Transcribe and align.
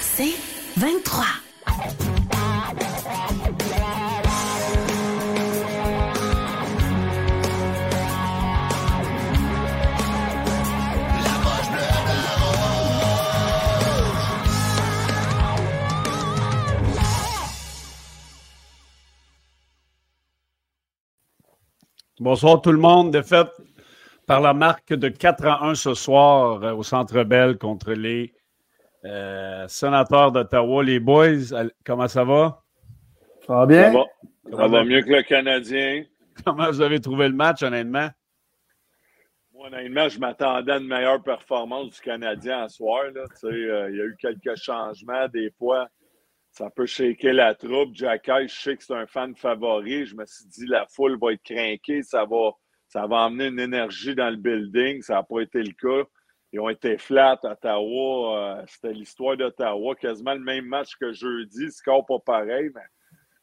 c'est 0.00 0.34
23. 0.76 1.24
Bonsoir 22.18 22.60
tout 22.60 22.70
le 22.70 22.78
monde. 22.78 23.12
Défaite 23.12 23.48
par 24.26 24.40
la 24.42 24.52
marque 24.52 24.92
de 24.92 25.08
4 25.08 25.46
à 25.46 25.64
1 25.64 25.74
ce 25.74 25.94
soir 25.94 26.62
euh, 26.62 26.74
au 26.74 26.82
Centre 26.82 27.24
Bell 27.24 27.56
contre 27.56 27.92
les 27.92 28.34
euh, 29.04 29.66
sénateurs 29.68 30.32
d'Ottawa. 30.32 30.82
Les 30.84 31.00
boys, 31.00 31.52
al- 31.54 31.72
comment 31.84 32.08
ça 32.08 32.24
va? 32.24 32.62
Ça 33.46 33.54
va 33.54 33.66
bien? 33.66 33.92
Ça 33.92 33.98
va, 33.98 34.56
ça 34.56 34.68
va 34.68 34.84
mieux 34.84 35.02
que 35.02 35.10
le 35.10 35.22
Canadien. 35.22 36.04
Comment 36.44 36.70
vous 36.70 36.80
avez 36.80 37.00
trouvé 37.00 37.28
le 37.28 37.34
match, 37.34 37.62
honnêtement? 37.62 38.08
Moi, 39.52 39.66
honnêtement, 39.68 40.08
je 40.08 40.18
m'attendais 40.18 40.72
à 40.72 40.78
une 40.78 40.86
meilleure 40.86 41.22
performance 41.22 41.90
du 41.90 42.00
Canadien 42.00 42.62
à 42.62 42.68
soir. 42.68 43.04
Là. 43.14 43.24
Tu 43.28 43.36
sais, 43.36 43.46
euh, 43.46 43.90
il 43.90 43.96
y 43.96 44.00
a 44.00 44.04
eu 44.04 44.16
quelques 44.18 44.56
changements. 44.56 45.28
Des 45.28 45.50
fois, 45.58 45.88
ça 46.50 46.70
peut 46.70 46.86
shaker 46.86 47.34
la 47.34 47.54
troupe. 47.54 47.94
Jacky, 47.94 48.48
je 48.48 48.54
sais 48.54 48.76
que 48.76 48.82
c'est 48.84 48.94
un 48.94 49.06
fan 49.06 49.36
favori. 49.36 50.06
Je 50.06 50.14
me 50.16 50.24
suis 50.24 50.46
dit, 50.46 50.66
la 50.66 50.86
foule 50.86 51.18
va 51.20 51.32
être 51.32 51.42
craquée. 51.42 52.02
Ça 52.02 52.24
va, 52.24 52.52
ça 52.88 53.06
va 53.06 53.26
emmener 53.26 53.48
une 53.48 53.60
énergie 53.60 54.14
dans 54.14 54.30
le 54.30 54.36
building. 54.36 55.02
Ça 55.02 55.14
n'a 55.14 55.22
pas 55.22 55.40
été 55.40 55.62
le 55.62 55.72
cas. 55.72 56.08
Ils 56.52 56.60
ont 56.60 56.68
été 56.68 56.98
flats 56.98 57.38
à 57.42 57.52
Ottawa. 57.52 58.58
Euh, 58.58 58.64
C'était 58.66 58.92
l'histoire 58.92 59.36
d'Ottawa. 59.36 59.94
Quasiment 59.94 60.34
le 60.34 60.40
même 60.40 60.66
match 60.66 60.96
que 61.00 61.12
jeudi. 61.12 61.70
Score 61.70 62.04
pas 62.06 62.18
pareil, 62.18 62.70
mais 62.74 62.82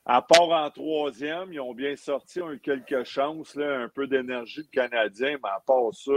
à 0.06 0.22
part 0.22 0.50
en 0.50 0.70
troisième, 0.70 1.52
ils 1.52 1.60
ont 1.60 1.74
bien 1.74 1.96
sorti, 1.98 2.42
ont 2.42 2.52
eu 2.52 2.60
quelques 2.60 3.04
chances, 3.04 3.58
un 3.58 3.90
peu 3.94 4.08
d'énergie 4.08 4.64
de 4.64 4.70
Canadien, 4.70 5.38
mais 5.44 5.50
à 5.50 5.62
part 5.66 5.94
ça, 5.94 6.12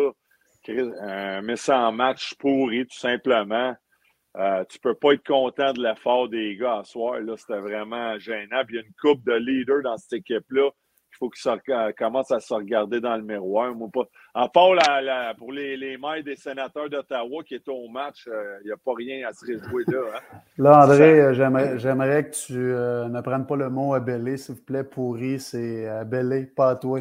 un 1.01 1.43
méchant 1.43 1.91
match 1.91 2.35
pourri, 2.35 2.87
tout 2.87 2.99
simplement. 2.99 3.75
Euh, 4.37 4.65
tu 4.69 4.79
peux 4.79 4.95
pas 4.95 5.15
être 5.15 5.27
content 5.27 5.73
de 5.73 5.83
l'effort 5.83 6.29
des 6.29 6.57
gars 6.57 6.79
à 6.79 6.85
soir. 6.85 7.19
Là, 7.19 7.37
c'était 7.37 7.59
vraiment 7.59 8.17
gênant. 8.19 8.63
Il 8.69 8.77
y 8.77 8.79
a 8.79 8.83
une 8.83 8.95
coupe 9.01 9.25
de 9.25 9.33
leaders 9.33 9.83
dans 9.83 9.97
cette 9.97 10.21
équipe-là. 10.21 10.71
Il 11.23 11.27
faut 11.27 11.31
qu'ils 11.31 11.43
se- 11.43 11.93
commencent 11.93 12.31
à 12.31 12.41
se 12.41 12.55
regarder 12.55 12.99
dans 13.01 13.15
le 13.15 13.23
miroir. 13.23 13.75
Moi, 13.75 13.89
pas... 13.93 14.05
À 14.33 14.49
part 14.49 14.75
la, 14.75 15.03
la- 15.03 15.35
pour 15.35 15.53
les, 15.53 15.77
les 15.77 15.99
maires 15.99 16.25
des 16.25 16.37
sénateurs 16.37 16.89
d'Ottawa 16.89 17.43
qui 17.45 17.57
étaient 17.57 17.71
au 17.71 17.89
match, 17.89 18.27
euh, 18.27 18.59
il 18.63 18.69
n'y 18.69 18.73
a 18.73 18.77
pas 18.83 18.93
rien 18.97 19.29
à 19.29 19.33
se 19.33 19.45
réjouir 19.45 19.85
là. 19.89 19.99
hein. 20.17 20.39
Là, 20.59 20.85
André, 20.85 21.21
euh, 21.21 21.33
j'aimerais, 21.79 22.25
que 22.25 22.31
tu 22.31 22.55
euh, 22.57 23.09
ne 23.09 23.21
prennes 23.21 23.47
pas 23.47 23.57
le 23.57 23.69
mot 23.69 23.93
abellé, 23.95 24.37
s'il 24.39 24.55
vous 24.55 24.63
plaît. 24.63 24.85
Pourri, 24.85 25.39
c'est 25.41 25.87
abellé, 25.89 26.47
pas 26.47 26.71
à 26.71 26.77
toi. 26.77 27.01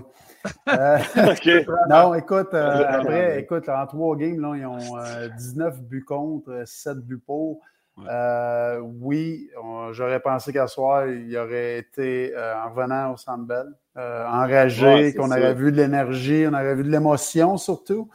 Euh, 0.69 0.97
non, 1.89 2.13
écoute, 2.13 2.53
euh, 2.53 2.83
après, 2.87 3.39
écoute, 3.41 3.69
en 3.69 3.85
trois 3.87 4.15
games, 4.17 4.39
là, 4.41 4.53
ils 4.55 4.65
ont 4.65 4.97
euh, 4.97 5.29
19 5.29 5.81
buts 5.81 6.03
contre, 6.05 6.51
euh, 6.51 6.63
7 6.65 6.97
buts 6.99 7.21
pour. 7.25 7.61
Euh, 8.07 8.79
oui, 8.79 9.49
j'aurais 9.91 10.19
pensé 10.19 10.53
qu'à 10.53 10.67
soir, 10.67 11.07
il 11.07 11.35
aurait 11.37 11.79
été, 11.79 12.33
euh, 12.35 12.55
en 12.55 12.69
revenant 12.69 13.13
au 13.13 13.17
Centre 13.17 13.45
Bell, 13.45 13.67
euh, 13.97 14.25
enragé, 14.27 14.85
Ouais, 14.85 15.13
qu'on 15.13 15.31
aurait 15.31 15.53
vu 15.53 15.71
de 15.71 15.77
l'énergie, 15.77 16.45
on 16.47 16.53
aurait 16.53 16.75
vu 16.75 16.83
de 16.83 16.89
l'émotion 16.89 17.57
surtout, 17.57 18.09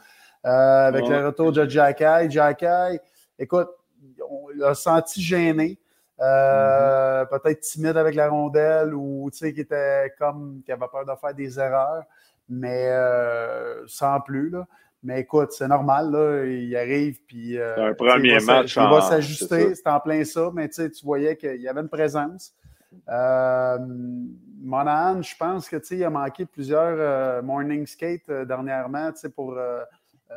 euh, 0.45 0.87
avec 0.87 1.03
Ouais. 1.05 1.19
le 1.19 1.27
retour 1.27 1.51
de 1.51 1.67
Jacky. 1.69 2.29
Jacky, 2.29 2.65
écoute, 3.37 3.69
on 4.29 4.47
l'a 4.55 4.73
senti 4.73 5.21
gêné, 5.21 5.77
euh, 6.19 7.25
Mm-hmm. 7.25 7.27
peut-être 7.39 7.59
timide 7.59 7.97
avec 7.97 8.15
la 8.15 8.29
rondelle 8.29 8.93
ou, 8.93 9.29
tu 9.31 9.37
sais, 9.39 9.53
qui 9.53 9.61
était 9.61 10.13
comme, 10.17 10.61
qui 10.65 10.71
avait 10.71 10.87
peur 10.91 11.05
de 11.05 11.11
faire 11.19 11.33
des 11.33 11.59
erreurs, 11.59 12.03
mais 12.47 12.87
euh, 12.89 13.83
sans 13.87 14.19
plus, 14.21 14.49
là. 14.49 14.65
Mais 15.05 15.21
écoute, 15.21 15.51
c'est 15.51 15.67
normal, 15.67 16.09
là, 16.11 16.45
il 16.45 16.75
arrive, 16.75 17.19
puis... 17.27 17.59
euh, 17.59 17.75
C'est 17.75 17.81
un 17.83 17.93
premier 17.93 18.33
il 18.33 18.39
va 18.39 18.53
match 18.61 18.75
Il 18.75 18.81
va 18.81 19.01
s'ajuster, 19.01 19.75
c'est 19.75 19.87
en 19.87 19.99
plein 19.99 20.23
ça, 20.23 20.49
mais 20.51 20.67
tu 20.67 20.89
voyais 21.03 21.37
qu'il 21.37 21.61
y 21.61 21.67
avait 21.67 21.81
une 21.81 21.89
présence. 21.89 22.55
Euh, 23.07 23.77
Monahan, 24.61 25.21
je 25.21 25.35
pense 25.37 25.69
que, 25.69 25.77
il 25.93 26.03
a 26.03 26.09
manqué 26.09 26.47
plusieurs 26.47 26.95
euh, 26.97 27.41
morning 27.43 27.85
skates 27.85 28.29
euh, 28.29 28.45
dernièrement, 28.45 29.11
pour, 29.35 29.53
euh, 29.53 29.81
euh, 30.31 30.35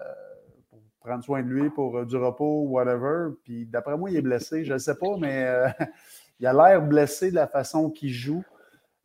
pour 0.68 0.80
prendre 1.00 1.24
soin 1.24 1.42
de 1.42 1.48
lui, 1.48 1.70
pour 1.70 2.04
du 2.04 2.16
repos, 2.16 2.64
whatever. 2.68 3.30
Puis 3.44 3.64
d'après 3.64 3.96
moi, 3.96 4.10
il 4.10 4.16
est 4.16 4.22
blessé, 4.22 4.64
je 4.64 4.74
ne 4.74 4.78
sais 4.78 4.96
pas, 4.96 5.16
mais 5.18 5.46
il 6.40 6.46
a 6.46 6.52
l'air 6.52 6.82
blessé 6.82 7.30
de 7.30 7.36
la 7.36 7.46
façon 7.46 7.88
qu'il 7.90 8.10
joue. 8.10 8.44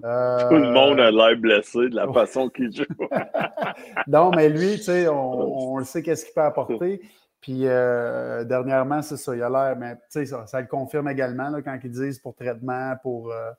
Euh, 0.04 0.50
Tout 0.50 0.56
le 0.56 0.72
monde 0.72 1.00
a 1.00 1.12
l'air 1.12 1.38
blessé 1.38 1.90
de 1.90 1.96
la 1.96 2.12
façon 2.12 2.50
qu'il 2.50 2.76
joue. 2.76 2.84
non, 4.08 4.32
mais 4.32 4.50
lui, 4.50 4.76
tu 4.78 4.84
sais, 4.84 5.08
on, 5.08 5.14
on 5.74 5.78
le 5.78 5.86
sait 5.86 6.02
qu'est-ce 6.02 6.26
qu'il 6.26 6.34
peut 6.34 6.42
apporter. 6.42 7.02
Puis 7.42 7.62
euh, 7.68 8.44
dernièrement, 8.46 9.02
c'est 9.02 9.18
ça, 9.18 9.36
il 9.36 9.42
a 9.44 9.50
l'air, 9.50 9.76
mais 9.78 9.96
tu 9.96 10.02
sais, 10.10 10.26
ça, 10.26 10.46
ça 10.48 10.62
le 10.62 10.68
confirme 10.68 11.10
également 11.10 11.50
là, 11.50 11.62
quand 11.62 11.78
ils 11.84 11.92
disent 11.92 12.18
pour 12.20 12.36
traitement, 12.36 12.96
pour 13.02 13.32
euh, 13.32 13.52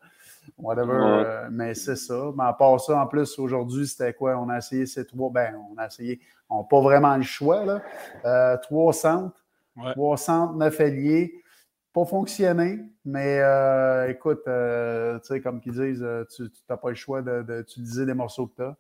whatever. 0.59 0.93
Ouais. 0.93 1.25
euh, 1.27 1.49
mais 1.51 1.75
c'est 1.75 1.97
ça. 1.97 2.31
Mais 2.37 2.45
à 2.45 2.53
part 2.55 2.81
ça, 2.81 2.99
en 2.99 3.07
plus, 3.07 3.39
aujourd'hui, 3.39 3.87
c'était 3.87 4.15
quoi? 4.15 4.37
On 4.39 4.49
a 4.49 4.57
essayé 4.59 4.87
ces 4.87 5.07
trois. 5.07 5.31
Ben, 5.31 5.55
on 5.71 5.77
a 5.79 5.87
essayé. 5.87 6.19
On 6.49 6.59
n'a 6.59 6.65
pas 6.65 6.81
vraiment 6.81 7.17
le 7.17 7.23
choix, 7.23 7.65
là. 7.65 7.83
Euh, 8.25 8.57
trois 8.63 8.93
centres, 8.93 9.37
Ouais. 9.77 9.93
trois 9.93 10.17
centres, 10.17 10.55
neuf 10.55 10.79
ailiers. 10.81 11.43
Pas 11.95 12.05
fonctionné, 12.05 12.81
mais 13.05 13.39
euh, 13.41 14.09
écoute, 14.11 14.43
euh, 14.49 15.19
tu 15.21 15.29
sais, 15.29 15.41
comme 15.41 15.61
qu'ils 15.61 15.73
disent, 15.73 16.03
euh, 16.03 16.25
tu 16.35 16.43
n'as 16.69 16.77
pas 16.77 16.89
le 16.89 16.97
choix 16.97 17.23
de- 17.23 17.43
d'utiliser 17.43 18.05
des 18.05 18.15
morceaux 18.15 18.49
que 18.49 18.57
tu 18.57 18.63
as. 18.63 18.77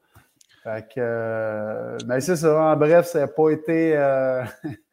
Fait 0.64 0.82
que, 0.88 0.94
euh, 0.98 1.96
mais 2.08 2.20
c'est 2.20 2.36
ça. 2.36 2.60
En 2.72 2.76
bref, 2.76 3.06
ça 3.06 3.20
n'a 3.20 3.28
pas 3.28 3.50
été. 3.50 3.96
euh, 3.96 4.42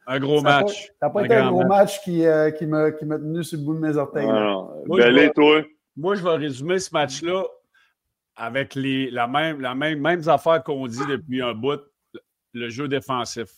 Un 0.05 0.19
gros 0.19 0.41
match. 0.43 0.91
Ça 0.99 1.07
n'a 1.07 1.09
pas 1.09 1.21
Un 1.21 1.23
été 1.25 1.35
un 1.35 1.49
gros 1.49 1.59
match. 1.61 1.67
match 1.69 2.01
qui, 2.03 2.25
euh, 2.27 2.51
qui 2.51 2.65
m'a 2.67 2.91
qui 2.91 3.05
m'a 3.05 3.17
tenu 3.17 3.43
sur 3.43 3.57
le 3.57 3.65
bout 3.65 3.73
de 3.73 3.79
mes 3.79 3.97
orteils. 3.97 4.27
Non, 4.27 4.83
Moi, 4.85 5.01
je 5.01 5.29
toi? 5.33 5.61
Moi, 5.97 6.15
je 6.15 6.23
vais 6.23 6.35
résumer 6.35 6.77
ce 6.79 6.93
match-là 6.93 7.43
avec 8.35 8.75
les, 8.75 9.09
la 9.11 9.27
même, 9.27 9.61
la 9.61 9.73
même, 9.75 9.99
mêmes 9.99 10.27
affaires 10.29 10.63
qu'on 10.63 10.85
dit 10.87 11.05
depuis 11.09 11.41
un 11.41 11.53
bout, 11.53 11.79
le 12.53 12.69
jeu 12.69 12.87
défensif. 12.87 13.49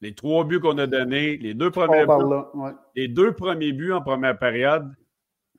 Les 0.00 0.14
trois 0.14 0.44
buts 0.44 0.60
qu'on 0.60 0.78
a 0.78 0.86
donnés, 0.86 1.36
les 1.38 1.54
deux 1.54 1.70
premiers 1.70 2.02
buts, 2.02 2.30
là. 2.30 2.48
ouais. 2.54 2.70
les 2.94 3.08
deux 3.08 3.32
premiers 3.32 3.72
buts 3.72 3.92
en 3.92 4.00
première 4.00 4.38
période, 4.38 4.94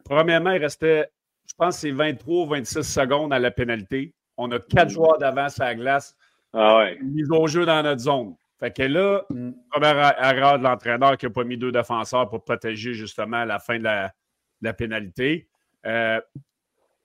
premièrement, 0.05 0.51
il 0.51 0.61
restait, 0.61 1.09
je 1.47 1.53
pense, 1.57 1.75
que 1.75 1.81
c'est 1.81 1.91
23 1.91 2.43
ou 2.43 2.47
26 2.47 2.83
secondes 2.83 3.33
à 3.33 3.39
la 3.39 3.51
pénalité. 3.51 4.13
On 4.37 4.49
a 4.51 4.59
quatre 4.59 4.89
joueurs 4.89 5.17
d'avance 5.17 5.59
à 5.59 5.65
la 5.65 5.75
glace, 5.75 6.15
Ah 6.53 6.77
ouais. 6.77 6.97
mise 7.03 7.29
au 7.31 7.47
jeu 7.47 7.65
dans 7.65 7.83
notre 7.83 7.99
zone. 8.01 8.35
Fait 8.59 8.71
que 8.75 8.83
là, 8.83 9.23
Mm. 9.29 9.51
première 9.71 9.97
erreur 10.23 10.57
de 10.59 10.63
l'entraîneur 10.63 11.17
qui 11.17 11.25
n'a 11.25 11.31
pas 11.31 11.43
mis 11.43 11.57
deux 11.57 11.71
défenseurs 11.71 12.29
pour 12.29 12.43
protéger 12.43 12.93
justement 12.93 13.43
la 13.45 13.59
fin 13.59 13.77
de 13.77 13.83
la, 13.83 14.07
de 14.07 14.67
la 14.67 14.73
pénalité. 14.73 15.47
Euh, 15.85 16.19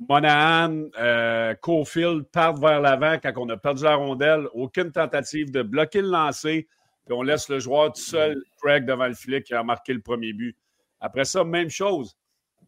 Monahan, 0.09 0.83
euh, 0.99 1.55
Cofield 1.55 2.25
partent 2.33 2.59
vers 2.59 2.81
l'avant 2.81 3.17
quand 3.23 3.33
on 3.37 3.49
a 3.51 3.57
perdu 3.57 3.85
la 3.85 3.95
rondelle. 3.95 4.49
Aucune 4.53 4.91
tentative 4.91 5.51
de 5.53 5.63
bloquer 5.63 6.03
le 6.03 6.09
lancer. 6.11 6.69
Puis 7.07 7.15
on 7.15 7.23
laisse 7.23 7.49
le 7.49 7.59
joueur 7.59 7.93
tout 7.93 8.01
seul, 8.01 8.43
Craig, 8.63 8.85
devant 8.87 9.07
le 9.07 9.15
filet 9.15 9.43
qui 9.43 9.55
a 9.55 9.63
marqué 9.63 9.93
le 9.93 10.01
premier 10.01 10.33
but. 10.33 10.57
Après 11.01 11.25
ça, 11.25 11.45
même 11.45 11.69
chose. 11.71 12.17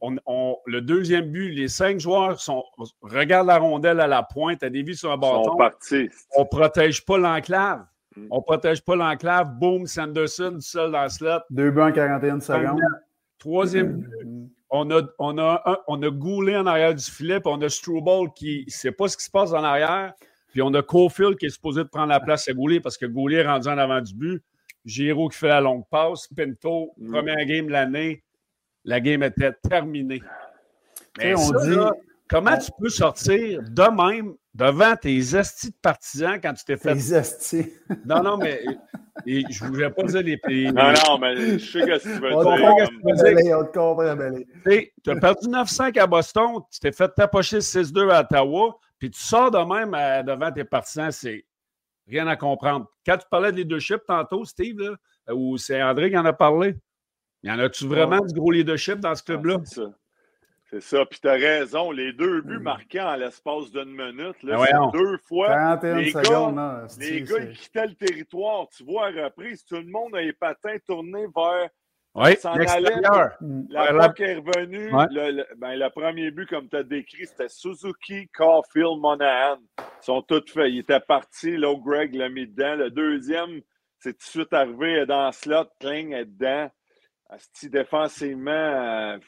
On- 0.03 0.17
on- 0.27 0.59
le 0.67 0.83
deuxième 0.83 1.31
but, 1.31 1.51
les 1.53 1.69
cinq 1.69 1.99
joueurs 2.01 2.39
sont, 2.39 2.63
regardent 3.01 3.47
la 3.49 3.57
rondelle 3.59 3.99
à 4.01 4.07
la 4.07 4.23
pointe, 4.23 4.63
à 4.63 4.69
des 4.69 4.83
vies 4.83 4.95
sur 4.97 5.11
un 5.11 5.15
Ils 5.15 5.21
bâton 5.21 5.45
sont 5.45 5.57
partis. 5.57 6.11
on 6.37 6.43
ne 6.43 6.47
protège 6.49 7.03
pas 7.07 7.17
l'enclave. 7.17 7.87
Mm. 8.15 8.27
On 8.31 8.37
ne 8.37 8.43
protège 8.43 8.83
pas 8.83 8.95
l'enclave. 8.95 9.55
Boom, 9.59 9.87
Sanderson, 9.87 10.59
seul 10.61 10.93
dans 10.93 11.05
le 11.05 11.09
slot. 11.09 11.41
Deux 11.49 11.71
buts 11.71 11.81
en 11.81 11.93
41 11.93 12.41
secondes. 12.41 12.81
Troisième 13.39 13.93
but, 14.01 14.25
Mm. 14.27 14.49
on 14.71 14.91
a, 14.91 15.03
on 15.19 15.39
a, 15.39 15.63
un- 15.65 15.78
on 15.89 16.03
a 16.03 16.10
Goulet 16.10 16.57
en 16.57 16.66
arrière 16.66 16.95
du 16.95 17.05
filet, 17.05 17.41
puis 17.41 17.51
on 17.55 17.60
a 17.63 17.69
Struble 17.71 18.33
qui 18.34 18.65
ne 18.66 18.71
sait 18.71 18.93
pas 18.93 19.09
ce 19.09 19.16
qui 19.16 19.25
se 19.25 19.31
passe 19.31 19.53
en 19.53 19.65
arrière. 19.65 20.13
Puis 20.57 20.63
on 20.63 20.73
a 20.73 20.81
Cofield 20.83 21.37
qui 21.37 21.45
est 21.45 21.51
supposé 21.51 21.83
de 21.85 21.89
prendre 21.89 22.09
la 22.09 22.19
place 22.19 22.49
à 22.49 22.55
Goulet 22.55 22.81
parce 22.81 22.97
que 22.97 23.05
Goulet 23.05 23.41
est 23.41 23.47
rendu 23.47 23.69
en 23.69 23.77
avant 23.77 24.01
du 24.01 24.15
but. 24.15 24.43
Giroud 24.87 25.31
qui 25.31 25.37
fait 25.37 25.49
la 25.49 25.61
longue 25.61 25.85
passe. 25.91 26.29
Pinto, 26.35 26.95
Mm. 26.97 27.11
première 27.13 27.45
game 27.45 27.67
de 27.67 27.73
l'année. 27.73 28.25
La 28.83 28.99
game 29.01 29.23
était 29.23 29.53
terminée. 29.69 30.23
Mais 31.19 31.35
on 31.35 31.37
ça, 31.53 31.59
dit- 31.63 31.75
là, 31.77 31.93
comment 32.27 32.53
on- 32.55 32.59
tu 32.59 32.71
peux 32.81 32.89
sortir 32.89 33.61
de 33.69 33.83
même 34.23 34.33
devant 34.55 34.97
tes 34.97 35.19
estis 35.19 35.69
de 35.73 35.77
partisans 35.83 36.41
quand 36.43 36.55
tu 36.55 36.65
t'es 36.65 36.79
fait 36.79 36.95
Les 36.95 37.13
astis. 37.13 37.71
non, 38.07 38.23
non, 38.23 38.39
mais 38.39 38.63
et, 39.27 39.45
je 39.51 39.63
ne 39.63 39.69
voulais 39.69 39.91
pas 39.91 40.05
dire 40.05 40.23
les. 40.23 40.41
les- 40.49 40.73
Non, 40.73 40.85
non, 41.07 41.19
mais 41.19 41.37
je 41.37 41.59
sais 41.59 41.81
ce 41.83 41.85
que 41.85 42.03
tu 42.03 42.09
veux 42.19 42.33
On 42.33 42.39
te 42.41 42.45
comprend 42.45 42.57
dire. 42.57 42.77
qu'est-ce 42.77 42.91
comprend, 42.93 43.11
que 43.11 43.17
tu 43.19 43.23
veux 43.25 43.29
dire. 43.29 43.37
Belé, 43.37 43.55
on 43.55 43.65
te 43.65 43.73
comprend. 43.79 44.91
Tu 45.05 45.11
as 45.11 45.17
perdu 45.17 45.49
9-5 45.51 45.99
à 45.99 46.07
Boston, 46.07 46.61
tu 46.73 46.81
t'es 46.81 46.93
fait 46.93 47.11
tapocher 47.15 47.61
6-2 47.61 48.09
à 48.09 48.23
Ottawa, 48.23 48.79
puis 48.98 49.10
tu 49.10 49.21
sors 49.21 49.51
de 49.51 49.59
même 49.59 49.95
à- 49.95 50.22
devant 50.22 50.51
tes 50.51 50.65
partisans, 50.65 51.10
c'est 51.10 51.45
rien 52.07 52.27
à 52.27 52.37
comprendre. 52.37 52.91
Quand 53.04 53.19
tu 53.19 53.27
parlais 53.31 53.53
de 53.53 53.57
leadership 53.59 54.01
tantôt, 54.07 54.45
Steve, 54.45 54.78
là, 54.78 55.34
ou 55.34 55.59
c'est 55.59 55.83
André 55.83 56.10
qui 56.10 56.19
en 56.19 56.25
a 56.25 56.33
parlé? 56.33 56.77
Y 57.43 57.51
en 57.51 57.59
a-tu 57.59 57.87
vraiment 57.87 58.21
du 58.21 58.34
gros 58.34 58.51
leadership 58.51 59.01
dans 59.01 59.15
ce 59.15 59.22
ah, 59.22 59.27
club-là? 59.27 59.59
c'est 59.65 59.81
ça. 59.81 59.95
C'est 60.71 60.81
ça. 60.81 61.07
Puis 61.07 61.21
tu 61.21 61.28
as 61.28 61.34
raison. 61.34 61.91
Les 61.93 62.13
deux 62.13 62.41
buts 62.43 62.59
hmm. 62.59 62.63
marqués 62.63 63.01
en 63.01 63.15
l'espace 63.15 63.71
d'une 63.71 63.91
minute, 63.91 64.43
là, 64.43 64.59
ben 64.59 64.91
deux 64.93 65.16
fois. 65.19 65.78
les 65.83 66.13
gars, 66.13 66.87
les 66.98 67.22
gars 67.22 67.39
ils 67.39 67.57
quittaient 67.57 67.87
le 67.87 67.95
territoire. 67.95 68.69
Tu 68.69 68.84
vois, 68.84 69.07
à 69.07 69.25
reprise, 69.25 69.65
tout 69.65 69.77
le 69.77 69.87
monde 69.87 70.16
a 70.16 70.22
les 70.22 70.33
patins 70.33 70.77
tournés 70.84 71.27
vers. 71.34 71.71
Oui, 72.16 72.30
l'extérieur. 72.57 73.36
La 73.68 74.09
POC 74.09 74.21
est 74.21 74.36
revenue. 74.36 74.89
Le, 75.10 75.54
ben, 75.57 75.74
le, 75.77 75.91
premier 75.91 76.30
but, 76.30 76.48
comme 76.48 76.66
tu 76.68 76.77
as 76.77 76.83
décrit, 76.83 77.27
c'était 77.27 77.48
Suzuki, 77.48 78.28
Caulfield, 78.28 78.98
Monahan. 78.98 79.59
Ils 79.78 79.84
sont 80.04 80.22
tous 80.22 80.51
faits. 80.51 80.71
Ils 80.71 80.78
étaient 80.78 81.01
partis. 81.01 81.59
Là, 81.59 81.74
Greg 81.74 82.15
l'a 82.15 82.30
mis 82.30 82.47
dedans. 82.47 82.74
Le 82.77 82.91
deuxième, 82.91 83.60
c'est 83.98 84.13
tout 84.15 84.24
de 84.24 84.30
suite 84.30 84.53
arrivé 84.54 85.04
dans 85.04 85.27
le 85.27 85.33
slot. 85.33 85.66
Kling 85.78 86.13
est 86.15 86.24
dedans. 86.24 86.71
Asti, 87.28 87.68
défensivement, 87.68 88.51
euh, 88.51 89.19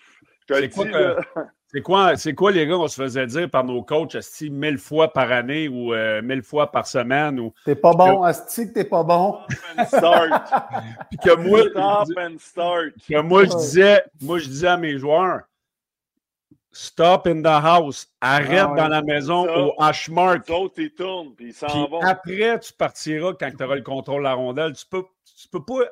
c'est 1.71 1.83
quoi, 1.83 2.17
c'est 2.17 2.35
quoi, 2.35 2.51
les 2.51 2.67
gars, 2.67 2.79
on 2.79 2.89
se 2.89 3.03
faisait 3.03 3.27
dire 3.27 3.51
par 3.51 3.63
nos 3.63 3.83
coachs, 3.83 4.15
Asti, 4.15 4.49
mille 4.49 4.79
fois 4.79 5.13
par 5.13 5.31
année 5.31 5.69
ou 5.69 5.93
euh, 5.93 6.23
mille 6.23 6.43
fois 6.43 6.71
par 6.71 6.87
semaine? 6.87 7.39
Ou... 7.39 7.53
T'es 7.67 7.75
pas 7.75 7.93
bon, 7.93 8.23
Asti, 8.23 8.69
que 8.69 8.73
t'es 8.73 8.85
pas 8.85 9.03
bon. 9.05 9.39
Stop 9.51 9.79
and 9.79 9.85
start. 9.85 10.53
Puis 11.11 11.19
que 11.19 11.37
moi, 11.37 11.61
Stop 11.69 12.19
and 12.19 12.39
start. 12.39 12.93
Que 13.07 13.21
moi, 13.21 13.45
je 13.45 13.51
disais, 13.51 14.03
moi, 14.23 14.39
je 14.39 14.49
disais 14.49 14.69
à 14.69 14.77
mes 14.79 14.99
joueurs, 14.99 15.43
Stop 16.73 17.27
in 17.27 17.43
the 17.43 17.47
house. 17.47 18.07
Arrête 18.21 18.69
ah 18.71 18.75
dans 18.77 18.89
la 18.89 19.03
maison 19.03 19.49
au 19.49 19.75
Hashmark. 19.83 20.49
autres, 20.51 20.79
ils 20.79 20.93
tournent, 20.93 21.35
puis 21.35 21.49
ils 21.49 21.53
s'en 21.53 21.89
vont. 21.89 22.01
Après, 22.01 22.59
tu 22.61 22.73
partiras 22.73 23.33
quand 23.33 23.51
tu 23.51 23.65
auras 23.65 23.75
le 23.75 23.83
contrôle 23.83 24.21
de 24.21 24.25
la 24.25 24.35
rondelle. 24.35 24.75
Tu 24.75 24.87
peux, 24.87 25.03
tu 25.25 25.49
peux 25.49 25.65
pas 25.65 25.85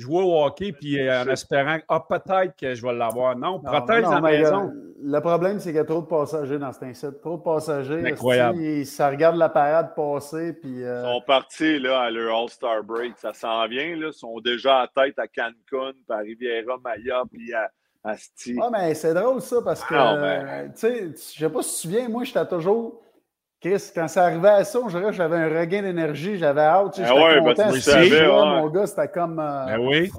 jouer 0.00 0.22
au 0.22 0.42
hockey 0.42 0.72
puis 0.72 0.98
euh, 0.98 1.22
en 1.22 1.28
espérant 1.28 1.78
ah, 1.88 2.04
peut-être 2.08 2.56
que 2.56 2.74
je 2.74 2.84
vais 2.84 2.92
l'avoir. 2.92 3.36
Non, 3.36 3.60
protège 3.60 4.02
la 4.02 4.20
maison. 4.20 4.72
Le, 5.02 5.20
problème, 5.20 5.58
c'est 5.60 5.70
qu'il 5.70 5.76
y 5.76 5.80
a 5.80 5.84
trop 5.84 6.02
de 6.02 6.06
passagers 6.06 6.58
dans 6.58 6.72
cet 6.72 6.82
incite. 6.82 7.20
Trop 7.20 7.36
de 7.36 7.42
passagers. 7.42 8.06
Incroyable. 8.06 8.84
ça 8.84 9.10
regarde 9.10 9.36
la 9.36 9.48
parade 9.48 9.94
passer. 9.94 10.52
Puis, 10.52 10.82
euh, 10.82 11.02
Ils 11.04 11.12
sont 11.12 11.22
partis 11.26 11.78
là, 11.78 12.00
à 12.00 12.10
leur 12.10 12.36
All-Star 12.36 12.82
Break. 12.82 13.14
Ça 13.16 13.32
s'en 13.32 13.66
vient. 13.66 13.96
Là. 13.96 14.08
Ils 14.08 14.12
sont 14.12 14.40
déjà 14.40 14.80
à 14.80 14.88
tête 14.88 15.18
à 15.18 15.26
Cancun, 15.26 15.92
puis 15.92 16.04
à 16.08 16.18
Riviera 16.18 16.76
Maya, 16.82 17.22
puis 17.30 17.52
à. 17.54 17.70
Asti. 18.02 18.56
Ah, 18.58 18.70
mais 18.72 18.94
c'est 18.94 19.12
drôle 19.12 19.42
ça 19.42 19.60
parce 19.62 19.84
que, 19.84 19.94
ah, 19.94 20.62
tu 20.68 20.70
sais, 20.74 21.08
je 21.08 21.38
sais 21.38 21.50
pas 21.50 21.62
si 21.62 21.68
tu 21.68 21.74
te 21.74 21.80
souviens, 21.82 22.08
moi, 22.08 22.24
j'étais 22.24 22.46
toujours 22.46 23.02
Chris, 23.60 23.90
quand 23.94 24.08
ça 24.08 24.24
arrivait 24.24 24.48
à 24.48 24.64
ça, 24.64 24.80
j'avais 24.88 25.36
un 25.36 25.60
regain 25.60 25.82
d'énergie, 25.82 26.38
j'avais 26.38 26.62
hâte. 26.62 26.94
Tu 26.94 27.02
sais, 27.02 27.06
ah 27.06 27.14
ouais, 27.14 27.40
ben, 27.40 27.54
content. 27.54 27.72
savais, 27.72 28.26
Mon 28.26 28.68
gars, 28.68 28.86
c'était 28.86 29.08
comme. 29.08 29.38
Euh, 29.38 29.66
ben 29.66 29.78
oui. 29.78 30.10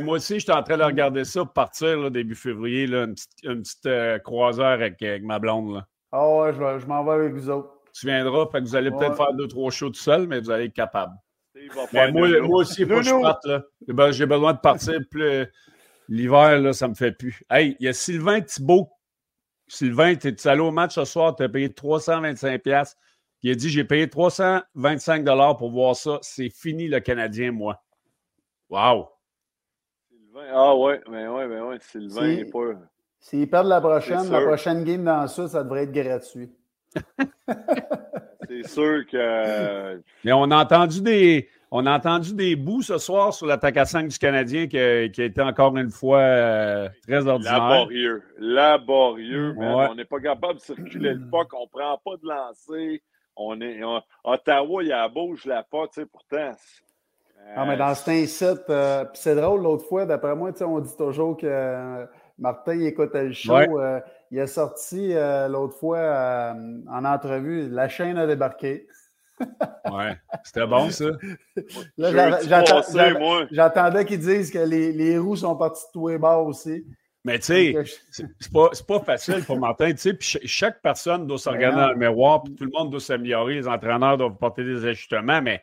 moi 0.00 0.16
aussi, 0.16 0.38
j'étais 0.38 0.52
en 0.52 0.62
train 0.62 0.76
de 0.76 0.84
regarder 0.84 1.24
ça 1.24 1.44
pour 1.44 1.52
partir 1.52 1.98
là, 1.98 2.08
début 2.08 2.36
février, 2.36 2.86
là, 2.86 3.04
une 3.04 3.14
petite, 3.14 3.30
une 3.42 3.62
petite 3.62 3.86
euh, 3.86 4.18
croisière 4.20 4.66
avec, 4.66 5.02
avec, 5.02 5.24
ma 5.24 5.40
blonde. 5.40 5.74
Là. 5.74 5.86
Ah 6.12 6.28
ouais, 6.28 6.52
je, 6.52 6.78
je 6.78 6.86
m'en 6.86 7.04
vais 7.04 7.12
avec 7.12 7.32
vous 7.32 7.50
autres. 7.50 7.70
Tu 7.92 8.06
viendras, 8.06 8.46
fait 8.52 8.60
que 8.60 8.64
vous 8.64 8.76
allez 8.76 8.92
peut-être 8.92 9.16
faire 9.16 9.32
deux, 9.32 9.48
trois 9.48 9.72
shows 9.72 9.90
tout 9.90 9.94
seul, 9.94 10.28
mais 10.28 10.38
vous 10.38 10.50
allez 10.52 10.66
être 10.66 10.72
capable. 10.72 11.14
moi, 11.92 12.10
moi, 12.12 12.60
aussi, 12.60 12.82
il 12.82 12.88
faut 12.88 12.96
que 12.96 13.02
je 13.02 13.20
parte. 13.20 13.44
Là. 13.44 13.62
Ben, 13.88 14.12
j'ai 14.12 14.26
besoin 14.26 14.52
de 14.52 14.60
partir. 14.60 15.00
L'hiver, 16.08 16.60
là, 16.60 16.72
ça 16.72 16.86
me 16.86 16.94
fait 16.94 17.10
plus. 17.10 17.42
Hey, 17.50 17.76
il 17.80 17.86
y 17.86 17.88
a 17.88 17.92
Sylvain 17.92 18.40
Thibault 18.40 18.88
Sylvain, 19.68 20.16
tu 20.16 20.28
es 20.28 20.48
allé 20.48 20.60
au 20.60 20.70
match 20.70 20.94
ce 20.94 21.04
soir, 21.04 21.36
tu 21.36 21.42
as 21.42 21.48
payé 21.48 21.68
325$. 21.68 22.94
Il 23.42 23.52
a 23.52 23.54
dit 23.54 23.68
J'ai 23.68 23.84
payé 23.84 24.06
325$ 24.06 25.56
pour 25.58 25.70
voir 25.70 25.94
ça. 25.94 26.18
C'est 26.22 26.48
fini 26.48 26.88
le 26.88 27.00
Canadien, 27.00 27.52
moi. 27.52 27.82
Wow! 28.70 29.08
Sylvain, 30.08 30.46
ah 30.52 30.74
ouais, 30.74 31.00
mais 31.10 31.28
ouais, 31.28 31.46
mais 31.46 31.60
ouais, 31.60 31.78
Sylvain 31.80 32.34
si, 32.34 32.40
est 32.40 32.50
pas. 32.50 32.72
S'ils 33.20 33.48
perdent 33.48 33.68
la 33.68 33.80
prochaine, 33.80 34.30
la 34.30 34.40
prochaine 34.40 34.84
game 34.84 35.04
dans 35.04 35.26
ça, 35.28 35.48
ça 35.48 35.64
devrait 35.64 35.84
être 35.84 35.92
gratuit. 35.92 36.50
c'est 38.48 38.66
sûr 38.66 39.06
que. 39.06 40.02
Mais 40.24 40.32
on 40.32 40.50
a 40.50 40.56
entendu 40.56 41.02
des. 41.02 41.48
On 41.70 41.84
a 41.84 41.94
entendu 41.96 42.34
des 42.34 42.56
bouts 42.56 42.80
ce 42.80 42.96
soir 42.96 43.34
sur 43.34 43.46
l'attaque 43.46 43.76
à 43.76 43.84
5 43.84 44.08
du 44.08 44.18
Canadien 44.18 44.66
qui 44.66 44.78
a, 44.78 45.02
été 45.02 45.42
encore 45.42 45.76
une 45.76 45.90
fois 45.90 46.20
euh, 46.20 46.88
très 47.06 47.26
ordinaire. 47.26 47.58
Laborieux. 47.58 48.22
Laborieux. 48.38 49.54
On 49.58 49.94
n'est 49.94 50.06
pas 50.06 50.20
capable 50.20 50.54
de 50.54 50.60
circuler 50.60 51.12
le 51.12 51.28
puck. 51.30 51.52
On 51.52 51.64
ne 51.64 51.68
prend 51.68 52.00
pas 52.02 52.16
de 52.16 52.26
lancer. 52.26 53.02
On 53.36 53.60
est, 53.60 53.80
Ottawa, 54.24 54.82
il 54.82 54.88
y 54.88 54.92
a 54.92 55.08
bouge 55.08 55.44
la 55.44 55.62
pas, 55.62 55.86
tu 55.88 56.00
sais, 56.00 56.06
pourtant. 56.06 56.52
Ah, 57.54 57.64
mais 57.66 57.76
dans 57.76 57.94
cet 57.94 58.08
incite, 58.08 58.68
euh, 58.68 59.04
c'est 59.14 59.36
drôle, 59.36 59.62
l'autre 59.62 59.84
fois, 59.84 60.06
d'après 60.06 60.34
moi, 60.34 60.50
on 60.62 60.80
dit 60.80 60.96
toujours 60.96 61.36
que 61.36 61.46
euh, 61.46 62.04
Martin 62.38 62.80
écoutait 62.80 63.24
le 63.24 63.32
show. 63.32 63.78
il 64.30 64.40
a 64.40 64.46
sorti 64.46 65.12
l'autre 65.48 65.76
fois 65.78 66.54
en 66.90 67.04
entrevue 67.04 67.68
La 67.68 67.88
chaîne 67.88 68.18
a 68.18 68.26
débarqué 68.26 68.88
ouais, 69.92 70.16
c'était 70.44 70.66
bon, 70.66 70.90
ça? 70.90 71.06
J'attendais 73.50 74.04
qu'ils 74.04 74.20
disent 74.20 74.50
que 74.50 74.58
les, 74.58 74.92
les, 74.92 75.18
roues 75.18 75.36
sont 75.36 75.56
parties 75.56 75.84
de 75.86 75.92
tous 75.92 76.08
les 76.08 76.18
bords 76.18 76.46
aussi. 76.46 76.84
Mais 77.24 77.38
tu 77.38 77.46
sais, 77.46 77.74
c'est 78.10 78.52
pas, 78.52 78.70
pas 78.86 79.00
facile 79.00 79.44
pour 79.44 79.58
Martin. 79.58 79.90
Tu 79.92 79.98
sais, 79.98 80.14
puis 80.14 80.38
chaque 80.44 80.80
personne 80.80 81.26
doit 81.26 81.38
se 81.38 81.48
regarder 81.48 81.78
dans 81.78 81.90
le 81.90 81.96
miroir, 81.96 82.42
puis 82.42 82.54
tout 82.54 82.64
le 82.64 82.70
monde 82.70 82.90
doit 82.90 83.00
s'améliorer. 83.00 83.54
Les 83.54 83.68
entraîneurs 83.68 84.16
doivent 84.16 84.36
porter 84.36 84.64
des 84.64 84.86
ajustements. 84.86 85.42
Mais 85.42 85.62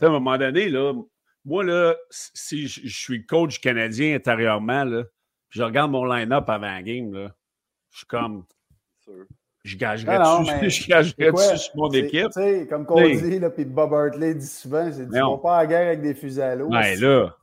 à 0.00 0.06
un 0.06 0.10
moment 0.10 0.38
donné, 0.38 0.68
là, 0.68 0.92
moi, 1.44 1.64
là, 1.64 1.96
si 2.10 2.68
je 2.68 2.88
suis 2.88 3.26
coach 3.26 3.60
canadien 3.60 4.14
intérieurement, 4.14 4.84
là, 4.84 5.04
je 5.48 5.62
regarde 5.62 5.90
mon 5.90 6.04
line-up 6.04 6.48
avant 6.48 6.66
la 6.66 6.82
game, 6.82 7.12
là, 7.12 7.34
je 7.90 7.98
suis 7.98 8.06
comme. 8.06 8.44
Je 9.62 9.76
gagerais 9.76 10.18
dessus, 10.18 10.82
je 10.82 10.88
gagerais 10.88 11.32
dessus 11.32 11.58
sur 11.58 11.76
mon 11.76 11.90
équipe? 11.90 12.26
Tu 12.26 12.40
sais, 12.40 12.66
comme 12.68 12.86
qu'on 12.86 13.02
dit, 13.02 13.38
là, 13.38 13.50
puis 13.50 13.64
Bob 13.64 13.92
Hartley 13.92 14.34
dit 14.34 14.46
souvent, 14.46 14.90
c'est 14.90 15.06
tu 15.06 15.12
vas 15.12 15.38
pas 15.42 15.58
à 15.58 15.66
guerre 15.66 15.88
avec 15.88 16.02
des 16.02 16.14
fusils 16.14 16.40
à 16.40 16.54
l'eau. 16.54 16.70
Ouais, 16.70 16.96
là. 16.96 17.34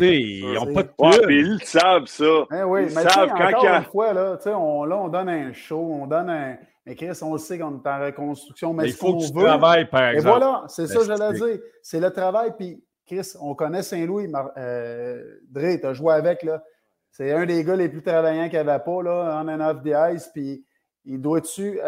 ils 0.00 0.54
n'ont 0.54 0.72
pas 0.72 0.84
de 0.84 0.88
plus. 0.96 1.26
puis 1.26 1.40
ils 1.40 1.64
savent 1.64 2.06
ça. 2.06 2.24
Ben 2.48 2.64
oui, 2.64 2.82
ils 2.88 2.94
mais 2.94 3.02
savent 3.02 3.30
quand 3.36 3.48
encore 3.48 3.64
une 3.66 3.84
fois, 3.84 4.12
là, 4.12 4.38
on, 4.46 4.84
là, 4.84 4.96
on 4.96 5.08
donne 5.08 5.28
un 5.28 5.52
show, 5.52 5.80
on 5.80 6.06
donne 6.06 6.30
un. 6.30 6.56
Mais 6.86 6.94
Chris, 6.94 7.18
on 7.22 7.36
sait 7.38 7.58
qu'on 7.58 7.80
est 7.82 7.88
en 7.88 8.00
reconstruction. 8.00 8.72
Mais, 8.72 8.86
il 8.86 8.92
faut 8.92 9.16
que 9.16 9.26
tu 9.26 9.32
travailles, 9.32 9.88
par 9.88 10.10
exemple. 10.10 10.36
Et 10.36 10.38
voilà, 10.38 10.64
c'est 10.68 10.86
ça 10.86 11.00
que 11.00 11.06
j'allais 11.06 11.32
dire. 11.32 11.58
C'est 11.82 11.98
le 11.98 12.10
travail. 12.10 12.52
Puis, 12.56 12.82
Chris, 13.06 13.32
on 13.40 13.56
connaît 13.56 13.82
Saint-Louis. 13.82 14.30
Euh, 14.56 15.22
Dre, 15.50 15.80
tu 15.80 15.86
as 15.86 15.94
joué 15.94 16.14
avec. 16.14 16.44
là. 16.44 16.62
C'est 17.10 17.32
un 17.32 17.44
des 17.44 17.62
gars 17.62 17.76
les 17.76 17.88
plus 17.88 18.02
travaillants 18.02 18.48
qu'il 18.48 18.62
n'y 18.62 18.68
avait 18.68 18.82
pas 18.82 19.02
là, 19.02 19.40
en 19.40 19.48
and 19.48 19.60
off 19.60 19.82
the 19.82 19.94
ice. 20.14 20.30
Puis, 20.32 20.64
il 21.04 21.20
doit-tu, 21.20 21.78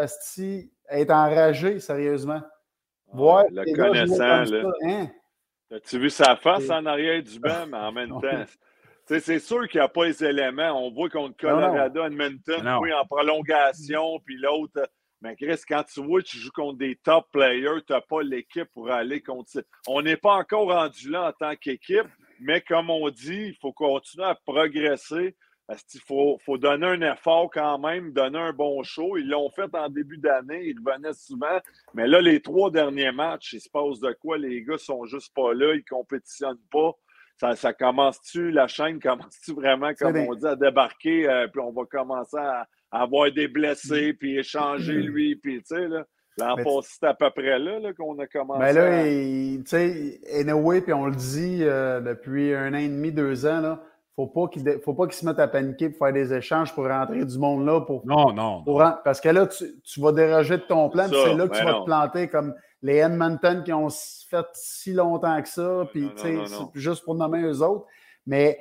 être 0.89 1.11
enragé, 1.11 1.79
sérieusement? 1.79 2.41
Voir 3.13 3.45
le 3.49 3.75
connaissant, 3.75 4.43
là. 4.43 4.71
Hein? 4.83 5.07
As-tu 5.71 5.99
vu 5.99 6.09
sa 6.09 6.35
face 6.35 6.69
en 6.69 6.85
arrière 6.85 7.23
du 7.23 7.39
banc, 7.39 7.65
mais 7.67 7.77
en 7.77 7.91
même 7.91 8.09
temps, 8.21 8.45
c'est 9.07 9.39
sûr 9.39 9.67
qu'il 9.67 9.79
n'y 9.79 9.85
a 9.85 9.87
pas 9.87 10.05
les 10.05 10.23
éléments. 10.23 10.85
On 10.85 10.91
voit 10.91 11.09
contre 11.09 11.37
Colorado, 11.37 12.03
Edmonton, 12.03 12.79
oui, 12.81 12.93
en 12.93 13.05
prolongation, 13.05 14.19
puis 14.25 14.37
l'autre. 14.37 14.87
Mais 15.21 15.35
Chris, 15.35 15.61
quand 15.67 15.83
tu 15.83 16.03
vois 16.03 16.21
que 16.21 16.27
tu 16.27 16.37
joues 16.37 16.51
contre 16.51 16.77
des 16.77 16.95
top 16.97 17.27
players, 17.31 17.81
tu 17.87 17.93
n'as 17.93 18.01
pas 18.01 18.21
l'équipe 18.21 18.69
pour 18.73 18.91
aller 18.91 19.21
contre. 19.21 19.63
On 19.87 20.01
n'est 20.01 20.17
pas 20.17 20.33
encore 20.33 20.67
rendu 20.67 21.09
là 21.09 21.29
en 21.29 21.31
tant 21.31 21.55
qu'équipe, 21.55 22.07
mais 22.39 22.61
comme 22.61 22.89
on 22.89 23.09
dit, 23.09 23.47
il 23.47 23.55
faut 23.55 23.73
continuer 23.73 24.27
à 24.27 24.35
progresser. 24.35 25.35
Il 25.69 26.01
faut, 26.01 26.37
faut, 26.45 26.57
donner 26.57 26.85
un 26.85 27.13
effort 27.13 27.49
quand 27.51 27.79
même, 27.79 28.11
donner 28.11 28.37
un 28.37 28.53
bon 28.53 28.83
show. 28.83 29.17
Ils 29.17 29.27
l'ont 29.27 29.49
fait 29.49 29.73
en 29.73 29.89
début 29.89 30.17
d'année, 30.17 30.67
ils 30.67 30.77
revenaient 30.77 31.13
souvent. 31.13 31.59
Mais 31.95 32.07
là, 32.07 32.21
les 32.21 32.39
trois 32.39 32.69
derniers 32.69 33.11
matchs, 33.11 33.53
il 33.53 33.61
se 33.61 33.69
passe 33.69 33.99
de 33.99 34.11
quoi? 34.13 34.37
Les 34.37 34.63
gars 34.63 34.77
sont 34.77 35.05
juste 35.05 35.33
pas 35.33 35.53
là, 35.53 35.73
ils 35.73 35.83
compétitionnent 35.83 36.61
pas. 36.71 36.91
Ça, 37.37 37.55
ça 37.55 37.73
commence-tu, 37.73 38.51
la 38.51 38.67
chaîne 38.67 38.99
commence-tu 39.01 39.53
vraiment, 39.53 39.93
comme 39.93 40.15
on 40.15 40.35
dit, 40.35 40.45
à 40.45 40.55
débarquer, 40.55 41.27
euh, 41.27 41.47
puis 41.47 41.61
on 41.61 41.71
va 41.71 41.85
commencer 41.85 42.37
à, 42.37 42.67
avoir 42.91 43.31
des 43.31 43.47
blessés, 43.47 44.13
mm. 44.13 44.17
puis 44.17 44.37
échanger 44.37 44.97
mm. 44.97 45.07
lui, 45.07 45.35
puis 45.35 45.57
tu 45.57 45.75
sais, 45.75 45.87
là. 45.87 46.05
L'an 46.37 46.57
passé, 46.57 46.89
c'était 46.91 47.07
à 47.07 47.13
peu 47.13 47.29
près 47.29 47.57
là, 47.57 47.93
qu'on 47.93 48.19
a 48.19 48.27
commencé. 48.27 48.59
Mais 48.59 48.73
là, 48.73 49.03
tu 49.03 49.63
sais, 49.65 50.19
anyway, 50.33 50.81
puis 50.81 50.91
on 50.91 51.05
le 51.05 51.15
dit 51.15 51.59
euh, 51.61 52.01
depuis 52.01 52.53
un 52.53 52.73
an 52.73 52.77
et 52.77 52.89
demi, 52.89 53.13
deux 53.13 53.45
ans, 53.45 53.61
là, 53.61 53.81
faut 54.15 54.27
pas 54.27 54.47
qu'il 54.47 54.79
faut 54.83 54.93
pas 54.93 55.07
qu'ils 55.07 55.15
se 55.15 55.25
mettent 55.25 55.39
à 55.39 55.47
paniquer 55.47 55.89
pour 55.89 56.05
faire 56.05 56.13
des 56.13 56.33
échanges 56.33 56.73
pour 56.73 56.87
rentrer 56.87 57.25
du 57.25 57.37
monde 57.37 57.65
là. 57.65 57.81
Pour, 57.81 58.05
non, 58.05 58.31
non. 58.33 58.63
parce 59.03 59.19
que 59.19 59.29
là, 59.29 59.45
tu, 59.47 59.65
tu, 59.81 59.99
vas 59.99 60.13
déroger 60.13 60.57
de 60.57 60.63
ton 60.63 60.89
plan, 60.89 61.07
c'est 61.09 61.33
là 61.33 61.47
que 61.47 61.57
tu 61.57 61.63
ben 61.63 61.71
vas 61.71 61.79
te 61.79 61.85
planter 61.85 62.29
comme 62.29 62.53
les 62.81 62.97
Edmonton 62.97 63.63
qui 63.63 63.73
ont 63.73 63.89
fait 63.89 64.45
si 64.53 64.93
longtemps 64.93 65.41
que 65.41 65.49
ça, 65.49 65.87
puis 65.91 66.09
juste 66.73 67.03
pour 67.03 67.15
nommer 67.15 67.41
eux 67.41 67.61
autres. 67.61 67.85
Mais 68.25 68.59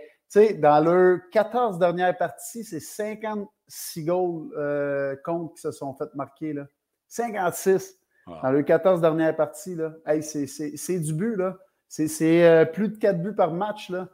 dans 0.58 0.84
leurs 0.84 1.18
14 1.30 1.78
dernières 1.78 2.16
parties, 2.16 2.64
c'est 2.64 2.80
56 2.80 4.04
goals 4.04 4.50
euh, 4.56 5.14
contre 5.24 5.54
qui 5.54 5.60
se 5.60 5.70
sont 5.70 5.94
fait 5.94 6.12
marquer. 6.14 6.52
Là. 6.52 6.66
56 7.08 7.98
dans 8.26 8.50
leurs 8.50 8.64
14 8.64 9.00
dernières 9.00 9.36
parties. 9.36 9.74
Là. 9.74 9.92
Hey, 10.06 10.22
c'est 10.22 10.98
du 10.98 11.12
but. 11.12 11.36
là. 11.36 11.56
C'est 11.88 12.44
euh, 12.44 12.64
plus 12.64 12.88
de 12.88 12.96
4 12.96 13.22
buts 13.22 13.34
par 13.34 13.52
match. 13.52 13.90
Là. 13.90 14.08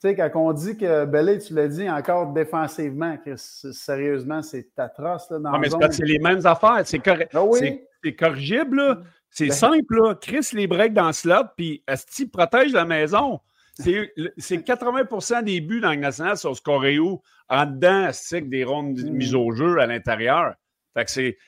Sais, 0.00 0.14
quand 0.14 0.30
on 0.34 0.52
dit 0.52 0.76
que 0.76 1.04
Belé, 1.04 1.38
tu 1.38 1.54
l'as 1.54 1.68
dit, 1.68 1.88
encore 1.88 2.32
défensivement, 2.32 3.16
que 3.16 3.36
sérieusement, 3.36 4.42
c'est 4.42 4.68
atroce. 4.78 5.30
Là, 5.30 5.38
dans 5.38 5.52
non, 5.52 5.58
mais 5.58 5.68
c'est 5.90 6.04
les 6.04 6.18
mêmes 6.18 6.44
affaires. 6.46 6.82
C'est 6.84 7.00
ah 7.34 7.44
oui. 7.44 7.80
corrigible. 8.16 8.76
Là. 8.76 8.98
C'est 9.30 9.48
ben 9.48 9.52
simple, 9.52 9.96
là. 9.96 10.14
Chris 10.14 10.48
les 10.52 10.66
breaks 10.66 10.94
dans 10.94 11.08
le 11.08 11.12
slot, 11.12 11.44
puis 11.56 11.82
Asti 11.86 12.26
protège 12.26 12.72
la 12.72 12.84
maison. 12.84 13.40
C'est 13.74 14.12
80% 14.56 15.44
des 15.44 15.60
buts 15.60 15.80
dans 15.80 15.90
le 15.90 15.96
national 15.96 16.36
sur 16.36 16.56
ce 16.56 16.62
Coréo 16.62 17.22
en 17.48 17.66
dedans, 17.66 18.10
c'est 18.12 18.42
des 18.42 18.64
rondes 18.64 18.98
mm. 18.98 19.10
mises 19.10 19.34
au 19.34 19.52
jeu 19.52 19.80
à 19.80 19.86
l'intérieur. 19.86 20.54
Fait 20.94 21.04
que 21.04 21.10
c'est. 21.10 21.38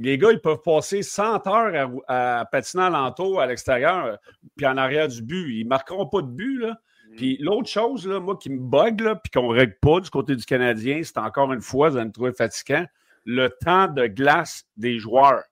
Les 0.00 0.16
gars, 0.16 0.30
ils 0.30 0.40
peuvent 0.40 0.62
passer 0.62 1.02
100 1.02 1.48
heures 1.48 1.90
à, 2.06 2.46
patiner 2.52 2.84
à 2.84 2.90
l'entour, 2.90 3.40
à 3.40 3.46
l'extérieur, 3.46 4.18
puis 4.56 4.64
en 4.64 4.76
arrière 4.76 5.08
du 5.08 5.22
but. 5.22 5.58
Ils 5.58 5.64
ne 5.64 5.68
marqueront 5.68 6.06
pas 6.06 6.22
de 6.22 6.28
but. 6.28 6.58
Là. 6.58 6.78
Puis 7.18 7.36
l'autre 7.40 7.68
chose, 7.68 8.06
là, 8.06 8.20
moi, 8.20 8.36
qui 8.36 8.48
me 8.48 8.60
bug, 8.60 9.02
puis 9.24 9.32
qu'on 9.34 9.52
ne 9.52 9.58
règle 9.58 9.76
pas 9.82 9.98
du 9.98 10.08
côté 10.08 10.36
du 10.36 10.44
Canadien, 10.44 11.00
c'est 11.02 11.18
encore 11.18 11.52
une 11.52 11.60
fois, 11.60 11.88
vous 11.88 11.96
allez 11.96 12.06
me 12.06 12.12
trouver 12.12 12.32
fatigant, 12.32 12.86
le 13.24 13.48
temps 13.48 13.88
de 13.88 14.06
glace 14.06 14.68
des 14.76 15.00
joueurs. 15.00 15.42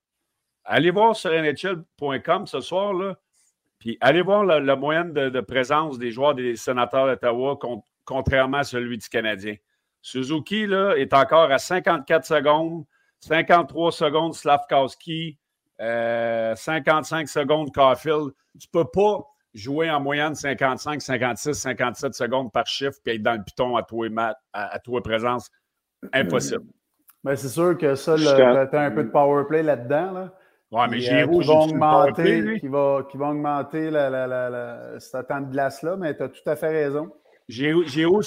Allez 0.64 0.92
voir 0.92 1.16
sur 1.16 1.32
NHL.com 1.32 2.46
ce 2.46 2.60
soir, 2.60 2.94
là, 2.94 3.16
puis 3.80 3.98
allez 4.00 4.22
voir 4.22 4.44
la, 4.44 4.76
moyenne 4.76 5.12
de, 5.12 5.40
présence 5.40 5.98
des 5.98 6.12
joueurs 6.12 6.36
des 6.36 6.54
sénateurs 6.54 7.08
d'Ottawa 7.08 7.58
contrairement 8.04 8.58
à 8.58 8.64
celui 8.64 8.96
du 8.96 9.08
Canadien. 9.08 9.56
Suzuki 10.02 10.68
là, 10.68 10.94
est 10.94 11.12
encore 11.14 11.50
à 11.50 11.58
54 11.58 12.24
secondes, 12.24 12.84
53 13.18 13.90
secondes 13.90 14.34
Slavkowski, 14.34 15.36
55 15.80 15.82
euh, 15.82 17.26
secondes 17.26 17.74
Caulfield. 17.74 18.30
Tu 18.56 18.68
ne 18.72 18.80
peux 18.80 18.88
pas 18.88 19.26
jouer 19.56 19.90
en 19.90 20.00
moyenne 20.00 20.34
55, 20.34 21.00
56, 21.02 21.54
57 21.54 22.14
secondes 22.14 22.52
par 22.52 22.66
chiffre 22.66 22.98
puis 23.04 23.14
être 23.14 23.22
dans 23.22 23.34
le 23.34 23.42
piton 23.42 23.76
à 23.76 23.82
toi 23.82 24.06
à, 24.52 24.74
à 24.74 24.78
toi 24.78 25.02
présence. 25.02 25.50
Impossible. 26.12 26.64
Ben, 27.24 27.34
c'est 27.34 27.48
sûr 27.48 27.76
que 27.76 27.94
ça, 27.96 28.14
tu 28.16 28.26
as 28.26 28.80
un 28.80 28.90
peu 28.90 29.02
de 29.02 29.10
power 29.10 29.44
play 29.48 29.62
là-dedans. 29.62 30.12
Là. 30.12 30.34
Oui, 30.72 30.84
mais 30.90 31.00
Giroud, 31.00 31.42
qui, 31.42 31.48
va 31.48 31.54
augmenter, 31.54 32.60
qui, 32.60 32.68
va, 32.68 33.06
qui 33.10 33.16
va 33.16 33.30
augmenter 33.30 33.90
la, 33.90 34.10
la, 34.10 34.26
la, 34.26 35.00
cet 35.00 35.28
temps 35.28 35.40
de 35.40 35.50
glace-là, 35.50 35.96
mais 35.96 36.16
tu 36.16 36.22
as 36.22 36.28
tout 36.28 36.48
à 36.48 36.56
fait 36.56 36.68
raison. 36.68 37.12
Giroud, 37.48 38.24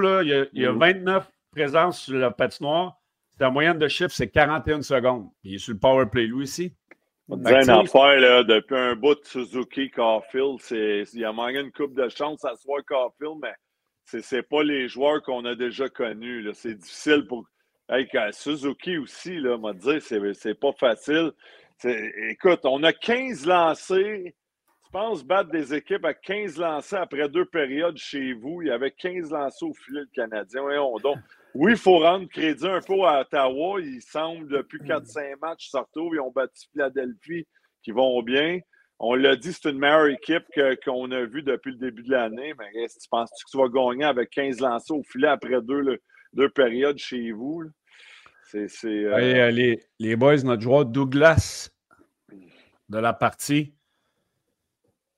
là, 0.00 0.22
il 0.22 0.48
y, 0.52 0.66
a, 0.66 0.72
29 0.72 1.28
présences 1.50 2.00
sur 2.00 2.14
la 2.14 2.30
patinoire. 2.30 2.98
La 3.40 3.50
moyenne 3.50 3.78
de 3.78 3.88
chiffre, 3.88 4.12
c'est 4.12 4.28
41 4.28 4.82
secondes. 4.82 5.28
Il 5.42 5.56
est 5.56 5.58
sur 5.58 5.72
le 5.72 5.80
power 5.80 6.06
play, 6.06 6.26
lui 6.26 6.42
aussi. 6.42 6.76
Une 7.34 7.70
affaire, 7.70 8.20
là, 8.20 8.44
depuis 8.44 8.76
un 8.76 8.94
bout 8.94 9.14
de 9.14 9.24
Suzuki, 9.24 9.90
Carfield, 9.90 10.58
il 10.70 11.24
a 11.24 11.32
manqué 11.32 11.60
une 11.60 11.72
coupe 11.72 11.94
de 11.94 12.08
chance 12.08 12.44
à 12.44 12.54
soi 12.56 12.82
Carfield, 12.82 13.38
mais 13.42 13.54
ce 14.04 14.34
n'est 14.34 14.42
pas 14.42 14.62
les 14.62 14.88
joueurs 14.88 15.22
qu'on 15.22 15.44
a 15.44 15.54
déjà 15.54 15.88
connus. 15.88 16.48
C'est 16.54 16.74
difficile 16.74 17.26
pour 17.26 17.44
Hey, 17.88 18.08
Suzuki 18.32 18.96
aussi, 18.96 19.38
là, 19.38 19.58
m'a 19.58 19.74
dit, 19.74 20.00
c'est 20.00 20.54
pas 20.54 20.72
facile. 20.72 21.32
Écoute, 21.84 22.60
on 22.64 22.82
a 22.84 22.92
15 22.92 23.44
lancés. 23.44 24.34
Tu 24.84 24.90
penses 24.92 25.22
battre 25.22 25.50
des 25.50 25.74
équipes 25.74 26.04
à 26.06 26.14
15 26.14 26.56
lancés 26.58 26.96
après 26.96 27.28
deux 27.28 27.44
périodes 27.44 27.98
chez 27.98 28.32
vous? 28.32 28.62
Il 28.62 28.68
y 28.68 28.70
avait 28.70 28.92
15 28.92 29.30
lancés 29.30 29.66
au 29.66 29.74
filet, 29.74 30.00
le 30.00 30.08
Canadien. 30.14 30.62
donc, 31.02 31.18
oui, 31.54 31.72
il 31.72 31.78
faut 31.78 31.98
rendre 31.98 32.28
crédit 32.28 32.66
un 32.66 32.80
peu 32.80 33.02
à 33.02 33.20
Ottawa. 33.20 33.80
Il 33.80 34.00
semble, 34.02 34.48
depuis 34.48 34.78
4-5 34.78 35.38
matchs, 35.40 35.68
ça 35.70 35.80
retrouve. 35.80 36.14
Ils 36.14 36.20
ont 36.20 36.30
battu 36.30 36.66
Philadelphie, 36.72 37.46
qui 37.82 37.90
vont 37.90 38.22
bien. 38.22 38.60
On 38.98 39.14
l'a 39.14 39.36
dit, 39.36 39.52
c'est 39.52 39.70
une 39.70 39.78
meilleure 39.78 40.06
équipe 40.06 40.44
qu'on 40.84 41.10
a 41.10 41.24
vue 41.24 41.42
depuis 41.42 41.72
le 41.72 41.78
début 41.78 42.02
de 42.04 42.10
l'année. 42.10 42.54
Mais 42.58 42.86
tu 42.86 43.08
penses-tu 43.10 43.44
que 43.44 43.50
tu 43.50 43.58
vas 43.58 43.68
gagner 43.68 44.04
avec 44.04 44.30
15 44.30 44.60
lancés 44.60 44.92
au 44.92 45.02
filet 45.02 45.28
après 45.28 45.60
deux, 45.60 45.98
deux 46.32 46.48
périodes 46.48 46.98
chez 46.98 47.32
vous? 47.32 47.64
C'est, 48.44 48.68
euh, 48.84 49.14
euh, 49.14 49.50
les, 49.50 49.80
les, 49.98 50.14
boys, 50.14 50.36
notre 50.44 50.62
joueur 50.62 50.84
Douglas 50.84 51.70
de 52.88 52.98
la 52.98 53.12
partie. 53.14 53.74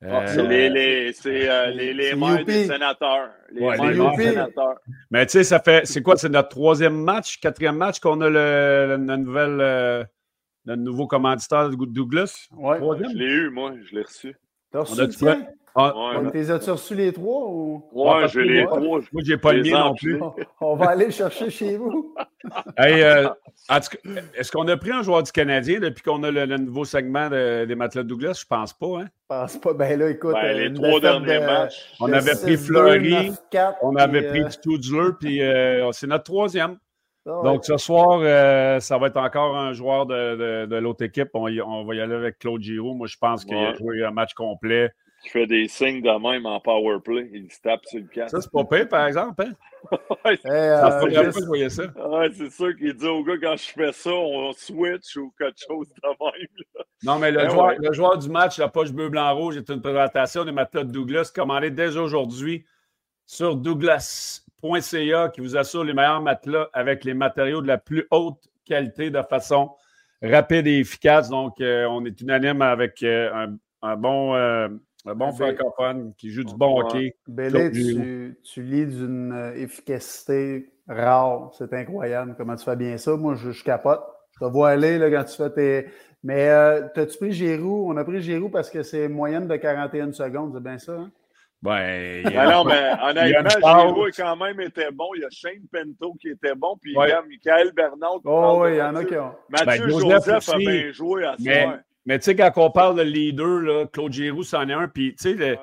Ah, 0.09 0.27
c'est 0.27 0.43
les, 0.43 0.69
les, 0.69 1.13
euh, 1.25 1.67
les, 1.71 1.93
les 1.93 2.15
maires 2.15 2.45
des 2.45 2.65
sénateurs. 2.65 3.29
Les 3.51 3.61
des 3.61 4.23
sénateurs. 4.23 4.79
Mais 5.11 5.25
tu 5.25 5.31
sais, 5.33 5.43
ça 5.43 5.59
fait. 5.59 5.85
C'est 5.85 6.01
quoi? 6.01 6.17
C'est 6.17 6.29
notre 6.29 6.49
troisième 6.49 6.95
match, 7.01 7.39
quatrième 7.39 7.77
match 7.77 7.99
qu'on 7.99 8.21
a 8.21 8.29
le, 8.29 8.97
le, 8.97 9.15
nouvelle. 9.17 10.07
le 10.65 10.75
nouveau 10.75 11.07
commanditaire 11.07 11.69
Douglas? 11.69 12.47
Ouais. 12.51 12.79
Je 12.79 13.17
l'ai 13.17 13.25
eu, 13.25 13.49
moi, 13.49 13.73
je 13.83 13.95
l'ai 13.95 14.03
reçu. 14.03 14.35
T'as 14.71 14.79
reçu 14.81 14.95
ah, 15.77 16.21
ouais. 16.21 16.31
T'es 16.31 16.49
as-tu 16.49 16.71
reçu 16.71 16.95
les 16.95 17.11
trois 17.11 17.47
ou? 17.49 17.83
Ouais, 17.91 18.21
ah, 18.23 18.27
j'ai 18.27 18.43
les 18.43 18.65
trois. 18.65 18.79
Moi, 18.79 19.01
j'ai 19.25 19.37
pas 19.37 19.51
le 19.51 19.61
mien 19.61 19.79
non 19.79 19.93
plus. 19.93 20.21
On 20.61 20.75
va 20.77 20.91
aller 20.91 21.11
chercher 21.11 21.49
chez 21.49 21.75
vous. 21.75 22.15
hey, 22.77 23.03
euh, 23.03 23.27
est-ce 24.37 24.51
qu'on 24.51 24.67
a 24.69 24.77
pris 24.77 24.91
un 24.91 25.03
joueur 25.03 25.23
du 25.23 25.33
Canadien 25.33 25.81
depuis 25.81 26.01
qu'on 26.01 26.23
a 26.23 26.31
le, 26.31 26.45
nouveau 26.57 26.85
segment 26.85 27.29
des 27.29 27.75
matelas 27.75 28.03
Douglas? 28.03 28.39
Je 28.41 28.45
pense 28.45 28.71
pas, 28.71 29.01
hein? 29.01 29.05
Je 29.07 29.27
pense 29.27 29.57
pas. 29.57 29.73
Ben 29.73 29.99
là, 29.99 30.09
écoute. 30.09 30.33
Ben, 30.33 30.57
les 30.57 30.73
trois 30.73 31.01
derniers 31.01 31.39
matchs. 31.39 31.93
On 31.99 32.11
avait 32.13 32.35
pris 32.35 32.55
Fleury, 32.55 33.31
on 33.81 33.97
avait 33.97 34.29
pris 34.29 34.43
euh... 34.43 35.11
puis 35.19 35.41
euh, 35.41 35.91
c'est 35.91 36.07
notre 36.07 36.23
troisième. 36.23 36.77
Ah 37.27 37.41
Donc, 37.43 37.65
ce 37.65 37.75
soir, 37.75 38.19
euh, 38.21 38.79
ça 38.79 38.97
va 38.97 39.07
être 39.07 39.17
encore 39.17 39.57
un 39.57 39.73
joueur 39.73 40.05
de, 40.05 40.67
de, 40.67 40.75
l'autre 40.75 41.03
équipe. 41.03 41.29
On, 41.33 41.47
on, 41.47 41.83
va 41.83 41.95
y 41.95 41.99
aller 41.99 42.13
avec 42.13 42.39
Claude 42.39 42.61
Giroux. 42.61 42.93
Moi, 42.93 43.07
je 43.07 43.17
pense 43.17 43.43
qu'il 43.43 43.57
a 43.57 43.73
joué 43.73 44.05
un 44.05 44.11
match 44.11 44.35
complet 44.35 44.91
qui 45.25 45.31
fait 45.31 45.47
des 45.47 45.67
signes 45.67 46.01
de 46.01 46.09
même 46.09 46.45
en 46.45 46.59
power 46.59 46.99
play. 47.03 47.29
Il 47.33 47.51
se 47.51 47.59
tape 47.61 47.85
sur 47.85 47.99
le 47.99 48.05
casque. 48.05 48.35
Ça, 48.35 48.41
c'est 48.41 48.51
pas 48.51 48.63
pire, 48.63 48.87
par 48.87 49.07
exemple. 49.07 49.43
Hein? 49.43 49.53
ouais, 50.25 50.39
euh, 50.45 51.69
ça. 51.69 51.83
Ouais, 52.07 52.29
c'est 52.33 52.51
sûr 52.51 52.75
qu'il 52.75 52.93
dit 52.93 53.07
au 53.07 53.23
gars, 53.23 53.37
quand 53.41 53.55
je 53.57 53.69
fais 53.71 53.91
ça, 53.91 54.11
on 54.11 54.53
switch 54.53 55.17
ou 55.17 55.33
quelque 55.37 55.59
chose 55.67 55.87
de 55.89 56.07
même. 56.07 56.47
Non, 57.03 57.19
mais 57.19 57.31
le, 57.31 57.37
ben 57.37 57.49
joueur, 57.49 57.73
le, 57.77 57.93
joueur, 57.93 58.17
du 58.17 58.29
match, 58.29 58.57
la 58.57 58.67
poche 58.67 58.91
bleu, 58.91 59.09
blanc, 59.09 59.35
rouge, 59.35 59.57
est 59.57 59.69
une 59.69 59.81
présentation 59.81 60.45
des 60.45 60.51
matelas 60.51 60.83
de 60.83 60.91
Douglas 60.91 61.31
commandée 61.33 61.71
dès 61.71 61.97
aujourd'hui 61.97 62.65
sur 63.25 63.55
douglas.ca 63.55 65.29
qui 65.29 65.41
vous 65.41 65.57
assure 65.57 65.83
les 65.83 65.93
meilleurs 65.93 66.21
matelas 66.21 66.69
avec 66.73 67.03
les 67.03 67.13
matériaux 67.13 67.61
de 67.61 67.67
la 67.67 67.77
plus 67.77 68.07
haute 68.11 68.43
qualité 68.65 69.09
de 69.09 69.21
façon 69.23 69.71
rapide 70.21 70.67
et 70.67 70.79
efficace. 70.79 71.29
Donc, 71.29 71.59
euh, 71.61 71.85
on 71.85 72.05
est 72.05 72.21
unanime 72.21 72.61
avec 72.61 73.03
euh, 73.03 73.31
un, 73.33 73.57
un, 73.81 73.97
bon 73.97 74.35
un 75.05 75.15
bon 75.15 75.31
francophone 75.31 76.13
qui 76.17 76.31
joue 76.31 76.43
du 76.43 76.55
bon 76.55 76.81
hockey. 76.81 77.15
Bélé, 77.27 77.71
tu, 77.71 78.39
tu, 78.43 78.63
lis 78.63 78.87
d'une 78.87 79.31
euh, 79.31 79.55
efficacité 79.55 80.71
rare. 80.87 81.51
C'est 81.57 81.71
incroyable 81.73 82.35
comment 82.37 82.55
tu 82.55 82.65
fais 82.65 82.75
bien 82.75 82.97
ça. 82.97 83.15
Moi, 83.15 83.35
je, 83.35 83.63
capote. 83.63 84.01
Je 84.33 84.45
te 84.45 84.51
vois 84.51 84.69
aller 84.69 84.97
là, 84.97 85.09
quand 85.11 85.23
tu 85.25 85.35
fais 85.35 85.49
tes. 85.51 85.89
Mais 86.23 86.49
euh, 86.49 86.87
as-tu 86.95 87.17
pris 87.17 87.31
Giroud? 87.31 87.91
On 87.93 87.97
a 87.97 88.03
pris 88.03 88.21
Giroud 88.21 88.51
parce 88.51 88.69
que 88.69 88.81
c'est 88.81 89.07
moyenne 89.07 89.47
de 89.47 89.55
41 89.55 90.11
secondes. 90.11 90.53
C'est 90.55 90.63
bien 90.63 90.79
ça, 90.79 90.93
hein? 90.93 91.11
Ben, 91.61 92.21
il 92.25 92.31
y 92.31 92.37
a... 92.37 92.51
non, 92.51 92.63
mais 92.63 92.91
honnêtement, 93.01 93.83
Giroud 93.87 94.11
quand 94.15 94.35
même 94.35 94.59
était 94.61 94.91
bon. 94.91 95.05
Il 95.15 95.21
y 95.21 95.25
a 95.25 95.29
Shane 95.29 95.65
Pinto 95.71 96.13
qui 96.19 96.29
était 96.29 96.55
bon, 96.55 96.77
puis 96.81 96.93
il 96.95 97.09
y 97.09 97.11
a 97.11 97.21
Michael 97.21 97.71
Bernard. 97.73 98.21
Oh, 98.23 98.59
oui, 98.61 98.73
il 98.73 98.77
y 98.77 98.81
en 98.81 98.95
a 98.95 99.03
qui 99.03 99.15
ont. 99.17 99.33
Mathieu 99.49 99.87
ben, 99.87 99.99
Joseph, 99.99 100.49
a 100.49 100.57
bien 100.57 100.91
joué 100.91 101.25
à 101.25 101.35
ce 101.37 101.43
mais 101.43 101.67
tu 102.07 102.21
sais, 102.21 102.35
quand 102.35 102.51
on 102.57 102.71
parle 102.71 102.97
de 102.97 103.01
leader, 103.01 103.61
là, 103.61 103.85
Claude 103.87 104.13
Giroux, 104.13 104.43
c'en 104.43 104.67
est 104.69 104.73
un. 104.73 104.87
Puis, 104.87 105.15
tu 105.15 105.37
sais, 105.37 105.59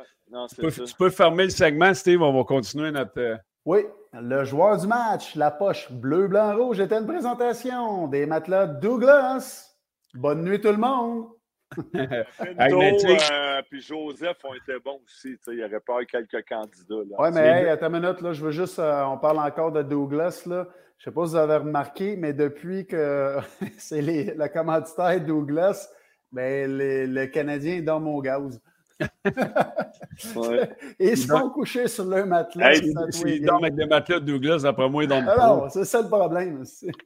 tu, 0.59 0.95
peux 0.99 1.11
fermer 1.11 1.45
le 1.45 1.51
segment, 1.51 1.95
Steve. 1.95 2.23
On 2.23 2.33
va 2.33 2.45
continuer 2.45 2.91
notre. 2.91 3.19
Euh, 3.19 3.37
oui, 3.65 3.85
le 4.13 4.45
joueur 4.45 4.79
du 4.79 4.87
match, 4.87 5.37
la 5.37 5.51
poche 5.51 5.91
bleu, 5.91 6.27
blanc, 6.27 6.57
rouge, 6.57 6.81
était 6.81 6.99
une 6.99 7.07
présentation 7.07 8.09
des 8.09 8.27
matelas 8.27 8.67
Douglas. 8.67 9.77
Bonne 10.15 10.45
nuit, 10.45 10.61
tout 10.61 10.69
le 10.69 10.77
monde. 10.77 11.29
Pinto 11.75 12.81
euh, 12.81 13.63
puis 13.71 13.81
Joseph 13.81 14.37
ont 14.45 14.55
été 14.55 14.79
bons 14.85 15.01
aussi. 15.07 15.37
Il 15.49 15.55
y 15.55 15.65
aurait 15.65 15.81
pas 15.81 16.03
eu 16.03 16.07
quelques 16.07 16.47
candidats. 16.47 17.17
Oui, 17.19 17.29
mais 17.33 17.63
hey, 17.63 17.69
attends 17.69 17.87
une 17.87 18.01
minute, 18.01 18.21
là, 18.21 18.33
je 18.33 18.45
veux 18.45 18.51
juste. 18.51 18.79
Euh, 18.79 19.05
on 19.05 19.17
parle 19.17 19.39
encore 19.39 19.73
de 19.73 19.83
Douglas. 19.83 20.43
Là. 20.47 20.67
Je 20.99 21.09
ne 21.09 21.13
sais 21.13 21.15
pas 21.15 21.25
si 21.27 21.31
vous 21.33 21.37
avez 21.37 21.57
remarqué, 21.57 22.17
mais 22.17 22.33
depuis 22.33 22.87
que 22.87 23.39
c'est 23.79 24.03
le 24.03 24.49
commanditaire 24.49 25.21
Douglas, 25.21 25.89
ben, 26.33 26.71
le 26.71 27.27
Canadien 27.27 27.83
dans 27.83 28.01
mon 28.01 28.21
gaz. 28.21 28.61
ouais. 30.37 30.71
Ils 30.99 31.17
sont 31.17 31.51
couchés 31.51 31.89
sur 31.89 32.05
leur 32.05 32.27
matelas. 32.27 32.75
Hey, 32.75 32.93
ils 33.27 33.45
dorment 33.45 33.65
avec 33.65 33.75
des 33.75 33.87
matelas 33.87 34.21
de 34.21 34.27
Douglas, 34.27 34.65
après 34.65 34.89
moi, 34.89 35.05
ils 35.05 35.09
dorment 35.09 35.29
Alors, 35.29 35.71
c'est 35.71 35.85
ça 35.85 36.03
le 36.03 36.09
problème 36.09 36.61
aussi. 36.61 36.91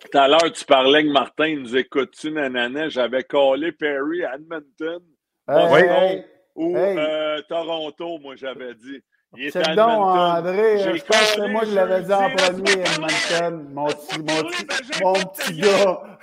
Tout 0.00 0.16
à 0.16 0.28
l'heure, 0.28 0.52
tu 0.52 0.64
parlais 0.64 1.02
que 1.02 1.10
Martin 1.10 1.56
nous 1.56 1.76
écoute-tu, 1.76 2.30
nanana? 2.30 2.88
J'avais 2.88 3.24
collé 3.24 3.72
Perry 3.72 4.24
à 4.24 4.36
Edmonton, 4.36 5.02
hey, 5.48 6.24
ou 6.54 6.76
euh, 6.76 7.40
Toronto, 7.48 8.18
moi, 8.18 8.36
j'avais 8.36 8.74
dit. 8.74 9.02
C'est 9.50 9.74
donc, 9.74 9.88
André, 9.88 10.78
je 10.78 11.04
pense 11.04 11.36
que 11.36 11.50
moi, 11.50 11.62
je 11.64 11.74
l'avais 11.74 12.02
dit 12.02 12.12
en 12.12 12.30
premier, 12.30 12.80
Edmonton, 12.80 13.68
mon 13.72 13.86
petit, 13.86 14.18
mon 14.18 14.42
petit, 14.44 15.02
mon 15.02 15.12
petit 15.14 15.60
gars. 15.60 16.18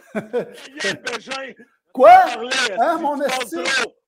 Quoi? 1.95 2.11
Hein, 2.77 2.97
mon 2.99 3.21
esti? 3.21 3.55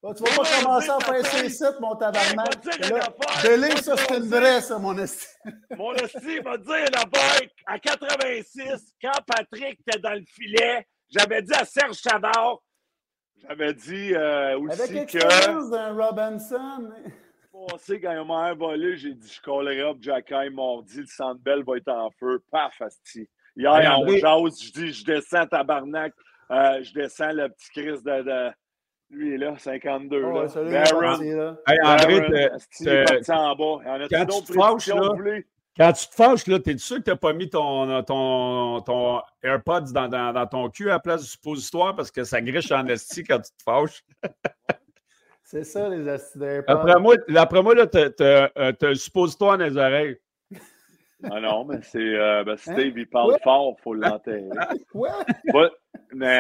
Oh, 0.02 0.14
tu 0.14 0.22
vas 0.24 0.44
pas 0.44 0.62
commencer 0.62 0.90
à 0.90 1.24
ces 1.24 1.50
sites, 1.50 1.80
mon 1.80 1.96
tabarnak. 1.96 2.62
Délai, 3.42 3.78
ça, 3.78 3.96
c'est 3.96 4.18
une 4.18 4.28
vraie, 4.28 4.60
ça, 4.60 4.78
mon 4.78 4.98
esti. 4.98 5.26
mon 5.78 5.94
esti 5.94 6.40
va 6.40 6.58
dire 6.58 6.86
là-bas, 6.94 7.48
à 7.66 7.80
86, 7.80 8.94
quand 9.02 9.22
Patrick 9.26 9.80
était 9.88 10.00
dans 10.00 10.16
le 10.16 10.26
filet, 10.26 10.86
j'avais 11.10 11.42
dit 11.42 11.54
à 11.54 11.64
Serge 11.64 11.96
Chavard, 11.96 12.62
j'avais 13.48 13.74
dit 13.74 14.14
euh, 14.14 14.60
aussi 14.60 14.82
Avec 14.82 15.10
que. 15.10 15.72
d'un 15.72 15.94
Robinson. 15.94 16.92
Passé, 17.70 18.02
quand 18.02 18.12
il 18.12 18.28
m'a 18.28 18.54
volé, 18.54 18.98
j'ai 18.98 19.14
dit 19.14 19.32
je 19.34 19.42
collerai 19.42 19.82
up 19.82 19.98
Jacky 20.02 20.50
mardi, 20.52 20.98
le 20.98 21.06
Sandbell 21.06 21.64
va 21.64 21.78
être 21.78 21.88
en 21.88 22.12
feu. 22.20 22.44
Paf, 22.52 22.82
asti. 22.82 23.30
Hier, 23.56 23.80
hey, 23.80 23.88
on 23.88 24.08
jase, 24.08 24.62
je 24.62 24.72
dis 24.74 24.92
je 24.92 25.06
descends 25.06 25.48
tabarnak, 25.48 26.14
euh, 26.52 26.84
je 26.84 26.94
descends 26.94 27.34
le 27.34 27.50
petit 27.50 27.70
Chris 27.72 28.02
de, 28.04 28.22
de... 28.24 28.52
Lui 29.10 29.36
est 29.36 29.38
là, 29.38 29.58
52. 29.58 30.22
Oh, 30.24 30.42
là. 30.42 30.48
Salut, 30.50 30.72
Baron, 30.72 31.00
là. 31.02 31.56
Hey, 31.68 31.78
André, 31.84 32.28
t'es- 32.30 33.32
en 33.32 33.56
bas. 33.56 33.80
Il 33.84 33.88
y 33.88 33.90
en 33.90 34.02
a 34.02 34.08
quand 34.10 34.26
d'autres 34.26 34.46
tu 34.48 34.54
te 34.54 34.54
fâches, 34.54 34.88
là? 34.88 35.40
Quand 35.78 35.94
tu 35.94 36.08
te 36.08 36.16
fâches, 36.16 36.48
là, 36.48 36.60
t'es 36.60 36.78
sûr 36.78 36.98
que 36.98 37.04
t'as 37.04 37.16
pas 37.16 37.34
mis 37.34 37.50
ton, 37.50 38.02
ton, 38.04 38.82
ton 38.82 39.22
AirPods 39.44 39.92
dans, 39.94 40.08
dans, 40.10 40.34
dans 40.34 40.48
ton 40.48 40.70
cul 40.70 40.90
à 40.90 40.94
la 40.94 41.00
place 41.00 41.22
du 41.22 41.28
suppositoire 41.30 41.96
parce 41.96 42.12
que 42.12 42.24
ça 42.24 42.42
griche 42.42 42.72
en 42.72 42.86
esti 42.88 43.24
quand 43.24 43.40
tu 43.40 43.52
te 43.52 43.64
fâches? 43.64 44.04
C'est 45.44 45.64
ça, 45.64 45.88
les 45.88 46.06
astis 46.10 46.40
Après 46.68 47.00
moi, 47.00 47.16
après 47.38 47.64
moi 47.64 47.74
là, 47.74 47.88
t'as, 47.88 48.10
t'as, 48.10 48.50
euh, 48.58 48.96
suppositoire 48.96 49.58
dans 49.58 49.64
les 49.64 49.78
oreilles. 49.78 50.18
Ah 51.24 51.40
non, 51.40 51.64
mais 51.64 51.80
c'est 51.82 52.00
euh, 52.00 52.44
ben, 52.44 52.58
Steve, 52.58 52.78
Hein? 52.78 52.94
il 52.98 53.08
parle 53.08 53.32
Ouais. 53.32 53.40
fort, 53.42 53.76
il 53.80 53.82
faut 53.82 53.94
l'enterrer. 53.94 54.44
Ouais, 54.94 55.10
mais 56.14 56.40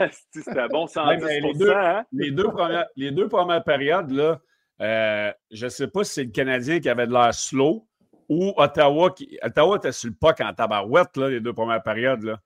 euh, 0.00 0.06
c'était 0.32 0.68
bon, 0.68 0.86
110 0.86 1.08
Ouais, 1.08 1.18
mais 1.26 1.40
les 1.40 1.54
deux- 1.54 1.72
hein? 1.72 2.04
Les 2.12 2.30
deux 2.30 2.48
premières, 2.50 2.86
les 2.96 3.10
deux 3.10 3.28
premières 3.28 3.64
périodes, 3.64 4.10
là, 4.10 4.40
euh, 4.80 5.32
je 5.50 5.64
ne 5.66 5.70
sais 5.70 5.88
pas 5.88 6.04
si 6.04 6.12
c'est 6.14 6.24
le 6.24 6.30
Canadien 6.30 6.80
qui 6.80 6.88
avait 6.88 7.06
de 7.06 7.12
l'air 7.12 7.32
slow 7.34 7.86
ou 8.28 8.52
Ottawa 8.56 9.10
qui. 9.10 9.38
Ottawa 9.42 9.76
était 9.76 9.92
sur 9.92 10.08
le 10.10 10.16
puck 10.20 10.40
en 10.40 10.52
tabarouette, 10.52 11.16
là, 11.16 11.28
les 11.28 11.40
deux 11.40 11.52
premières 11.52 11.82
périodes. 11.82 12.22
Là. 12.24 12.38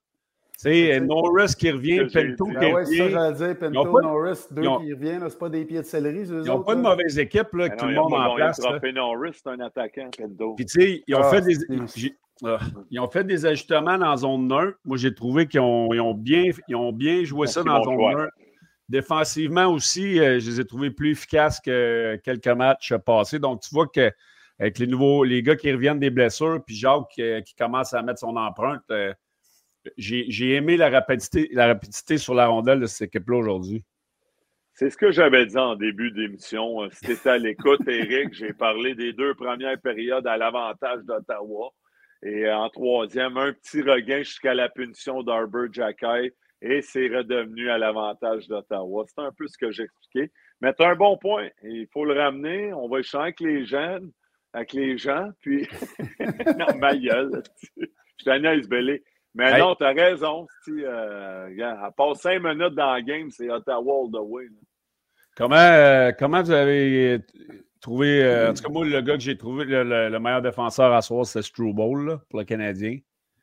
Tu 0.59 0.71
sais, 0.71 1.01
Norris 1.01 1.55
qui 1.59 1.71
revient, 1.71 2.01
dit. 2.07 2.13
qui 2.13 2.19
ouais, 2.19 2.85
c'est 2.87 2.97
ça, 2.97 3.05
revient. 3.05 3.37
j'allais 3.39 3.55
dire. 3.55 3.71
Norris, 3.71 4.39
deux 4.51 4.67
ont- 4.67 4.81
qui 4.81 4.93
reviennent, 4.95 5.21
là, 5.21 5.29
c'est 5.29 5.39
pas 5.39 5.51
des 5.51 5.65
pieds 5.67 5.81
de 5.81 5.85
céleri, 5.85 6.23
Ils 6.23 6.41
n'ont 6.47 6.63
pas 6.63 6.75
de 6.75 6.81
mauvaise 6.81 7.19
équipe, 7.19 7.53
là, 7.53 7.69
que 7.69 7.75
non, 7.75 7.81
tout 7.83 7.87
le 7.89 7.95
monde 7.95 8.15
en 8.15 8.35
place. 8.37 8.59
Norris, 8.95 9.33
c'est 9.35 9.51
un 9.51 9.61
attaquant. 9.61 10.09
Puis, 10.57 10.65
tu 10.65 10.81
sais, 10.81 11.05
ils 11.07 11.15
ont, 11.15 11.21
Ah, 11.23 11.31
fait 11.31 11.43
des, 11.43 11.55
ah, 12.45 12.59
ils 12.91 13.01
ont 13.01 13.09
fait 13.09 13.25
des 13.25 13.47
ajustements 13.47 13.99
dans 13.99 14.11
la 14.11 14.17
zone 14.17 14.53
1. 14.53 14.75
Moi, 14.85 14.97
j'ai 14.97 15.15
trouvé 15.15 15.47
qu'ils 15.47 15.61
ont, 15.61 16.15
bien, 16.15 16.51
ils 16.69 16.77
ont 16.77 16.93
bien 16.93 17.25
joué 17.25 17.47
ça 17.47 17.63
dans 17.63 17.79
la 17.79 17.83
zone 17.83 17.97
choix. 17.97 18.23
1. 18.25 18.29
Défensivement 18.89 19.67
aussi, 19.67 20.21
euh, 20.21 20.39
je 20.39 20.51
les 20.51 20.61
ai 20.61 20.65
trouvés 20.65 20.91
plus 20.91 21.13
efficaces 21.13 21.61
que 21.61 22.21
quelques 22.23 22.47
matchs 22.47 22.95
passés. 22.99 23.39
Donc, 23.39 23.63
tu 23.63 23.71
vois 23.75 23.89
que 23.89 24.13
avec 24.59 24.79
les 24.79 24.87
nouveaux, 24.87 25.25
les 25.25 25.43
gars 25.43 25.57
qui 25.57 25.73
reviennent 25.73 25.99
des 25.99 26.11
blessures, 26.11 26.63
puis 26.65 26.77
Jacques 26.77 27.19
euh, 27.19 27.41
qui 27.41 27.55
commence 27.55 27.93
à 27.95 28.03
mettre 28.03 28.21
son 28.21 28.37
empreinte, 28.37 28.85
euh, 28.91 29.13
j'ai 29.97 30.55
aimé 30.55 30.77
la 30.77 30.89
rapidité, 30.89 31.49
la 31.53 31.67
rapidité 31.69 32.19
sur 32.19 32.35
la 32.35 32.47
rondelle 32.47 32.81
de 32.81 32.87
cette 32.87 33.09
équipe-là 33.09 33.39
aujourd'hui. 33.39 33.85
C'est 34.73 34.91
ce 34.91 34.97
que 34.97 35.11
j'avais 35.11 35.47
dit 35.47 35.57
en 35.57 35.75
début 35.75 36.11
d'émission. 36.11 36.89
Si 36.91 37.17
tu 37.17 37.29
à 37.29 37.39
l'écoute, 37.39 37.81
Eric, 37.87 38.35
j'ai 38.35 38.53
parlé 38.53 38.95
des 38.95 39.13
deux 39.13 39.35
premières 39.35 39.81
périodes 39.81 40.27
à 40.27 40.37
l'avantage 40.37 41.03
d'Ottawa. 41.05 41.71
Et 42.23 42.51
en 42.51 42.69
troisième, 42.71 43.37
un 43.37 43.53
petit 43.53 43.83
regain 43.83 44.19
jusqu'à 44.19 44.55
la 44.55 44.69
punition 44.69 45.23
d'Arbor 45.23 45.67
Jacky. 45.73 46.33
Et 46.63 46.81
c'est 46.81 47.09
redevenu 47.09 47.69
à 47.71 47.79
l'avantage 47.79 48.49
d'Ottawa. 48.49 49.05
C'est 49.07 49.21
un 49.21 49.33
peu 49.33 49.47
ce 49.47 49.59
que 49.59 49.71
j'expliquais. 49.71 50.33
Mais 50.61 50.73
tu 50.73 50.83
as 50.83 50.89
un 50.91 50.97
bon 50.97 51.19
point. 51.19 51.49
Il 51.63 51.87
faut 51.93 52.05
le 52.05 52.15
ramener. 52.19 52.73
On 52.73 52.89
va 52.89 53.01
échanger 53.01 53.23
avec 53.25 53.41
les 53.41 53.67
jeunes, 53.67 54.11
avec 54.53 54.73
les 54.73 54.97
gens. 54.97 55.31
Puis, 55.41 55.69
non, 56.59 56.77
ma 56.79 56.97
gueule. 56.97 57.43
Je 57.77 58.31
ai 58.31 58.67
belé. 58.67 59.05
Mais 59.35 59.53
Hey. 59.53 59.61
non, 59.61 59.75
tu 59.75 59.85
as 59.85 59.93
raison. 59.93 60.47
si, 60.65 60.71
Euh, 60.83 61.47
regarde, 61.47 61.79
à 61.85 61.91
part 61.91 62.17
cinq 62.17 62.43
minutes 62.43 62.75
dans 62.75 62.95
la 62.95 63.03
game, 63.03 63.31
c'est 63.31 63.51
Ottawa 63.51 64.05
all 64.05 64.11
the 64.11 64.23
way. 64.23 64.45
là. 64.45 64.51
Comment, 65.37 65.57
euh, 65.57 66.13
comment 66.19 66.43
vous 66.43 66.51
avez 66.51 67.21
trouvé, 67.81 68.23
euh, 68.25 68.51
en 68.51 68.55
tout 68.55 68.63
cas, 68.63 68.69
moi, 68.71 68.85
le 68.85 69.01
gars 69.01 69.15
que 69.15 69.21
j'ai 69.21 69.37
trouvé 69.37 69.65
le, 69.65 69.85
le- 69.85 70.09
le 70.09 70.19
meilleur 70.21 70.43
défenseur 70.43 70.93
à 70.93 71.03
soir, 71.03 71.25
c'est 71.27 71.43
Struble, 71.43 72.07
là, 72.07 72.21
pour 72.29 72.39
le 72.41 72.45
Canadien. 72.45 72.99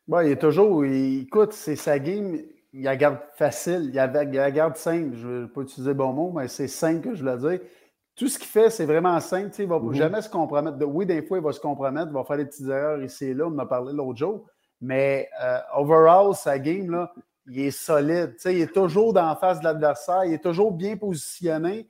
Ouais, 0.08 0.28
il 0.28 0.32
est 0.34 0.42
toujours. 0.42 0.86
il- 0.86 1.22
écoute, 1.24 1.54
c'est 1.54 1.76
sa 1.76 2.00
game. 2.00 2.38
Il 2.74 2.84
la 2.84 2.96
garde 2.96 3.20
facile. 3.38 3.86
Il 3.90 3.94
la, 3.96 4.24
il 4.24 4.32
la 4.32 4.52
garde 4.52 4.76
simple. 4.76 5.16
Je 5.16 5.28
ne 5.28 5.42
vais 5.44 5.48
pas 5.48 5.62
utiliser 5.62 5.92
le 5.92 5.96
bon 5.96 6.12
mot, 6.14 6.32
mais 6.36 6.48
c'est 6.48 6.68
simple 6.68 7.10
que 7.10 7.16
je 7.16 7.24
veux 7.24 7.38
dire. 7.50 7.60
Tout 8.16 8.28
ce 8.28 8.38
qu'il 8.38 8.48
fait, 8.48 8.70
c'est 8.70 8.86
vraiment 8.86 9.20
simple. 9.20 9.50
Il 9.58 9.66
ne 9.66 9.70
va 9.70 9.80
Mhm. 9.80 9.94
jamais 9.94 10.22
se 10.22 10.30
compromettre. 10.30 10.78
Oui, 10.86 11.06
des 11.06 11.22
fois, 11.24 11.38
il 11.38 11.44
va 11.44 11.52
se 11.52 11.60
compromettre. 11.60 12.08
Il 12.10 12.14
va 12.14 12.24
faire 12.24 12.38
des 12.38 12.46
petites 12.46 12.68
erreurs 12.68 13.02
ici 13.04 13.26
et 13.26 13.34
là. 13.34 13.46
On 13.48 13.52
en 13.54 13.60
a 13.60 13.66
parlé 13.66 13.94
l'autre 13.94 14.18
jour. 14.18 14.46
Mais 14.82 15.30
euh, 15.42 15.58
overall, 15.76 16.34
sa 16.36 16.60
game, 16.60 16.90
là, 16.92 17.14
il 17.48 17.60
est 17.62 17.72
solide. 17.72 18.36
Il 18.46 18.62
est 18.62 18.74
toujours 18.74 19.14
dans 19.14 19.26
la 19.28 19.36
face 19.36 19.60
de 19.60 19.64
l'adversaire. 19.66 20.26
Il 20.26 20.34
est 20.34 20.44
toujours 20.44 20.72
bien 20.72 20.98
positionné. 20.98 21.88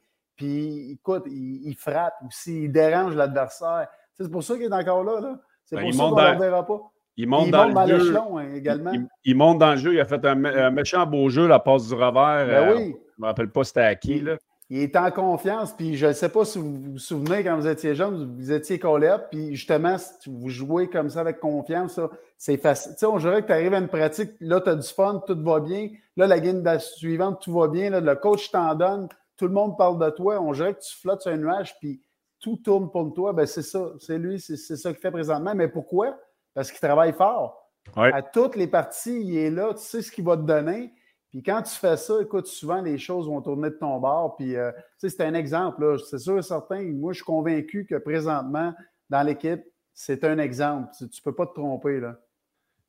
Puis, 0.47 0.91
écoute, 0.91 1.23
il, 1.27 1.62
il 1.69 1.75
frappe 1.75 2.15
aussi. 2.27 2.63
Il 2.63 2.71
dérange 2.71 3.15
l'adversaire. 3.15 3.88
C'est 4.17 4.29
pour 4.29 4.43
ça 4.43 4.56
qu'il 4.56 4.63
est 4.63 4.73
encore 4.73 5.03
là. 5.03 5.19
là. 5.21 5.39
C'est 5.65 5.75
Ben, 5.77 5.84
pour 5.84 5.89
il 5.89 5.93
ça 5.95 6.03
qu'on 6.03 6.21
ne 6.21 6.32
le 6.34 6.38
verra 6.39 6.65
pas. 6.65 6.82
Il 7.15 7.23
Il 7.23 7.29
monte 7.29 7.51
monte, 7.51 7.73
dans, 7.73 7.86
le 7.86 7.99
jeu. 7.99 8.17
hein, 8.17 8.45
également. 8.56 8.91
Il, 8.91 9.08
il 9.23 9.36
monte 9.38 9.60
dans 9.60 9.71
le 9.71 9.77
jeu. 9.77 9.93
Il 9.93 9.99
a 9.99 10.06
fait 10.06 10.25
un, 10.25 10.36
mé- 10.36 10.58
un 10.58 10.71
méchant 10.71 11.06
beau 11.06 11.29
jeu, 11.29 11.47
la 11.47 11.60
passe 11.60 11.88
du 11.88 11.93
revers. 11.93 12.47
Ben 12.47 12.49
euh, 12.71 12.75
oui. 12.75 12.84
Je 12.91 13.21
ne 13.21 13.21
me 13.21 13.25
rappelle 13.27 13.49
pas 13.51 13.63
c'était 13.63 13.82
à 13.82 13.95
qui. 13.95 14.19
Là. 14.19 14.36
Il 14.69 14.79
est 14.79 14.95
en 14.95 15.12
confiance, 15.12 15.71
puis 15.73 15.95
je 15.95 16.08
ne 16.08 16.13
sais 16.13 16.29
pas 16.29 16.45
si 16.45 16.58
vous 16.58 16.77
vous 16.93 16.97
souvenez 16.97 17.43
quand 17.43 17.56
vous 17.58 17.67
étiez 17.67 17.93
jeune, 17.93 18.36
vous 18.39 18.51
étiez 18.51 18.79
collé 18.79 19.13
puis 19.29 19.56
justement, 19.56 19.97
si 19.99 20.29
vous 20.32 20.49
jouez 20.49 20.88
comme 20.89 21.10
ça 21.12 21.19
avec 21.19 21.39
confiance, 21.39 21.99
c'est 22.38 22.58
facile. 22.58 22.93
Tu 22.93 22.99
sais, 22.99 23.06
on 23.06 23.17
dirait 23.17 23.41
que 23.43 23.47
tu 23.47 23.53
arrives 23.53 23.73
à 23.73 23.77
une 23.77 23.89
pratique, 23.89 24.32
là, 24.39 24.62
tu 24.62 24.69
as 24.69 24.75
du 24.75 24.88
fun, 24.88 25.21
tout 25.27 25.38
va 25.43 25.60
bien. 25.60 25.89
Là, 26.17 26.25
la 26.25 26.39
game 26.39 26.63
de- 26.63 26.77
suivante, 26.79 27.41
tout 27.43 27.53
va 27.53 27.67
bien. 27.67 27.89
Là, 27.91 27.99
le 27.99 28.15
coach 28.15 28.49
t'en 28.51 28.73
donne, 28.73 29.08
tout 29.38 29.48
le 29.48 29.54
monde 29.54 29.78
parle 29.78 30.04
de 30.04 30.10
toi. 30.10 30.39
On 30.39 30.52
dirait 30.52 30.74
que 30.74 30.80
tu 30.80 30.96
flottes 30.96 31.22
sur 31.22 31.32
un 31.32 31.38
nuage, 31.38 31.78
puis 31.80 32.02
tout 32.39 32.58
tourne 32.58 32.91
pour 32.91 33.13
toi. 33.13 33.34
Ben, 33.34 33.46
c'est 33.46 33.62
ça. 33.62 33.93
C'est 34.00 34.17
lui, 34.17 34.39
c'est 34.39 34.58
ça 34.58 34.91
qu'il 34.91 35.02
fait 35.02 35.12
présentement. 35.12 35.56
Mais 35.56 35.67
pourquoi? 35.67 36.17
Parce 36.54 36.72
qu'il 36.72 36.80
travaille 36.80 37.13
fort. 37.13 37.72
Ouais. 37.98 38.13
À 38.13 38.22
toutes 38.22 38.56
les 38.56 38.67
parties, 38.67 39.22
il 39.22 39.38
est 39.38 39.50
là, 39.50 39.74
tu 39.74 39.82
sais 39.82 40.02
ce 40.02 40.12
qu'il 40.12 40.24
va 40.24 40.38
te 40.38 40.43
donner. 40.43 40.93
Puis 41.30 41.41
quand 41.41 41.63
tu 41.63 41.74
fais 41.74 41.98
ça, 41.98 42.22
écoute, 42.22 42.46
souvent 42.46 42.82
les 42.82 43.00
choses 43.00 43.28
vont 43.28 43.41
tourner 43.41 43.72
de 43.72 43.76
ton 43.76 44.00
bord. 44.00 44.36
Puis, 44.36 44.56
euh, 44.56 44.72
tu 45.00 45.10
sais, 45.10 45.10
c'est 45.10 45.26
un 45.26 45.34
exemple. 45.34 45.98
C'est 46.08 46.19
sûr 46.19 46.38
et 46.38 46.43
certain. 46.43 46.82
Moi, 46.93 47.12
je 47.12 47.17
suis 47.17 47.26
convaincu 47.26 47.86
que 47.86 47.96
présentement, 47.96 48.74
dans 49.10 49.24
l'équipe, 49.24 49.63
c'est 49.93 50.24
un 50.26 50.38
exemple. 50.38 50.91
Tu 50.96 51.06
ne 51.06 51.24
peux 51.24 51.34
pas 51.34 51.48
te 51.48 51.54
tromper. 51.54 52.00
Là. 52.00 52.19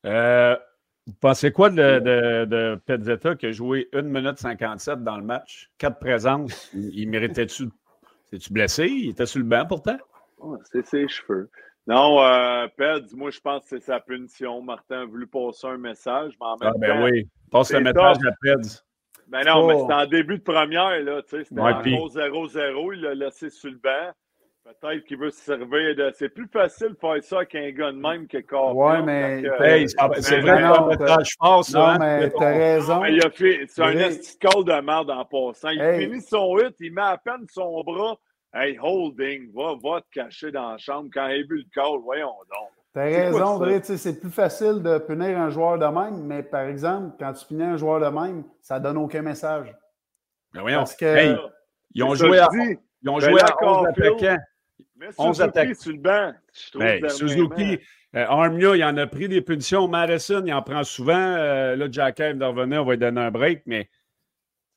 Euh, 0.05 0.57
vous 1.07 1.13
pensez 1.21 1.53
quoi 1.53 1.71
de, 1.71 1.77
de, 1.77 2.45
de 2.47 2.81
Pezzetta 2.87 3.35
qui 3.37 3.47
a 3.47 3.53
joué 3.53 3.89
1 3.93 4.03
minute 4.03 4.39
57 4.39 5.03
dans 5.05 5.17
le 5.19 5.23
match? 5.25 5.71
Quatre 5.79 5.99
présences. 5.99 6.71
Il, 6.75 6.99
il 6.99 7.09
méritait-tu. 7.11 7.65
C'est-tu 8.31 8.53
blessé? 8.53 8.87
Il 8.87 9.11
était 9.11 9.27
sur 9.27 9.39
le 9.41 9.45
banc 9.45 9.67
pourtant? 9.67 9.97
C'est 10.73 10.85
ses 10.87 11.07
cheveux. 11.09 11.51
Non, 11.87 12.23
euh, 12.23 12.67
Ped, 12.77 13.05
moi, 13.15 13.31
je 13.31 13.41
pense 13.41 13.63
que 13.65 13.69
c'est 13.79 13.81
sa 13.85 14.01
punition. 14.01 14.63
Martin 14.63 15.03
a 15.03 15.05
voulu 15.05 15.27
passer 15.27 15.67
un 15.67 15.77
message, 15.77 16.33
mais 16.41 16.47
en 16.47 16.57
même 16.57 16.73
Ah, 16.75 16.79
ben 16.79 16.97
temps. 16.99 17.05
oui. 17.05 17.29
Passe 17.51 17.73
le 17.73 17.81
message 17.81 18.17
à 18.27 18.31
Pedz. 18.41 18.85
Ben 19.29 19.43
non, 19.47 19.67
mais 19.67 19.75
Oh. 19.77 19.81
c'était 19.83 19.95
en 19.95 20.07
début 20.07 20.39
de 20.39 20.43
première, 20.43 21.01
là. 21.03 21.23
Tu 21.23 21.29
sais, 21.37 21.45
c'était 21.45 21.61
Ouais, 21.61 21.71
encore 21.71 21.83
puis- 21.83 21.97
0-0. 22.11 22.93
Il 22.95 23.01
l'a 23.03 23.15
laissé 23.15 23.51
sur 23.51 23.71
le 23.71 23.77
banc. 23.77 24.13
Peut-être 24.65 25.05
qu'il 25.05 25.19
veut 25.19 25.31
se 25.31 25.41
servir 25.43 25.95
de. 25.95 26.11
C'est 26.15 26.31
plus 26.31 26.49
facile 26.49 26.89
de 26.91 26.97
faire 26.99 27.23
ça 27.23 27.37
avec 27.37 27.55
un 27.55 27.71
gars 27.71 27.93
de 27.93 27.99
même 27.99 28.27
que 28.27 28.39
Carfield. 28.39 28.77
Ouais, 28.77 29.03
mais- 29.03 29.43
Hey, 29.61 29.89
c'est 29.89 30.23
c'est 30.23 30.37
Mais 30.37 30.41
vrai 30.53 30.57
c'est 30.57 30.79
un 30.81 30.87
message 30.87 31.35
fort, 31.39 31.65
ça. 31.65 31.79
Non, 31.79 31.85
hein? 31.87 31.99
mais 31.99 32.31
tu 32.31 32.43
as 32.43 32.49
raison. 32.49 33.01
Mais 33.03 33.13
il 33.15 33.27
a 33.27 33.31
fait. 33.31 33.65
C'est 33.69 33.83
un 33.83 33.93
de 33.93 34.39
call 34.39 34.65
de 34.65 34.81
merde 34.81 35.11
en 35.11 35.25
passant. 35.27 35.69
Il 35.69 35.83
Hey. 35.83 36.07
finit 36.07 36.23
son 36.23 36.59
hit, 36.59 36.75
il 36.81 36.95
met 36.95 37.03
à 37.03 37.19
peine 37.23 37.45
son 37.51 37.83
bras. 37.83 38.17
Hey, 38.55 38.79
holding, 38.81 39.53
va, 39.55 39.75
va 39.83 40.01
te 40.01 40.07
cacher 40.13 40.51
dans 40.51 40.71
la 40.73 40.79
chambre 40.79 41.11
quand 41.13 41.27
il 41.27 41.43
a 41.43 41.47
vu 41.47 41.59
le 41.59 41.65
call. 41.75 41.99
Voyons 42.03 42.29
donc. 42.29 42.71
Tu 42.95 43.01
as 43.01 43.11
C'est 43.11 43.31
quoi 43.33 43.55
raison, 43.67 43.83
sais, 43.83 43.97
C'est 43.99 44.19
plus 44.21 44.31
facile 44.31 44.83
de 44.83 44.97
punir 44.99 45.39
un 45.41 45.51
joueur 45.51 45.77
de 45.79 45.85
même, 45.87 46.23
mais 46.25 46.43
par 46.43 46.63
exemple, 46.63 47.17
quand 47.19 47.33
tu 47.35 47.45
punis 47.47 47.65
un 47.65 47.77
joueur 47.77 48.01
de 48.01 48.07
même, 48.07 48.45
ça 48.63 48.81
donne 48.81 48.97
aucun 48.97 49.21
message. 49.21 49.75
Ben 50.55 50.63
voyons. 50.63 50.79
Parce 50.79 50.95
que- 50.97 51.05
Hey, 51.05 51.37
ils 51.95 52.03
ont 52.03 52.15
joué 52.15 52.39
à, 52.39 52.49
ils 53.03 53.09
ont 53.11 53.19
Ben 53.19 53.21
joué 53.31 53.41
à 53.43 53.45
11 53.45 53.87
Caulfield, 53.89 54.15
attaquants. 54.23 54.43
Mais 54.97 55.09
11 55.19 55.37
Suzuki 55.37 55.43
attaques. 55.43 55.75
sur 55.77 55.93
le 55.93 55.99
banc. 55.99 56.33
Ben. 56.77 57.09
Suzuki, 57.09 57.79
euh, 58.15 58.27
Armia, 58.29 58.77
il 58.77 58.85
en 58.85 58.97
a 58.97 59.07
pris 59.07 59.29
des 59.29 59.41
punitions. 59.41 59.89
Madison, 59.89 60.43
il 60.47 60.53
en 60.53 60.63
prend 60.63 60.85
souvent. 60.85 61.13
Euh, 61.19 61.75
là, 61.77 61.87
Jack 61.91 62.17
Cave 62.17 62.39
de 62.39 62.45
revenir, 62.45 62.83
on 62.83 62.85
va 62.85 62.93
lui 62.93 62.99
donner 62.99 63.21
un 63.21 63.31
break, 63.31 63.63
mais 63.67 63.85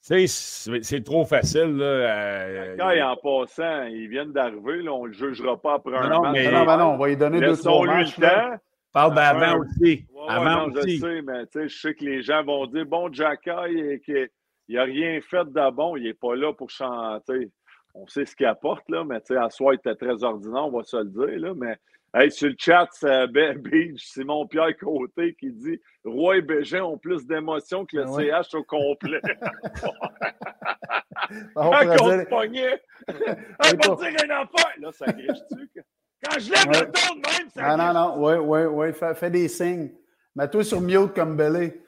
tu 0.07 0.27
sais, 0.27 0.79
c'est 0.81 1.03
trop 1.03 1.25
facile. 1.25 1.77
Là, 1.77 1.85
euh, 1.85 2.75
Quand 2.77 2.89
il 2.91 2.97
est 2.97 3.01
en 3.03 3.15
passant, 3.17 3.83
ils 3.83 4.07
viennent 4.07 4.31
d'arriver, 4.31 4.87
on 4.89 5.03
ne 5.03 5.07
le 5.09 5.13
jugera 5.13 5.61
pas 5.61 5.75
après 5.75 5.95
un 5.97 6.09
non, 6.09 6.21
match. 6.21 6.33
mais- 6.33 6.51
Non, 6.51 6.65
non, 6.65 6.77
non, 6.77 6.85
on 6.93 6.97
va 6.97 7.07
lui 7.07 7.17
donner 7.17 7.39
deux, 7.39 7.55
trois 7.57 7.85
matchs. 7.85 8.15
temps. 8.15 8.57
parle 8.93 9.13
d'avant 9.13 9.59
aussi. 9.59 10.07
Ouais, 10.11 10.21
avant 10.27 10.67
non, 10.67 10.73
je 10.73 10.79
aussi. 10.79 10.97
sais, 10.99 11.21
mais 11.21 11.45
tu 11.45 11.59
sais, 11.59 11.67
je 11.69 11.77
sais 11.77 11.93
que 11.93 12.03
les 12.05 12.23
gens 12.23 12.43
vont 12.43 12.65
dire 12.65 12.85
bon, 12.85 13.11
que 13.11 14.29
il 14.69 14.75
n'a 14.75 14.83
rien 14.83 15.19
fait 15.21 15.45
de 15.45 15.71
bon. 15.71 15.95
Il 15.97 16.03
n'est 16.05 16.13
pas 16.15 16.35
là 16.35 16.51
pour 16.53 16.69
chanter. 16.71 17.51
On 17.99 18.05
sait 18.05 18.25
ce 18.25 18.35
qu'il 18.35 18.45
apporte, 18.45 18.87
là, 18.89 19.03
mais 19.03 19.19
à 19.35 19.49
soi, 19.49 19.73
il 19.73 19.77
était 19.77 19.95
très 19.95 20.23
ordinaire, 20.23 20.65
on 20.65 20.77
va 20.77 20.83
se 20.83 20.97
le 20.97 21.05
dire. 21.05 21.39
Là, 21.39 21.53
mais 21.55 21.77
hey, 22.13 22.31
sur 22.31 22.49
le 22.49 22.55
chat, 22.57 22.87
c'est 22.91 23.27
Beach, 23.27 24.05
Simon-Pierre 24.13 24.77
Côté 24.77 25.35
qui 25.39 25.51
dit 25.51 25.81
Roy 26.05 26.37
et 26.37 26.41
Bégin 26.41 26.83
ont 26.83 26.97
plus 26.97 27.25
d'émotions 27.25 27.85
que 27.85 27.97
le 27.97 28.05
ah 28.07 28.43
CH 28.43 28.53
au 28.53 28.63
complet. 28.63 29.21
Quand 31.55 31.55
on 31.55 31.71
se 31.71 32.29
pognait, 32.29 32.81
on 33.07 33.15
va 33.63 34.09
dire 34.09 34.23
une 34.23 34.31
affaire. 34.31 34.73
Là, 34.79 34.91
ça 34.91 35.05
griche-tu? 35.07 35.83
Quand 36.23 36.39
je 36.39 36.51
lève 36.51 36.67
le 36.67 36.91
ton 36.91 37.15
de 37.15 37.39
même, 37.39 37.49
ça 37.49 37.61
Ah 37.63 37.77
non, 37.77 37.93
non, 37.93 38.23
oui, 38.23 38.35
oui, 38.35 38.65
oui, 38.65 38.93
fais, 38.93 39.15
fais 39.15 39.31
des 39.31 39.47
signes. 39.47 39.91
Mets-toi 40.35 40.63
sur 40.63 40.81
mute 40.81 41.13
comme 41.15 41.35
Belé. 41.35 41.81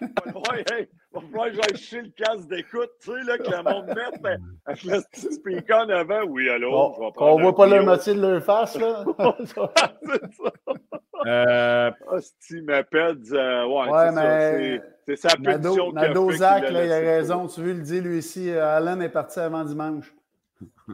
ouais, 0.00 0.64
hey, 0.72 0.88
que 1.30 1.54
j'aille 1.54 1.76
chier 1.76 2.02
le 2.02 2.10
casque 2.10 2.48
d'écoute, 2.48 2.90
tu 3.00 3.10
sais, 3.10 3.24
là, 3.24 3.38
que 3.38 3.50
le 3.50 3.62
monde 3.62 3.86
mette 3.86 4.22
ben, 4.22 4.40
avec 4.66 4.84
le 4.84 5.00
petit 5.10 5.32
speaker 5.34 5.86
en 5.86 5.88
avant. 5.88 6.22
Oui, 6.24 6.48
allô, 6.48 6.70
bon, 6.70 6.94
je 6.96 7.00
vais 7.00 7.10
On 7.18 7.40
voit 7.40 7.54
pas 7.54 7.66
le 7.66 7.82
moitié 7.82 8.14
de 8.14 8.20
leur 8.20 8.42
face, 8.42 8.78
là. 8.78 9.04
c'est 9.38 9.46
ça. 9.46 9.72
Euh... 11.26 11.90
Hostie, 12.08 12.62
m'appelle, 12.62 13.18
euh, 13.32 13.66
ouais, 13.66 13.88
ouais 13.88 14.08
c'est 14.08 14.12
mais... 14.12 14.78
ça. 14.78 14.84
C'est 15.06 15.16
sa 15.16 15.36
pétition 15.36 15.92
Nado, 15.92 16.30
Zach, 16.32 16.70
là, 16.70 16.84
il 16.84 16.92
a 16.92 16.98
raison. 16.98 17.46
Tu 17.48 17.60
veux 17.60 17.72
le 17.72 17.82
dire, 17.82 18.02
lui 18.02 18.18
ici, 18.18 18.50
euh, 18.50 18.76
Alan 18.76 19.00
est 19.00 19.08
parti 19.08 19.40
avant 19.40 19.64
dimanche. 19.64 20.14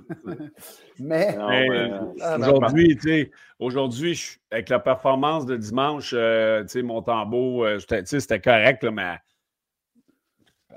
mais, 0.99 1.37
mais 1.37 1.91
ah, 2.23 2.39
aujourd'hui, 2.39 2.97
tu 2.97 3.09
sais, 3.09 3.31
aujourd'hui, 3.59 4.39
avec 4.51 4.71
la 4.71 4.79
performance 4.79 5.45
de 5.45 5.57
dimanche, 5.57 6.13
euh, 6.15 6.63
tu 6.63 6.69
sais, 6.69 6.83
mon 6.83 7.03
tambour, 7.03 7.65
euh, 7.65 7.79
c'était 8.03 8.41
correct, 8.41 8.83
là, 8.83 8.91
mais 8.91 9.17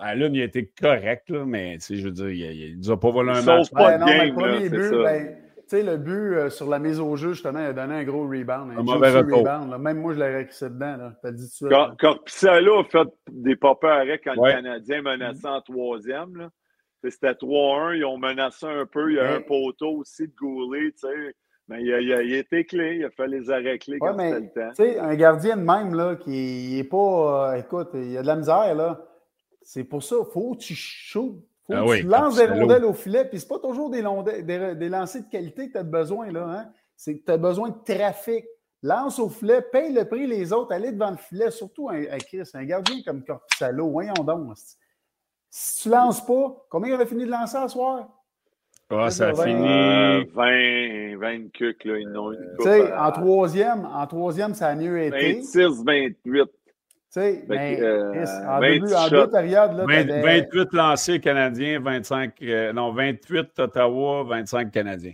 à 0.01 0.15
l'une, 0.15 0.35
il 0.35 0.41
a 0.41 0.45
été 0.45 0.71
correct, 0.81 1.29
là, 1.29 1.45
mais 1.45 1.77
je 1.79 2.03
veux 2.03 2.11
dire, 2.11 2.29
il 2.29 2.71
ne 2.73 2.77
nous 2.77 2.91
a 2.91 2.99
pas 2.99 3.11
volé 3.11 3.31
un 3.31 3.41
match. 3.41 3.71
Pas 3.71 3.97
non, 3.97 4.05
game, 4.05 4.27
le 4.27 4.33
premier 4.33 4.69
but, 4.69 4.91
ben, 4.91 5.37
le 5.73 5.97
but 5.97 6.35
euh, 6.35 6.49
sur 6.49 6.69
la 6.69 6.79
mise 6.79 6.99
au 6.99 7.15
jeu, 7.15 7.33
justement, 7.33 7.59
il 7.59 7.67
a 7.67 7.73
donné 7.73 7.95
un 7.95 8.03
gros 8.03 8.23
rebound. 8.23 8.71
Un, 8.71 8.79
un 8.79 8.83
mauvais 8.83 9.11
rebound. 9.11 9.79
Même 9.79 9.99
moi, 9.99 10.13
je 10.13 10.19
l'aurais 10.19 10.45
crissé 10.45 10.69
dedans. 10.69 10.97
Là. 10.97 11.31
dit 11.31 11.47
tout 11.57 11.69
Cor 11.69 11.95
Corpissalo 11.97 12.79
a 12.79 12.83
fait 12.83 13.07
des 13.31 13.55
pop 13.55 13.83
arrêts 13.83 14.19
quand 14.19 14.35
ouais. 14.37 14.49
le 14.49 14.61
Canadien 14.61 15.01
menaçait 15.01 15.47
en 15.47 15.61
troisième. 15.61 16.49
C'était 17.03 17.31
3-1. 17.31 17.97
Ils 17.97 18.05
ont 18.05 18.17
menacé 18.17 18.65
un 18.65 18.85
peu. 18.85 19.11
Il 19.11 19.15
y 19.15 19.19
a 19.19 19.23
ouais. 19.23 19.35
un 19.35 19.41
poteau 19.41 19.97
aussi 19.97 20.27
de 20.27 20.33
Goulet. 20.35 20.93
Mais 21.67 21.83
il 21.83 21.93
a, 21.93 22.01
il, 22.01 22.13
a, 22.13 22.21
il 22.21 22.33
a, 22.33 22.37
été 22.39 22.65
clé. 22.65 22.97
Il 22.97 23.05
a 23.05 23.09
fait 23.11 23.27
les 23.27 23.49
arrêts 23.49 23.79
clés 23.79 23.97
quand 23.99 24.17
c'était 24.17 24.39
le 24.39 24.49
temps. 24.49 24.69
Tu 24.75 24.83
sais, 24.83 24.99
un 24.99 25.15
gardien 25.15 25.55
de 25.55 25.61
même, 25.61 25.95
là, 25.95 26.15
qui 26.15 26.75
n'est 26.75 26.83
pas. 26.83 27.53
Euh, 27.53 27.59
écoute, 27.59 27.89
il 27.93 28.11
y 28.11 28.17
a 28.17 28.21
de 28.21 28.27
la 28.27 28.35
misère, 28.35 28.75
là. 28.75 28.99
C'est 29.61 29.83
pour 29.83 30.03
ça, 30.03 30.15
il 30.19 30.31
faut 30.31 30.53
que 30.53 30.59
tu 30.59 30.75
shootes. 30.75 31.41
Faut 31.67 31.73
ah 31.73 31.81
que 31.81 31.89
oui, 31.89 31.99
tu 32.01 32.07
lances 32.07 32.35
des 32.35 32.47
rondelles 32.47 32.85
au 32.85 32.93
filet, 32.93 33.25
puis 33.25 33.39
c'est 33.39 33.47
pas 33.47 33.59
toujours 33.59 33.89
des, 33.89 34.03
des, 34.43 34.75
des 34.75 34.89
lancers 34.89 35.21
de 35.21 35.29
qualité 35.29 35.67
que 35.67 35.73
tu 35.73 35.77
as 35.77 35.83
besoin, 35.83 36.31
là. 36.31 36.47
Hein? 36.47 36.71
C'est 36.95 37.17
que 37.17 37.25
tu 37.25 37.31
as 37.31 37.37
besoin 37.37 37.69
de 37.69 37.75
trafic. 37.85 38.45
Lance 38.83 39.19
au 39.19 39.29
filet, 39.29 39.61
paye 39.61 39.93
le 39.93 40.05
prix 40.05 40.25
les 40.25 40.51
autres, 40.51 40.73
allez 40.73 40.91
devant 40.91 41.11
le 41.11 41.17
filet, 41.17 41.51
surtout 41.51 41.89
un, 41.89 42.01
un 42.01 42.17
Chris, 42.17 42.49
un 42.55 42.65
gardien 42.65 43.03
comme 43.05 43.23
Corpissalo, 43.23 43.91
voyons 43.91 44.23
donc. 44.23 44.57
Si 45.51 45.83
tu 45.83 45.89
lances 45.89 46.25
pas, 46.25 46.65
combien 46.67 46.89
il 46.89 46.95
aurait 46.95 47.05
fini 47.05 47.25
de 47.25 47.29
lancer 47.29 47.57
à 47.57 47.67
soir? 47.67 48.09
Ah, 48.89 49.09
ça 49.09 49.29
a 49.29 49.33
fini. 49.33 49.67
Euh, 49.67 50.23
20, 50.33 51.17
20 51.17 51.51
cucs, 51.53 51.85
là. 51.85 51.97
Ils 51.97 52.09
n'ont 52.09 52.31
Tu 52.31 52.63
sais, 52.63 52.93
en 52.93 53.11
troisième, 53.11 53.85
en 53.85 54.05
troisième, 54.07 54.53
ça 54.53 54.67
a 54.67 54.75
mieux 54.75 55.01
été. 55.01 55.35
26, 55.35 55.83
28. 55.83 56.49
Tu 57.13 57.19
sais, 57.19 57.43
mais 57.49 57.77
euh, 57.81 58.25
en, 58.47 58.61
début, 58.61 58.93
en 58.93 59.09
deux 59.09 59.29
périodes. 59.29 59.73
Là, 59.73 59.85
20, 59.85 60.21
28 60.21 60.71
lancés 60.71 61.19
canadiens, 61.19 61.81
25. 61.81 62.33
Euh, 62.41 62.71
non, 62.71 62.93
28 62.93 63.59
Ottawa, 63.59 64.23
25 64.23 64.71
Canadiens. 64.71 65.11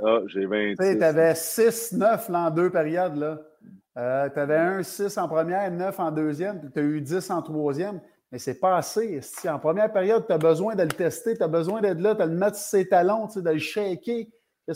Ah, 0.00 0.20
j'ai 0.26 0.46
26. 0.46 0.76
Tu 0.76 0.84
sais, 0.84 0.96
tu 0.96 1.02
avais 1.02 1.34
6, 1.34 1.92
9 1.94 2.28
là, 2.28 2.46
en 2.46 2.50
deux 2.52 2.70
périodes. 2.70 3.16
Là. 3.16 3.40
Euh, 3.98 4.28
tu 4.32 4.38
avais 4.38 4.58
un 4.58 4.84
6 4.84 5.18
en 5.18 5.26
première, 5.26 5.68
9 5.72 5.98
en 5.98 6.12
deuxième, 6.12 6.60
puis 6.60 6.70
tu 6.72 6.78
as 6.78 6.82
eu 6.82 7.00
10 7.00 7.30
en 7.30 7.42
troisième. 7.42 8.00
Mais 8.30 8.38
c'est 8.38 8.60
pas 8.60 8.76
assez. 8.76 9.18
Si 9.20 9.48
en 9.48 9.58
première 9.58 9.92
période, 9.92 10.24
tu 10.28 10.32
as 10.32 10.38
besoin 10.38 10.76
de 10.76 10.82
le 10.82 10.88
tester, 10.88 11.36
tu 11.36 11.42
as 11.42 11.48
besoin 11.48 11.80
d'être 11.80 11.98
là, 11.98 12.14
de 12.14 12.22
le 12.22 12.30
mettre 12.30 12.58
sur 12.58 12.66
ses 12.66 12.88
talons, 12.88 13.26
de 13.26 13.50
le 13.50 13.58
shaker. 13.58 14.26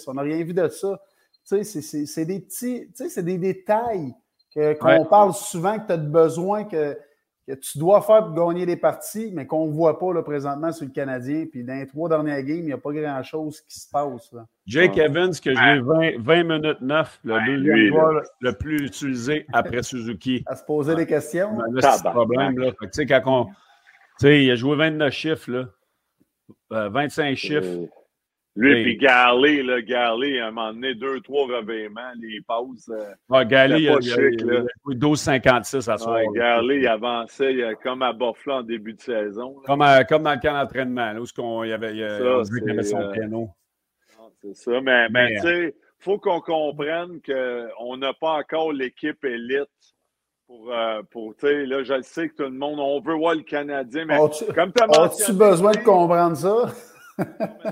On 0.08 0.14
n'a 0.14 0.22
rien 0.22 0.42
vu 0.42 0.52
de 0.52 0.66
ça. 0.66 1.00
Tu 1.48 1.62
sais, 1.62 2.04
c'est 2.04 2.24
des 2.24 2.40
petits, 2.40 2.88
tu 2.88 3.04
sais, 3.04 3.08
c'est 3.08 3.22
des 3.22 3.38
détails 3.38 4.12
qu'on 4.54 4.86
ouais. 4.86 5.04
parle 5.08 5.32
souvent 5.32 5.78
que 5.78 5.86
tu 5.86 5.92
as 5.92 5.96
besoin 5.96 6.64
que, 6.64 6.96
que, 7.46 7.54
tu 7.54 7.78
dois 7.78 8.00
faire 8.02 8.24
pour 8.24 8.34
gagner 8.34 8.66
des 8.66 8.76
parties, 8.76 9.30
mais 9.32 9.46
qu'on 9.46 9.66
ne 9.66 9.72
voit 9.72 9.98
pas 9.98 10.12
là, 10.12 10.22
présentement 10.22 10.72
sur 10.72 10.86
le 10.86 10.92
Canadien. 10.92 11.46
Puis 11.50 11.64
dans 11.64 11.74
les 11.74 11.86
trois 11.86 12.08
dernières 12.08 12.42
games, 12.42 12.58
il 12.58 12.66
n'y 12.66 12.72
a 12.72 12.78
pas 12.78 12.92
grand-chose 12.92 13.60
qui 13.62 13.80
se 13.80 13.90
passe. 13.90 14.32
Là. 14.32 14.46
Jake. 14.66 14.96
Evans, 14.96 15.32
que 15.32 15.50
j'ai 15.54 15.80
20, 15.80 16.18
20, 16.18 16.44
minutes 16.44 16.80
9, 16.80 17.20
le 17.24 17.34
ouais, 17.34 17.40
deuxième 17.46 17.74
lui, 17.74 17.88
joueur 17.88 18.22
le 18.40 18.52
plus 18.52 18.86
utilisé 18.86 19.46
après 19.52 19.82
Suzuki. 19.82 20.44
À 20.46 20.56
se 20.56 20.64
poser 20.64 20.94
des 20.94 21.06
questions. 21.06 21.56
Ben, 21.56 21.64
là, 21.72 21.92
c'est 21.92 22.04
le 22.04 22.10
problème. 22.10 22.58
Là. 22.58 22.70
Fait 22.80 23.06
que, 23.06 23.20
quand 23.20 23.46
on, 24.22 24.26
il 24.28 24.50
a 24.50 24.54
joué 24.54 24.76
29 24.76 25.12
chiffres, 25.12 25.50
là. 25.50 25.64
Euh, 26.72 26.88
25 26.90 27.36
chiffres. 27.36 27.88
Lui, 28.56 28.84
puis 28.84 28.96
Garley, 28.98 29.64
là, 29.64 29.82
Garley, 29.82 30.38
à 30.38 30.46
un 30.46 30.50
moment 30.52 30.72
donné, 30.72 30.94
deux, 30.94 31.20
trois 31.20 31.46
revirements, 31.46 32.12
les 32.20 32.40
pauses. 32.40 32.88
Euh, 32.88 33.12
ah, 33.32 33.44
Garley, 33.44 33.82
il, 33.82 33.88
a, 33.88 34.00
chic, 34.00 34.14
il, 34.14 34.50
a, 34.50 34.64
il 34.88 34.96
a 34.96 35.08
12,56 35.08 35.90
à 35.90 35.98
soir. 35.98 36.14
Ouais, 36.14 36.26
Garley, 36.32 36.78
il 36.78 36.86
avançait 36.86 37.52
il, 37.52 37.76
comme 37.82 38.02
à 38.02 38.12
Buffalo 38.12 38.58
en 38.58 38.62
début 38.62 38.92
de 38.92 39.00
saison. 39.00 39.56
Comme, 39.66 39.82
à, 39.82 40.04
comme 40.04 40.22
dans 40.22 40.34
le 40.34 40.40
camp 40.40 40.52
d'entraînement, 40.52 41.14
où 41.16 41.64
il 41.64 41.70
y 41.70 41.72
avait, 41.72 41.96
il, 41.96 42.08
ça, 42.08 42.38
on 42.38 42.42
qu'il 42.44 42.70
avait 42.70 42.82
son 42.84 43.00
euh, 43.00 43.12
piano. 43.12 43.50
C'est 44.40 44.54
ça, 44.54 44.80
mais, 44.80 45.08
mais, 45.08 45.30
mais 45.30 45.34
tu 45.36 45.40
sais, 45.40 45.64
il 45.66 46.04
faut 46.04 46.18
qu'on 46.18 46.40
comprenne 46.40 47.20
qu'on 47.26 47.96
n'a 47.96 48.12
pas 48.12 48.34
encore 48.34 48.72
l'équipe 48.72 49.24
élite 49.24 49.68
pour, 50.46 50.70
euh, 50.70 51.02
pour 51.10 51.34
tu 51.34 51.46
sais, 51.46 51.66
là, 51.66 51.82
je 51.82 52.02
sais 52.02 52.28
que 52.28 52.36
tout 52.36 52.42
le 52.44 52.50
monde, 52.50 52.78
on 52.78 53.00
veut 53.00 53.16
voir 53.16 53.34
le 53.34 53.42
Canadien, 53.42 54.04
mais 54.04 54.18
comme 54.54 54.72
tu 54.72 54.82
as 54.82 54.86
mentionné... 54.86 55.06
As-tu 55.06 55.32
besoin 55.32 55.72
de 55.72 55.78
comprendre 55.78 56.36
ça? 56.36 56.72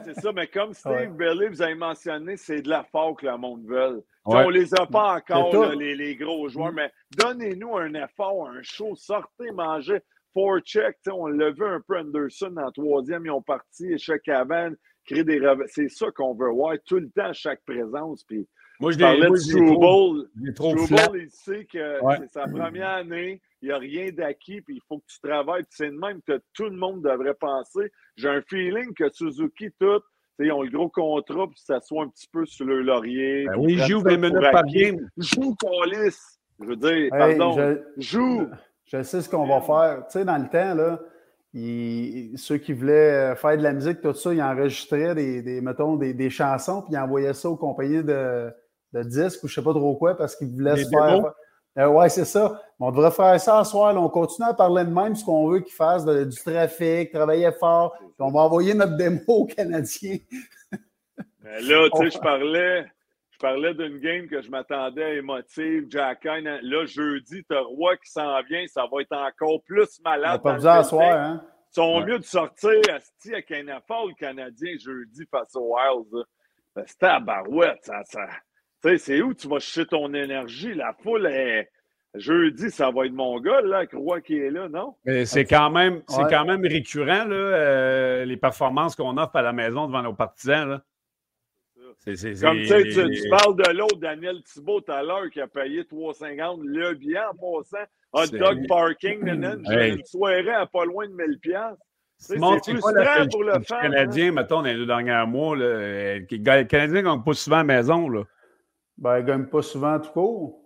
C'est 0.04 0.20
ça, 0.20 0.32
mais 0.32 0.46
comme 0.46 0.72
Steve 0.72 0.92
ouais. 0.92 1.06
Belly 1.08 1.48
vous 1.48 1.62
avez 1.62 1.74
mentionné, 1.74 2.36
c'est 2.36 2.62
de 2.62 2.68
la 2.68 2.84
faute 2.84 3.18
que 3.18 3.26
le 3.26 3.36
monde 3.36 3.64
veut. 3.66 4.04
Ouais. 4.24 4.44
On 4.44 4.48
les 4.50 4.72
a 4.74 4.86
pas 4.86 5.16
encore, 5.16 5.52
là, 5.52 5.74
les, 5.74 5.94
les, 5.94 6.14
gros 6.16 6.48
joueurs, 6.48 6.72
mais 6.72 6.92
donnez-nous 7.16 7.76
un 7.76 7.94
effort, 7.94 8.48
un 8.48 8.62
show, 8.62 8.94
sortez, 8.94 9.50
mangez. 9.52 10.00
Four 10.32 10.60
check, 10.60 10.96
on 11.10 11.26
l'a 11.26 11.50
vu 11.50 11.64
un 11.64 11.80
peu 11.86 11.98
Anderson 11.98 12.54
en 12.56 12.70
troisième, 12.70 13.26
ils 13.26 13.30
ont 13.30 13.42
parti, 13.42 13.92
échec 13.92 14.26
avant, 14.28 14.70
créer 15.04 15.24
des 15.24 15.40
C'est 15.66 15.88
ça 15.88 16.10
qu'on 16.10 16.34
veut 16.34 16.50
voir 16.50 16.76
tout 16.86 16.98
le 16.98 17.10
temps 17.10 17.26
à 17.26 17.32
chaque 17.32 17.62
présence. 17.66 18.24
Puis, 18.24 18.48
moi, 18.80 18.92
je 18.92 18.98
parlais 18.98 19.28
de 19.28 19.36
Struble. 19.36 20.28
Struble, 20.54 21.22
il 21.22 21.30
sait 21.30 21.64
que 21.64 22.02
ouais. 22.02 22.16
c'est 22.20 22.32
sa 22.32 22.48
première 22.48 22.88
année, 22.88 23.40
il 23.60 23.68
n'y 23.68 23.72
a 23.72 23.78
rien 23.78 24.10
d'acquis, 24.10 24.60
puis 24.60 24.76
il 24.76 24.82
faut 24.88 24.98
que 24.98 25.06
tu 25.06 25.20
travailles. 25.20 25.64
c'est 25.70 25.90
de 25.90 25.96
même 25.96 26.20
que 26.22 26.40
tout 26.52 26.64
le 26.64 26.76
monde 26.76 27.02
devrait 27.02 27.34
penser. 27.34 27.92
J'ai 28.16 28.28
un 28.28 28.42
feeling 28.42 28.92
que 28.94 29.08
Suzuki, 29.12 29.70
tout, 29.78 30.02
ils 30.38 30.50
ont 30.52 30.62
le 30.62 30.70
gros 30.70 30.88
contrat, 30.88 31.46
puis 31.46 31.60
ça 31.64 31.80
soit 31.80 32.04
un 32.04 32.08
petit 32.08 32.28
peu 32.32 32.44
sur 32.46 32.66
le 32.66 32.82
laurier. 32.82 33.44
Ben 33.46 33.56
oui, 33.56 33.78
joue 33.78 34.00
20 34.00 34.16
minutes 34.16 34.50
par 34.50 34.64
game. 34.64 35.08
Joue 35.16 35.54
police. 35.54 36.40
Je 36.60 36.66
veux 36.66 36.76
dire, 36.76 37.14
hey, 37.14 37.36
pardon, 37.38 37.56
je, 37.56 38.02
joue. 38.02 38.48
Je, 38.86 39.02
sais 39.02 39.20
ce 39.20 39.28
qu'on 39.28 39.46
va 39.46 39.60
faire. 39.60 40.06
Tu 40.06 40.18
sais, 40.18 40.24
dans 40.24 40.38
le 40.38 40.48
temps, 40.48 40.74
là, 40.74 41.00
ceux 42.36 42.58
qui 42.58 42.72
voulaient 42.72 43.34
faire 43.36 43.56
de 43.56 43.62
la 43.62 43.72
musique, 43.72 44.00
tout 44.00 44.14
ça, 44.14 44.32
ils 44.32 44.42
enregistraient 44.42 45.14
des, 45.14 45.42
des 45.42 45.60
mettons, 45.60 45.96
des, 45.96 46.14
des, 46.14 46.30
chansons, 46.30 46.82
puis 46.82 46.94
ils 46.94 46.98
envoyaient 46.98 47.34
ça 47.34 47.48
aux 47.48 47.56
compagnies 47.56 48.02
de, 48.02 48.52
de 48.92 49.02
disques 49.02 49.42
ou 49.42 49.48
je 49.48 49.52
ne 49.52 49.62
sais 49.62 49.64
pas 49.64 49.72
trop 49.72 49.94
quoi, 49.96 50.16
parce 50.16 50.36
qu'ils 50.36 50.48
voulaient 50.48 50.82
se 50.82 50.88
faire. 50.88 51.32
Euh, 51.78 51.86
oui, 51.86 52.10
c'est 52.10 52.26
ça. 52.26 52.60
On 52.78 52.90
devrait 52.90 53.10
faire 53.10 53.40
ça 53.40 53.64
ce 53.64 53.70
soir. 53.70 53.94
Là. 53.94 54.00
On 54.00 54.08
continue 54.08 54.46
à 54.46 54.52
parler 54.52 54.84
de 54.84 54.90
même 54.90 55.14
ce 55.14 55.24
qu'on 55.24 55.48
veut 55.48 55.60
qu'ils 55.60 55.72
fassent, 55.72 56.04
de, 56.04 56.24
du 56.24 56.36
trafic, 56.36 57.10
travailler 57.12 57.50
fort. 57.52 57.96
Puis 57.98 58.10
on 58.18 58.30
va 58.30 58.40
envoyer 58.40 58.74
notre 58.74 58.96
démo 58.96 59.22
aux 59.26 59.46
Canadiens. 59.46 60.18
Mais 61.42 61.60
là, 61.62 61.88
tu 61.94 61.98
sais, 61.98 62.10
je 62.10 62.18
parlais, 62.18 62.86
je 63.30 63.38
parlais 63.38 63.74
d'une 63.74 63.98
game 63.98 64.28
que 64.28 64.42
je 64.42 64.50
m'attendais 64.50 65.16
émotive. 65.16 65.86
Jack 65.88 66.24
là, 66.24 66.84
jeudi, 66.84 67.42
tu 67.42 67.56
as 67.56 67.60
Roi 67.60 67.96
qui 67.96 68.10
s'en 68.10 68.42
vient. 68.42 68.66
Ça 68.66 68.86
va 68.92 69.00
être 69.00 69.16
encore 69.16 69.62
plus 69.62 69.98
malade. 70.04 70.40
On 70.40 70.42
pas 70.42 70.54
besoin 70.54 70.74
à 70.74 70.84
soir, 70.84 71.16
hein? 71.16 71.44
Ils 71.70 71.74
sont 71.74 72.00
ouais. 72.00 72.04
mieux 72.04 72.18
de 72.18 72.24
sortir 72.24 72.80
Asti, 72.94 73.32
avec 73.32 73.50
un 73.50 73.78
effort 73.78 74.10
canadien 74.18 74.76
jeudi 74.78 75.24
face 75.30 75.56
aux 75.56 75.74
Wilds. 75.74 76.26
C'était 76.86 77.06
à 77.06 77.18
Barouette. 77.18 77.78
Ça, 77.82 78.02
ça... 78.04 78.20
Tu 78.82 78.88
sais, 78.88 78.98
c'est 78.98 79.22
où 79.22 79.34
tu 79.34 79.48
vas 79.48 79.60
chercher 79.60 79.86
ton 79.86 80.12
énergie? 80.12 80.74
La 80.74 80.92
foule 81.02 81.26
est. 81.26 81.70
Jeudi, 82.14 82.70
ça 82.70 82.90
va 82.90 83.06
être 83.06 83.14
mon 83.14 83.40
gars, 83.40 83.62
là, 83.62 83.86
Croix 83.86 84.20
qui 84.20 84.36
est 84.36 84.50
là, 84.50 84.68
non? 84.68 84.96
C'est 85.24 85.46
quand 85.46 85.70
même, 85.70 86.02
c'est 86.08 86.28
quand 86.28 86.44
même 86.44 86.60
récurrent, 86.62 87.24
là, 87.24 87.34
euh, 87.34 88.24
les 88.26 88.36
performances 88.36 88.94
qu'on 88.94 89.16
offre 89.16 89.36
à 89.36 89.40
la 89.40 89.54
maison 89.54 89.86
devant 89.86 90.02
nos 90.02 90.12
partisans. 90.12 90.68
Là. 90.68 90.82
Comme 92.04 92.14
tu 92.14 92.16
sais, 92.16 92.34
tu, 92.34 93.28
parles 93.30 93.56
de 93.56 93.72
l'autre, 93.72 93.98
Daniel 93.98 94.42
Thibault, 94.42 94.80
tout 94.80 94.92
à 94.92 95.02
l'heure, 95.02 95.30
qui 95.30 95.40
a 95.40 95.46
payé 95.46 95.84
3,50 95.84 96.62
le 96.64 96.94
bien 96.94 97.22
en 97.30 97.34
passant. 97.34 97.84
Hot 98.12 98.36
dog 98.36 98.66
parking, 98.68 99.26
hey. 99.70 99.92
une 99.94 100.04
soirée 100.04 100.50
à 100.50 100.66
pas 100.66 100.84
loin 100.84 101.08
de 101.08 101.14
1000 101.14 101.38
c'est 102.18 102.38
frustrant 102.38 103.28
pour 103.30 103.42
le 103.42 103.54
fan. 103.66 103.80
Canadien, 103.82 104.28
hein? 104.28 104.32
mettons, 104.32 104.56
dans 104.56 104.62
les 104.62 104.74
deux 104.74 104.86
derniers 104.86 105.26
mois, 105.26 105.56
là, 105.56 105.64
euh, 105.64 106.20
le 106.30 106.64
Canadien 106.64 107.02
ne 107.02 107.02
gagne 107.02 107.22
pas 107.24 107.32
souvent 107.32 107.56
à 107.56 107.60
la 107.60 107.64
maison. 107.64 108.08
Là. 108.08 108.22
Ben, 109.02 109.18
il 109.18 109.22
ne 109.22 109.26
gagne 109.26 109.46
pas 109.46 109.62
souvent 109.62 109.98
tout 109.98 110.12
court. 110.12 110.58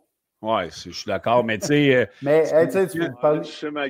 Oui, 0.42 0.64
je 0.70 0.90
suis 0.90 1.06
d'accord, 1.06 1.42
mais 1.42 1.58
tu 1.58 1.68
sais. 1.68 1.94
Euh, 1.94 2.06
mais 2.20 2.46
hey, 2.52 2.68
tu 2.68 3.00
parles, 3.22 3.42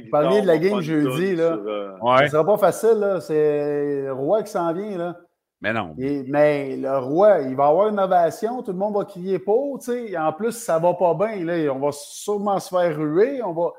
parliez 0.08 0.40
de 0.40 0.46
la 0.46 0.56
game 0.56 0.80
jeudi, 0.80 1.34
là. 1.34 1.54
Euh, 1.54 1.98
ouais. 2.00 2.22
ne 2.22 2.28
sera 2.28 2.46
pas 2.46 2.56
facile, 2.56 2.98
là. 3.00 3.20
C'est 3.20 4.02
le 4.04 4.12
roi 4.12 4.44
qui 4.44 4.52
s'en 4.52 4.72
vient, 4.72 4.96
là. 4.96 5.16
Mais 5.60 5.72
non. 5.72 5.96
mais 5.98 6.76
le 6.76 6.98
roi, 6.98 7.40
il 7.40 7.56
va 7.56 7.66
avoir 7.66 7.88
une 7.88 7.98
ovation, 7.98 8.62
tout 8.62 8.70
le 8.70 8.78
monde 8.78 8.94
va 8.94 9.04
crier 9.04 9.40
pour, 9.40 9.80
tu 9.80 9.86
sais. 9.86 10.16
En 10.16 10.32
plus, 10.32 10.52
ça 10.52 10.78
va 10.78 10.94
pas 10.94 11.14
bien, 11.14 11.44
là. 11.44 11.72
On 11.74 11.80
va 11.80 11.90
sûrement 11.90 12.60
se 12.60 12.68
faire 12.68 12.96
ruer. 12.96 13.42
On 13.42 13.52
va... 13.52 13.72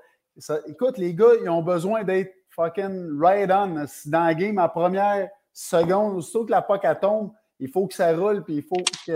écoute, 0.67 0.97
les 0.97 1.13
gars, 1.13 1.31
ils 1.41 1.49
ont 1.49 1.61
besoin 1.61 2.03
d'être 2.03 2.33
fucking 2.49 3.17
right 3.17 3.49
on. 3.49 3.85
Dans 4.07 4.25
la 4.25 4.33
game, 4.33 4.59
en 4.59 4.67
première 4.67 5.29
seconde, 5.53 6.21
surtout 6.21 6.47
que 6.47 6.51
la 6.51 6.61
POC 6.61 6.99
tombe, 6.99 7.31
il 7.57 7.69
faut 7.69 7.87
que 7.87 7.93
ça 7.93 8.13
roule, 8.13 8.43
puis 8.43 8.55
il 8.55 8.63
faut 8.63 8.83
que. 9.05 9.13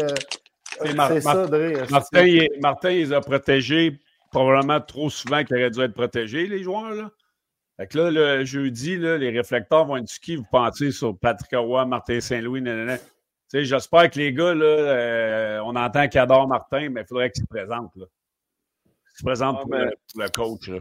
C'est 0.85 1.21
ça. 1.21 1.47
Martin, 1.89 2.25
il, 2.25 2.49
Martin, 2.59 2.91
il 2.91 2.99
les 2.99 3.13
a 3.13 3.21
protégés 3.21 3.99
probablement 4.31 4.79
trop 4.79 5.09
souvent 5.09 5.43
qu'il 5.43 5.57
aurait 5.57 5.69
dû 5.69 5.81
être 5.81 5.93
protégé, 5.93 6.47
les 6.47 6.63
joueurs. 6.63 6.91
Là. 6.91 7.11
Fait 7.77 7.87
que 7.87 7.97
là, 7.97 8.11
le 8.11 8.45
jeudi, 8.45 8.97
là, 8.97 9.17
les 9.17 9.29
réflecteurs 9.29 9.85
vont 9.85 9.97
être 9.97 10.19
qui, 10.19 10.35
vous 10.35 10.45
pensez, 10.49 10.91
sur 10.91 11.17
Patrick 11.17 11.51
Roy, 11.53 11.85
Martin 11.85 12.19
Saint-Louis, 12.19 12.63
J'espère 13.53 14.09
que 14.09 14.17
les 14.17 14.31
gars, 14.31 14.53
là, 14.53 14.65
euh, 14.65 15.59
on 15.65 15.75
entend 15.75 16.07
qu'ils 16.07 16.21
adorent 16.21 16.47
Martin, 16.47 16.89
mais 16.89 17.01
il 17.01 17.07
faudrait 17.07 17.31
qu'ils 17.31 17.43
se 17.43 17.47
présentent. 17.47 17.95
Là. 17.97 18.05
Qu'ils 18.85 19.17
se 19.17 19.23
présentent 19.23 19.57
ah, 19.59 19.63
pour, 19.63 19.73
le, 19.73 19.93
pour, 20.13 20.21
le, 20.21 20.29
coach. 20.29 20.67
Là 20.69 20.79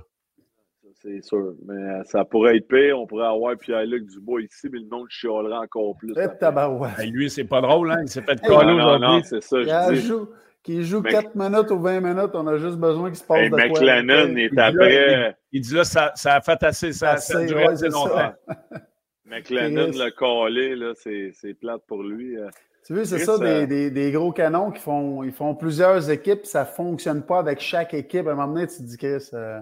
c'est 1.03 1.23
sûr. 1.23 1.55
Mais 1.67 1.75
euh, 1.75 2.03
ça 2.05 2.25
pourrait 2.25 2.57
être 2.59 2.69
pire. 2.69 2.99
On 2.99 3.07
pourrait 3.07 3.27
avoir 3.27 3.57
Pierre-Luc 3.57 4.07
Dubois 4.07 4.43
ici, 4.43 4.69
mais 4.71 4.79
le 4.81 4.87
monde 4.87 5.07
chialerait 5.09 5.57
encore 5.57 5.97
plus. 5.97 6.13
Ben, 6.13 7.11
lui, 7.11 7.31
c'est 7.31 7.45
pas 7.45 7.61
drôle, 7.61 7.91
hein? 7.91 8.01
Il 8.03 8.09
s'est 8.09 8.23
fait 8.23 8.41
coller 8.41 8.77
non, 8.77 8.99
non, 8.99 9.23
c'est 9.23 9.43
ça. 9.43 9.63
Je 9.63 9.95
dis. 9.95 10.01
Joue, 10.01 10.29
qu'il 10.63 10.83
joue 10.83 11.03
4 11.03 11.35
minutes 11.35 11.71
ou 11.71 11.81
20 11.81 12.01
minutes, 12.01 12.31
on 12.35 12.47
a 12.47 12.59
juste 12.59 12.77
besoin 12.77 13.09
qu'il 13.09 13.19
se 13.19 13.25
passe 13.25 13.45
de 13.45 13.51
quoi. 13.51 13.67
McLennan 13.67 14.37
est 14.37 14.59
après. 14.59 15.37
Il, 15.53 15.63
dit 15.63 15.75
là, 15.75 15.85
ça, 15.85 16.13
ça, 16.15 16.35
a 16.35 16.41
fait 16.41 16.63
assez, 16.63 16.93
ça, 16.93 17.17
ça 17.17 17.39
a 17.39 17.45
duré 17.47 17.65
assez 17.65 17.89
longtemps. 17.89 18.33
McLennan, 19.25 19.93
le 19.93 20.11
collé, 20.11 20.77
là, 20.77 20.93
c'est 20.95 21.55
plate 21.55 21.83
pour 21.87 22.03
lui. 22.03 22.37
Euh. 22.37 22.49
Tu 22.87 22.95
vois, 22.95 23.05
c'est 23.05 23.21
ça, 23.21 23.39
des, 23.39 23.67
des, 23.67 23.91
des, 23.91 24.11
gros 24.11 24.33
canons 24.33 24.71
qui 24.71 24.81
font, 24.81 25.23
ils 25.23 25.33
font 25.33 25.55
plusieurs 25.55 26.11
équipes, 26.11 26.45
ça 26.45 26.63
ne 26.63 26.67
fonctionne 26.67 27.23
pas 27.23 27.39
avec 27.39 27.61
chaque 27.61 27.95
équipe. 27.95 28.27
À 28.27 28.33
un 28.33 28.35
moment 28.35 28.55
donné, 28.55 28.67
tu 28.67 28.79
te 28.79 28.83
dis, 28.83 28.97
Chris, 28.97 29.29
euh, 29.35 29.61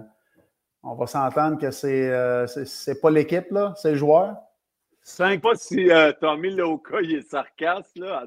on 0.83 0.95
va 0.95 1.07
s'entendre 1.07 1.59
que 1.59 1.71
c'est 1.71 2.09
euh, 2.09 2.47
c'est 2.47 3.01
pas 3.01 3.11
l'équipe, 3.11 3.51
là, 3.51 3.73
c'est 3.77 3.91
le 3.91 3.97
joueur. 3.97 4.37
Je 5.17 5.23
ne 5.23 5.29
sais 5.31 5.39
pas 5.39 5.55
si 5.55 5.91
euh, 5.91 6.11
Tommy 6.19 6.51
Loca 6.51 7.01
il 7.01 7.15
est 7.15 7.29
sarcasme, 7.29 8.03
là. 8.03 8.25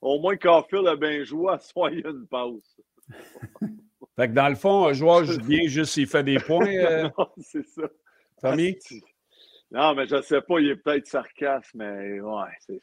Au 0.00 0.18
moins, 0.18 0.36
Caulfield 0.36 0.86
a 0.88 0.96
bien 0.96 1.22
joué, 1.22 1.52
à 1.52 1.58
soi, 1.58 1.90
il 1.92 2.00
y 2.00 2.06
a 2.06 2.10
une 2.10 2.26
pause. 2.26 2.76
fait 4.16 4.28
que 4.28 4.32
dans 4.32 4.48
le 4.48 4.54
fond, 4.54 4.86
un 4.86 4.92
joueur 4.92 5.22
vient 5.42 5.68
juste 5.68 5.92
s'il 5.92 6.08
fait 6.08 6.24
des 6.24 6.38
points. 6.38 6.66
Euh... 6.66 7.08
non, 7.18 7.28
c'est 7.40 7.66
ça. 7.66 7.82
Tommy? 8.40 8.76
Non, 9.70 9.94
mais 9.94 10.06
je 10.06 10.16
ne 10.16 10.22
sais 10.22 10.40
pas, 10.40 10.58
il 10.58 10.70
est 10.70 10.76
peut-être 10.76 11.06
sarcasme, 11.06 11.78
mais 11.78 12.20
ouais, 12.20 12.50
c'est. 12.60 12.80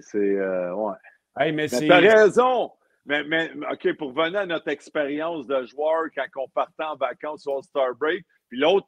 C'est. 0.00 0.18
Euh, 0.18 0.74
ouais. 0.74 0.96
Hey, 1.36 1.52
mais, 1.52 1.66
mais 1.72 1.88
t'as 1.88 1.98
raison! 1.98 2.72
Mais, 3.08 3.24
mais, 3.24 3.50
OK, 3.72 3.96
pour 3.96 4.12
venir 4.12 4.40
à 4.40 4.46
notre 4.46 4.68
expérience 4.68 5.46
de 5.46 5.64
joueur 5.64 6.04
quand 6.14 6.26
on 6.44 6.48
partait 6.50 6.84
en 6.84 6.96
vacances 6.96 7.46
au 7.46 7.62
Star 7.62 7.94
Break, 7.98 8.22
puis 8.50 8.60
l'autre, 8.60 8.86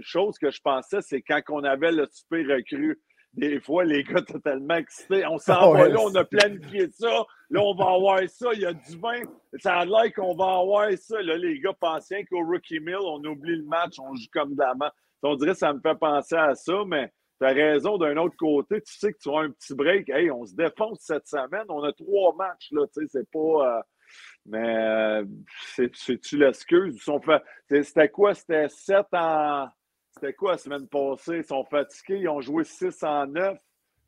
chose 0.00 0.38
que 0.38 0.52
je 0.52 0.60
pensais, 0.62 1.00
c'est 1.02 1.22
quand 1.22 1.40
on 1.50 1.64
avait 1.64 1.90
le 1.90 2.06
super 2.10 2.46
recru. 2.46 3.00
Des 3.32 3.60
fois, 3.60 3.84
les 3.84 4.04
gars 4.04 4.22
totalement 4.22 4.76
excités. 4.76 5.26
On 5.26 5.38
s'en 5.38 5.72
va 5.72 5.88
là, 5.88 5.98
on 6.00 6.14
a 6.14 6.24
planifié 6.24 6.88
ça. 6.90 7.24
Là, 7.50 7.60
on 7.62 7.74
va 7.74 7.92
avoir 7.92 8.28
ça. 8.28 8.50
Il 8.52 8.60
y 8.60 8.66
a 8.66 8.74
du 8.74 8.98
vin. 8.98 9.22
Ça 9.58 9.78
a 9.78 9.84
l'air 9.86 10.12
qu'on 10.14 10.36
va 10.36 10.58
avoir 10.58 10.92
ça. 10.96 11.20
Là, 11.20 11.36
les 11.36 11.58
gars 11.58 11.72
pensaient 11.80 12.24
qu'au 12.26 12.44
Rookie 12.44 12.78
Mill, 12.78 12.98
on 13.00 13.24
oublie 13.24 13.56
le 13.56 13.64
match, 13.64 13.94
on 13.98 14.14
joue 14.14 14.26
comme 14.32 14.54
d'avant. 14.54 14.90
On 15.22 15.34
dirait 15.34 15.52
que 15.52 15.58
ça 15.58 15.72
me 15.72 15.80
fait 15.80 15.98
penser 15.98 16.36
à 16.36 16.54
ça, 16.54 16.84
mais 16.86 17.10
tu 17.42 17.48
as 17.48 17.52
raison, 17.52 17.98
d'un 17.98 18.16
autre 18.18 18.36
côté, 18.36 18.80
tu 18.82 18.94
sais 18.94 19.12
que 19.12 19.18
tu 19.18 19.28
as 19.30 19.40
un 19.40 19.50
petit 19.50 19.74
break. 19.74 20.08
Hey, 20.08 20.30
on 20.30 20.46
se 20.46 20.54
défonce 20.54 21.00
cette 21.00 21.26
semaine. 21.26 21.64
On 21.68 21.82
a 21.82 21.92
trois 21.92 22.34
matchs, 22.36 22.68
là. 22.70 22.86
Tu 22.94 23.00
sais, 23.00 23.06
c'est 23.10 23.30
pas. 23.30 23.78
Euh, 23.78 23.82
mais 24.46 24.76
euh, 24.76 25.24
c'est-tu 25.74 26.38
l'excuse? 26.38 27.02
C'était 27.68 28.08
quoi? 28.10 28.34
C'était 28.34 28.68
sept 28.68 29.06
en. 29.12 29.68
C'était 30.14 30.34
quoi 30.34 30.52
la 30.52 30.58
semaine 30.58 30.86
passée? 30.86 31.38
Ils 31.38 31.44
sont 31.44 31.64
fatigués. 31.64 32.20
Ils 32.20 32.28
ont 32.28 32.40
joué 32.40 32.62
6 32.64 33.02
en 33.02 33.26
9. 33.26 33.58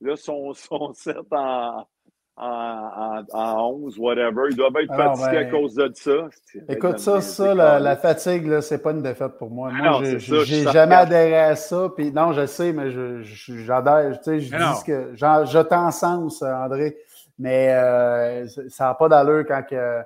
Là, 0.01 0.13
ils 0.13 0.17
sont, 0.17 0.53
sont 0.55 0.93
7 0.93 1.17
en, 1.33 1.89
en, 2.37 3.23
en, 3.33 3.71
11, 3.85 3.99
whatever. 3.99 4.43
Ils 4.51 4.57
doivent 4.57 4.77
être 4.83 4.91
ah 4.91 5.15
fatigués 5.15 5.39
à 5.39 5.45
ben, 5.45 5.51
cause 5.51 5.75
de 5.75 5.91
ça. 5.95 6.29
Écoute, 6.69 6.99
ça, 6.99 7.21
ça 7.21 7.55
la, 7.55 7.79
la, 7.79 7.97
fatigue, 7.97 8.61
c'est 8.61 8.83
pas 8.83 8.91
une 8.91 9.03
défaite 9.03 9.39
pour 9.39 9.51
moi. 9.51 9.71
Ah 9.73 10.01
moi, 10.01 10.03
j'ai 10.19 10.65
jamais 10.65 10.97
adhéré 10.97 11.39
à 11.39 11.57
ça. 11.57 11.91
Puis, 11.95 12.11
non, 12.11 12.33
je 12.33 12.47
sais, 12.47 12.73
mais 12.73 12.91
j'adhère. 12.91 14.21
Je, 14.27 14.39
je, 14.41 14.57
dis 14.57 14.85
que 14.85 15.13
je 15.15 15.63
t'en 15.63 15.91
sens, 15.91 16.43
André. 16.43 16.97
Mais 17.39 17.73
euh, 17.73 18.47
ça 18.69 18.85
n'a 18.85 18.95
pas 18.95 19.09
d'allure 19.09 19.45
quand 19.47 19.63
que, 19.69 19.75
euh, 19.75 20.03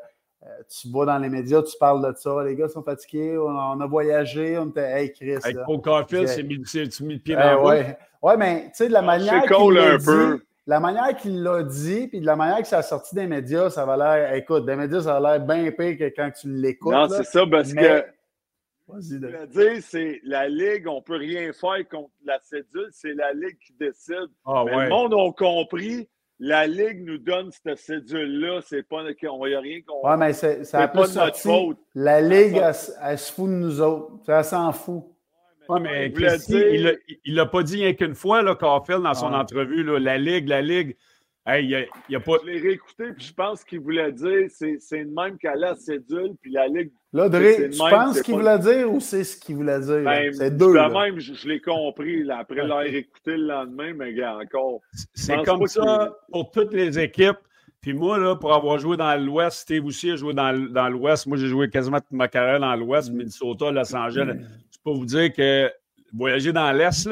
tu 0.68 0.90
vas 0.90 1.04
dans 1.04 1.18
les 1.18 1.28
médias, 1.28 1.62
tu 1.62 1.76
parles 1.78 2.06
de 2.06 2.16
ça. 2.16 2.42
Les 2.42 2.56
gars 2.56 2.68
sont 2.68 2.82
fatigués, 2.82 3.36
on, 3.36 3.80
a 3.80 3.86
voyagé, 3.86 4.56
on 4.56 4.68
était, 4.68 5.02
hey 5.02 5.12
Chris. 5.12 5.36
Avec 5.42 5.58
Paul 5.66 5.80
Carfield, 5.82 6.26
c'est 6.26 6.42
mis, 6.42 6.56
le 6.56 7.18
pied 7.18 7.34
dans 7.34 7.66
ouais. 7.66 7.98
ouais, 8.22 8.36
mais 8.38 8.64
tu 8.68 8.70
sais, 8.74 8.88
de 8.88 8.94
la 8.94 9.02
manière. 9.02 9.42
C'est 9.42 9.54
cool 9.54 9.78
un 9.78 9.98
peu 9.98 10.40
la 10.68 10.81
manière 10.81 11.16
qu'il 11.16 11.42
l'a 11.42 11.62
dit, 11.62 12.09
puis 12.09 12.20
de 12.20 12.26
la 12.26 12.37
manière 12.37 12.59
que 12.59 12.68
ça 12.68 12.78
a 12.78 12.83
sorti 12.83 13.14
des 13.14 13.26
médias, 13.26 13.70
ça 13.70 13.87
va 13.87 13.96
l'air. 13.96 14.35
Écoute, 14.35 14.66
des 14.66 14.76
médias, 14.76 15.00
ça 15.00 15.16
a 15.16 15.20
l'air 15.20 15.40
bien 15.40 15.72
pire 15.72 15.96
que 15.96 16.14
quand 16.14 16.31
tu 16.31 16.52
l'écoutes. 16.52 16.92
Non, 16.92 17.09
c'est 17.09 17.24
ça, 17.24 17.46
parce 17.46 17.72
que. 17.72 18.04
Vas-y, 18.87 19.18
de... 19.18 19.46
dire, 19.46 19.83
c'est 19.83 20.20
la 20.24 20.46
Ligue, 20.48 20.87
on 20.87 20.96
ne 20.96 21.00
peut 21.00 21.16
rien 21.16 21.52
faire 21.54 21.88
contre 21.90 22.11
la 22.24 22.38
cédule, 22.42 22.88
c'est 22.90 23.14
la 23.14 23.33
Ligue 23.33 23.57
qui 23.66 23.72
décide. 23.81 24.28
Ah, 24.44 24.64
mais 24.66 24.85
Le 24.85 24.88
monde 24.90 25.14
a 25.14 25.33
compris, 25.33 26.07
la 26.38 26.66
Ligue 26.66 27.02
nous 27.02 27.18
donne 27.18 27.50
cette 27.50 27.78
cédule-là, 27.78 28.61
c'est 28.66 28.83
pas 28.83 29.02
on 29.31 29.46
n'y 29.46 29.54
a 29.54 29.61
rien 29.61 29.81
qu'on. 29.87 30.07
Ouais, 30.07 30.16
mais 30.18 30.35
c'est, 30.35 30.64
ça 30.64 30.87
pas 30.87 31.07
notre 31.07 31.37
faute. 31.37 31.78
La 31.94 32.20
Ligue, 32.20 32.57
elle, 32.57 32.74
elle, 33.02 33.18
se 33.18 33.33
fout 33.33 33.46
de 33.46 33.54
nous 33.54 33.81
autres. 33.81 34.12
Elle 34.28 34.44
s'en 34.44 34.72
fout. 34.72 35.04
Oui, 35.68 35.81
mais 35.83 36.12
il 37.24 37.35
l'a 37.35 37.46
pas 37.46 37.62
dit 37.62 37.76
rien 37.76 37.92
qu'une 37.94 38.14
fois, 38.14 38.42
là, 38.42 38.54
Carfield, 38.54 39.02
dans 39.02 39.14
son 39.14 39.33
entrevue. 39.33 39.83
Là, 39.83 39.98
la 39.98 40.18
Ligue, 40.18 40.48
la 40.48 40.62
Ligue. 40.62 40.96
Hey, 41.46 41.64
il 41.64 41.88
y 42.11 42.16
a, 42.16 42.20
pas... 42.20 42.33
Je 42.42 42.50
l'ai 42.50 42.61
réécouté, 42.61 43.04
puis 43.16 43.26
je 43.26 43.33
pense 43.33 43.64
qu'il 43.64 43.81
voulait 43.81 44.12
dire 44.12 44.48
c'est 44.50 44.78
le 44.92 45.07
même 45.07 45.38
qu'à 45.38 45.54
la 45.54 45.74
cédule, 45.76 46.35
puis 46.42 46.52
la 46.52 46.68
Ligue. 46.68 46.90
Là, 47.14 47.31
Dre, 47.31 47.70
tu 47.70 47.78
penses 47.78 48.20
qu'il 48.20 48.35
voulait 48.35 48.59
dire 48.59 48.92
ou 48.92 49.00
c'est 49.00 49.24
ce 49.24 49.35
qu'il 49.38 49.57
voulait 49.57 49.81
dire? 49.81 50.02
Ben, 50.04 50.31
c'est 50.35 50.54
deux. 50.54 50.74
même, 50.74 51.18
je, 51.18 51.48
l'ai 51.48 51.59
compris 51.59 52.22
là, 52.22 52.40
après 52.40 52.57
l'avoir 52.57 52.83
écouté 52.83 53.31
le 53.38 53.46
lendemain, 53.46 53.94
mais 53.94 54.12
gars, 54.12 54.37
encore. 54.37 54.81
C'est 55.14 55.42
comme 55.44 55.66
ça 55.66 56.14
pour 56.31 56.50
toutes 56.50 56.74
les 56.74 56.98
équipes. 56.98 57.38
Puis 57.81 57.94
moi, 57.94 58.18
là, 58.18 58.37
pour 58.37 58.52
avoir 58.52 58.78
joué 58.78 58.96
dans 58.96 59.14
l'Ouest, 59.18 59.61
Steve 59.61 59.87
aussi 59.87 60.11
a 60.11 60.16
joué 60.16 60.35
dans, 60.35 60.52
dans 60.70 60.88
l'Ouest. 60.88 61.26
Moi, 61.26 61.38
j'ai 61.38 61.46
joué 61.46 61.70
quasiment 61.70 62.00
toute 62.00 62.12
ma 62.12 62.28
carrière 62.28 62.61
dans 62.61 62.74
l'Ouest, 62.74 63.11
mm. 63.11 63.16
Minnesota, 63.16 63.70
Los 63.70 63.94
Angeles. 63.94 64.37
Peux 64.88 64.94
vous 64.94 65.05
dire 65.05 65.33
que 65.35 65.70
voyager 66.14 66.51
dans 66.51 66.72
l'Est, 66.72 67.11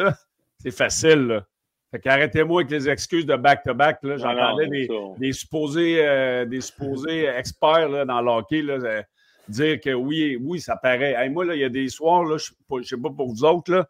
c'est 0.61 0.71
facile. 0.71 1.27
Là. 1.27 1.47
Fait 1.91 2.01
qu'arrêtez-moi 2.01 2.63
avec 2.63 2.71
les 2.71 2.89
excuses 2.89 3.27
de 3.27 3.37
back-to-back. 3.37 3.99
J'entendais 4.03 4.67
des, 4.69 4.89
des, 5.19 5.33
supposés, 5.35 5.99
euh, 6.01 6.47
des 6.47 6.63
supposés 6.63 7.27
experts 7.27 7.91
là, 7.91 8.07
dans 8.07 8.23
l'hockey 8.23 8.63
euh, 8.67 9.03
dire 9.49 9.79
que 9.79 9.93
oui, 9.93 10.39
oui, 10.41 10.59
ça 10.59 10.77
paraît. 10.77 11.29
moi, 11.29 11.45
il 11.55 11.61
y 11.61 11.65
a 11.65 11.69
des 11.69 11.89
soirs, 11.89 12.25
là, 12.25 12.39
je 12.39 12.53
ne 12.75 12.83
sais 12.83 12.97
pas 12.97 13.11
pour 13.11 13.29
vous 13.29 13.45
autres, 13.45 13.71
là, 13.71 13.87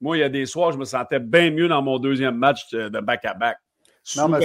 moi, 0.00 0.16
il 0.16 0.20
y 0.20 0.24
a 0.24 0.28
des 0.28 0.46
soirs, 0.46 0.72
je 0.72 0.78
me 0.78 0.84
sentais 0.84 1.20
bien 1.20 1.52
mieux 1.52 1.68
dans 1.68 1.82
mon 1.82 2.00
deuxième 2.00 2.36
match 2.36 2.68
de 2.72 3.00
back-à-back. 3.00 3.58
Non, 4.16 4.26
mais, 4.28 4.40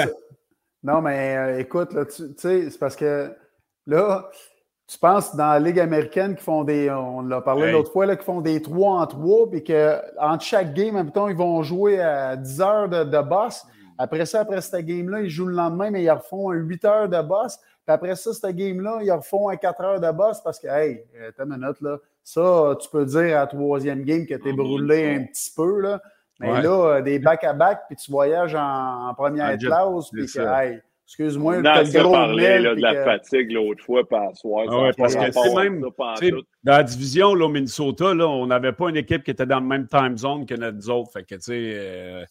non, 0.84 1.02
mais 1.02 1.38
euh, 1.38 1.60
écoute, 1.60 1.91
là, 1.93 2.06
tu 2.06 2.24
sais, 2.38 2.69
c'est 2.69 2.78
parce 2.78 2.95
que 2.95 3.34
là, 3.88 4.30
tu 4.88 5.00
penses 5.00 5.36
dans 5.36 5.54
la 5.54 5.60
Ligue 5.60 5.80
américaine 5.80 6.36
qui 6.36 6.43
font 6.43 6.63
des, 6.63 6.91
on 6.91 7.21
l'a 7.21 7.41
parlé 7.41 7.71
l'autre 7.71 7.91
fois, 7.91 8.06
là, 8.06 8.15
qui 8.15 8.24
font 8.24 8.41
des 8.41 8.62
3 8.62 9.02
en 9.02 9.08
3, 9.08 9.50
puis 9.50 9.63
qu'entre 9.63 10.43
chaque 10.43 10.74
game, 10.74 10.95
en 10.95 11.28
ils 11.28 11.36
vont 11.36 11.63
jouer 11.63 12.02
à 12.02 12.36
10 12.36 12.62
heures 12.62 12.89
de, 12.89 13.04
de 13.04 13.21
boss. 13.21 13.65
Après 13.98 14.26
ça, 14.26 14.41
après 14.41 14.62
cette 14.62 14.86
game-là, 14.86 15.21
ils 15.21 15.30
jouent 15.30 15.48
le 15.48 15.56
lendemain, 15.56 15.89
mais 15.89 16.04
ils 16.04 16.12
refont 16.12 16.52
un 16.52 16.56
8 16.56 16.86
heures 16.86 17.10
de 17.10 17.21
boss. 17.21 17.58
Puis 17.58 17.93
après 17.93 18.15
ça, 18.15 18.34
cette 18.34 18.56
game-là, 18.56 19.00
ils 19.02 19.12
refont 19.12 19.50
un 19.50 19.56
4 19.56 19.82
heures 19.82 20.00
de 20.00 20.12
boss 20.12 20.41
parce 20.41 20.60
que, 20.60 20.67
hey, 20.67 21.04
t'as 21.36 21.45
une 21.45 21.58
minute, 21.58 21.82
là. 21.82 21.98
Ça, 22.24 22.76
tu 22.82 22.89
peux 22.89 23.06
dire 23.06 23.38
à 23.38 23.41
la 23.41 23.48
troisième 23.48 24.04
game 24.04 24.26
que 24.26 24.34
t'es 24.34 24.52
brûlé 24.52 25.15
un 25.15 25.24
petit 25.26 25.52
peu, 25.56 25.80
là. 25.80 26.02
Mais 26.39 26.62
là, 26.62 27.02
des 27.02 27.17
back-à-back, 27.17 27.84
puis 27.88 27.95
tu 27.95 28.12
voyages 28.12 28.56
en, 28.56 29.13
première 29.15 29.58
classe, 29.58 30.10
puis 30.12 30.26
que, 30.26 30.80
excuse-moi, 31.06 31.62
tu 31.62 31.68
as 31.68 31.84
le 31.84 31.91
gros 32.02 32.12
parlé 32.12 32.60
de 32.60 32.82
la 32.82 33.04
fatigue 33.04 33.52
l'autre 33.52 33.84
fois, 33.84 34.08
par 34.08 34.36
soir. 34.36 34.65
Ah 34.70 34.91
parce 34.98 35.15
que 35.15 35.32
c'est 35.32 35.56
même, 35.56 35.82
dans 36.63 36.72
la 36.72 36.84
division, 36.84 37.36
là, 37.36 37.46
au 37.46 37.50
Minnesota, 37.50 38.13
là, 38.13 38.28
on 38.28 38.48
n'avait 38.48 38.74
pas 38.74 38.89
une 38.89 38.98
équipe 38.98 39.24
qui 39.24 39.32
était 39.32 39.46
dans 39.46 39.60
le 39.60 39.65
même 39.65 39.88
time 39.88 40.18
zone 40.18 40.46
que 40.46 40.56
notre 40.56 40.89
autres. 40.89 41.12
Fait 41.12 41.24
que, 41.24 41.36
tu 41.36 41.41
sais, 41.41 41.74
euh, 41.76 42.26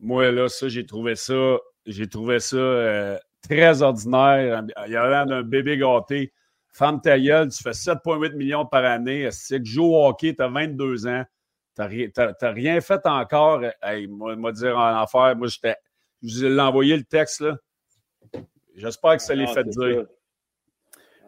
moi, 0.00 0.30
là, 0.32 0.48
ça, 0.48 0.68
j'ai 0.68 0.84
trouvé 0.84 1.14
ça, 1.14 1.58
j'ai 1.86 2.08
trouvé 2.08 2.40
ça 2.40 2.56
euh, 2.56 3.18
très 3.48 3.82
ordinaire. 3.82 4.64
Il 4.86 4.92
y 4.92 4.96
a 4.96 5.08
l'air 5.08 5.26
d'un 5.26 5.42
bébé 5.42 5.76
gâté. 5.76 6.32
Femme 6.72 7.00
ta 7.00 7.18
gueule, 7.18 7.50
tu 7.50 7.62
fais 7.62 7.70
7,8 7.70 8.34
millions 8.36 8.64
par 8.64 8.84
année. 8.84 9.28
Si 9.30 9.60
tu 9.62 9.70
joues 9.70 9.94
au 9.94 10.06
hockey, 10.06 10.34
tu 10.34 10.42
as 10.42 10.48
22 10.48 11.06
ans. 11.06 11.24
Tu 11.76 12.12
n'as 12.16 12.50
rien 12.52 12.80
fait 12.80 13.00
encore? 13.06 13.62
Hey, 13.82 14.06
moi, 14.08 14.52
dire 14.52 14.76
en 14.76 15.00
affaire, 15.00 15.36
moi, 15.36 15.48
j'étais. 15.48 15.76
Je 16.22 16.28
vous 16.28 16.44
ai 16.44 16.60
envoyé 16.60 16.96
le 16.96 17.04
texte, 17.04 17.40
là. 17.40 17.56
J'espère 18.80 19.16
que 19.16 19.22
ça 19.22 19.34
les 19.34 19.46
ah, 19.48 19.52
fait 19.52 19.64
dire. 19.64 20.06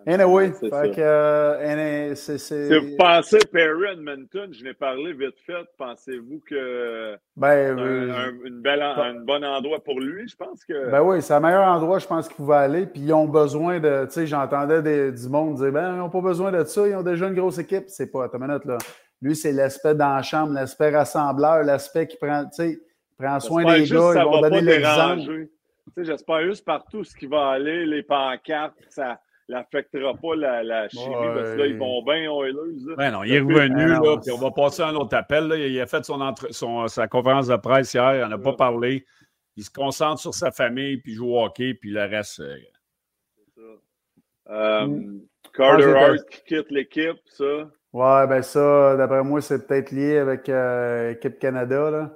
Anyway, 0.06 0.50
fait 0.52 0.96
que, 0.96 1.00
euh, 1.00 2.14
c'est, 2.16 2.38
Si 2.38 2.78
vous 2.78 2.96
pensez 2.98 3.38
Perry 3.52 3.92
Edmonton, 3.92 4.52
je 4.52 4.64
n'ai 4.64 4.74
parlé 4.74 5.12
vite 5.12 5.38
fait, 5.46 5.64
pensez-vous 5.78 6.40
que 6.48 7.16
ben, 7.36 7.76
c'est 7.76 8.12
un, 8.12 8.32
une 8.44 8.60
belle, 8.62 8.82
un 8.82 9.20
bon 9.20 9.44
endroit 9.44 9.82
pour 9.82 10.00
lui? 10.00 10.26
Je 10.26 10.34
pense 10.34 10.64
que. 10.64 10.90
Ben 10.90 11.02
oui, 11.02 11.22
c'est 11.22 11.34
le 11.34 11.40
meilleur 11.40 11.64
endroit, 11.64 12.00
je 12.00 12.06
pense 12.06 12.26
qu'il 12.26 12.36
pouvait 12.36 12.56
aller. 12.56 12.86
Puis 12.86 13.02
ils 13.02 13.12
ont 13.12 13.28
besoin 13.28 13.78
de. 13.78 14.06
Tu 14.06 14.12
sais, 14.12 14.26
j'entendais 14.26 15.12
du 15.12 15.28
monde 15.28 15.56
dire 15.56 15.70
ben, 15.70 15.94
ils 15.94 15.98
n'ont 15.98 16.10
pas 16.10 16.20
besoin 16.20 16.50
de 16.50 16.64
ça, 16.64 16.88
ils 16.88 16.96
ont 16.96 17.02
déjà 17.02 17.28
une 17.28 17.34
grosse 17.34 17.58
équipe. 17.58 17.84
C'est 17.86 18.10
pas, 18.10 18.28
une 18.32 18.40
minute, 18.40 18.64
là. 18.64 18.78
Lui, 19.20 19.36
c'est 19.36 19.52
l'aspect 19.52 19.94
dans 19.94 20.16
la 20.16 20.22
chambre, 20.22 20.52
l'aspect 20.52 20.90
rassembleur, 20.90 21.62
l'aspect 21.62 22.08
qui 22.08 22.16
prend, 22.16 22.44
tu 22.46 22.50
sais, 22.54 22.80
prend 23.16 23.38
soin 23.38 23.62
des 23.62 23.86
gars, 23.86 24.14
ils 24.16 24.24
vont 24.24 24.40
donner 24.40 24.62
l'exemple. 24.62 25.46
J'espère 25.96 26.42
juste 26.44 26.64
partout 26.64 27.04
ce 27.04 27.14
qui 27.14 27.26
va 27.26 27.50
aller, 27.50 27.86
les 27.86 28.02
pancartes, 28.02 28.76
ça 28.88 29.20
n'affectera 29.48 30.14
pas 30.14 30.34
la, 30.36 30.62
la 30.62 30.88
chimie, 30.88 31.14
parce 31.34 31.50
que 31.50 31.58
là, 31.58 31.66
ils 31.66 31.76
vont 31.76 32.02
bien 32.02 32.32
Oilers. 32.32 32.96
Ben 32.96 33.10
non, 33.10 33.24
il 33.24 33.34
est 33.34 33.40
revenu, 33.40 33.86
là, 33.86 34.16
puis 34.22 34.32
on 34.32 34.38
va 34.38 34.50
passer 34.50 34.82
à 34.82 34.88
un 34.88 34.94
autre 34.94 35.16
appel. 35.16 35.48
Là. 35.48 35.56
Il 35.56 35.80
a 35.80 35.86
fait 35.86 36.04
son, 36.04 36.34
son 36.50 36.88
sa 36.88 37.08
conférence 37.08 37.48
de 37.48 37.56
presse 37.56 37.92
hier, 37.94 38.14
il 38.14 38.20
n'en 38.20 38.30
a 38.32 38.38
pas 38.38 38.54
parlé. 38.54 39.04
Il 39.56 39.64
se 39.64 39.70
concentre 39.70 40.20
sur 40.20 40.32
sa 40.32 40.50
famille, 40.50 40.96
puis 40.96 41.14
joue 41.14 41.34
au 41.34 41.44
hockey, 41.44 41.74
puis 41.74 41.90
le 41.90 42.02
reste. 42.02 42.40
Euh, 42.40 42.56
C'est 43.36 43.60
ça. 43.60 44.54
Euh, 44.54 44.86
mm. 44.86 45.20
Carter 45.52 45.94
Hart 45.94 46.28
qui 46.30 46.44
quitte 46.44 46.70
l'équipe, 46.70 47.18
ça. 47.26 47.68
Ouais, 47.92 48.26
ben 48.26 48.40
ça, 48.40 48.96
d'après 48.96 49.22
moi, 49.22 49.42
c'est 49.42 49.66
peut-être 49.66 49.90
lié 49.90 50.16
avec 50.16 50.46
l'équipe 50.46 51.34
euh, 51.34 51.38
Canada, 51.38 51.90
là. 51.90 52.14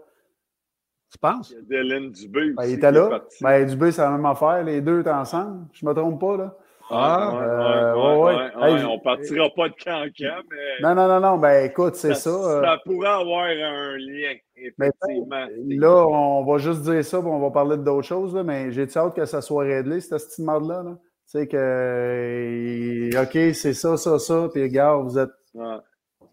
Tu 1.10 1.18
penses? 1.18 1.50
Il 1.50 1.74
y 1.74 1.78
a 1.78 1.82
Dylan 1.82 2.10
Dubé 2.10 2.52
ben, 2.52 2.64
il 2.64 2.74
était 2.74 2.90
là. 2.90 3.20
Ben, 3.40 3.66
Dubé, 3.66 3.92
c'est 3.92 4.02
la 4.02 4.10
même 4.10 4.26
affaire. 4.26 4.62
Les 4.64 4.80
deux 4.80 5.00
étaient 5.00 5.10
ensemble. 5.10 5.66
Je 5.72 5.84
ne 5.84 5.90
me 5.90 5.94
trompe 5.94 6.20
pas, 6.20 6.36
là. 6.36 6.56
Ah, 6.88 7.32
euh, 7.34 7.94
ouais, 7.94 8.72
ouais, 8.74 8.84
on 8.84 9.00
partira 9.00 9.50
pas 9.56 9.68
de 9.68 9.74
cancan, 9.74 10.40
mais. 10.48 10.82
Non, 10.82 10.94
non, 10.94 11.08
non, 11.08 11.20
non. 11.20 11.36
Ben, 11.36 11.68
écoute, 11.68 11.96
c'est 11.96 12.14
ça. 12.14 12.30
Ça, 12.30 12.62
ça 12.62 12.78
pourrait 12.84 13.08
avoir 13.08 13.44
un 13.44 13.96
lien, 13.96 14.34
effectivement. 14.56 15.46
là, 15.66 16.06
on 16.06 16.44
va 16.44 16.58
juste 16.58 16.82
dire 16.82 17.04
ça, 17.04 17.18
on 17.18 17.40
va 17.40 17.50
parler 17.50 17.76
d'autres 17.76 18.06
choses, 18.06 18.34
là, 18.34 18.44
mais 18.44 18.70
j'ai 18.70 18.86
hâte 18.96 19.16
que 19.16 19.24
ça 19.24 19.42
soit 19.42 19.64
réglé, 19.64 20.00
cette 20.00 20.12
estimade-là. 20.12 20.84
Là. 20.84 20.96
Tu 21.28 21.40
sais 21.40 21.48
que, 21.48 23.10
OK, 23.20 23.54
c'est 23.54 23.74
ça, 23.74 23.96
ça, 23.96 24.20
ça, 24.20 24.48
puis 24.52 24.62
regarde, 24.62 25.08
vous 25.08 25.18
êtes. 25.18 25.30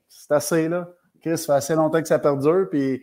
C'est 0.07 0.31
assez, 0.33 0.69
là. 0.69 0.87
Chris, 1.19 1.37
ça 1.37 1.53
fait 1.53 1.57
assez 1.57 1.75
longtemps 1.75 2.01
que 2.01 2.07
ça 2.07 2.19
perdure, 2.19 2.67
puis 2.69 3.01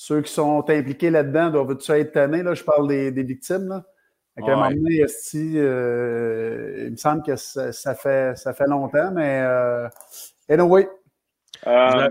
ceux 0.00 0.22
qui 0.22 0.32
sont 0.32 0.64
impliqués 0.70 1.10
là-dedans 1.10 1.50
doivent-tu 1.50 1.90
être 1.90 2.12
tannés, 2.12 2.44
là? 2.44 2.54
Je 2.54 2.62
parle 2.62 2.86
des, 2.86 3.10
des 3.10 3.24
victimes, 3.24 3.66
là. 3.66 3.84
À 4.36 4.42
un 4.42 4.54
moment 4.54 4.70
donné, 4.70 5.04
euh, 5.34 6.84
il 6.86 6.92
me 6.92 6.96
semble 6.96 7.24
que 7.24 7.34
ça, 7.34 7.94
fait, 7.96 8.38
ça 8.38 8.54
fait 8.54 8.68
longtemps, 8.68 9.10
mais 9.10 9.40
euh, 9.42 9.88
anyway. 10.48 10.88
Euh, 11.66 12.10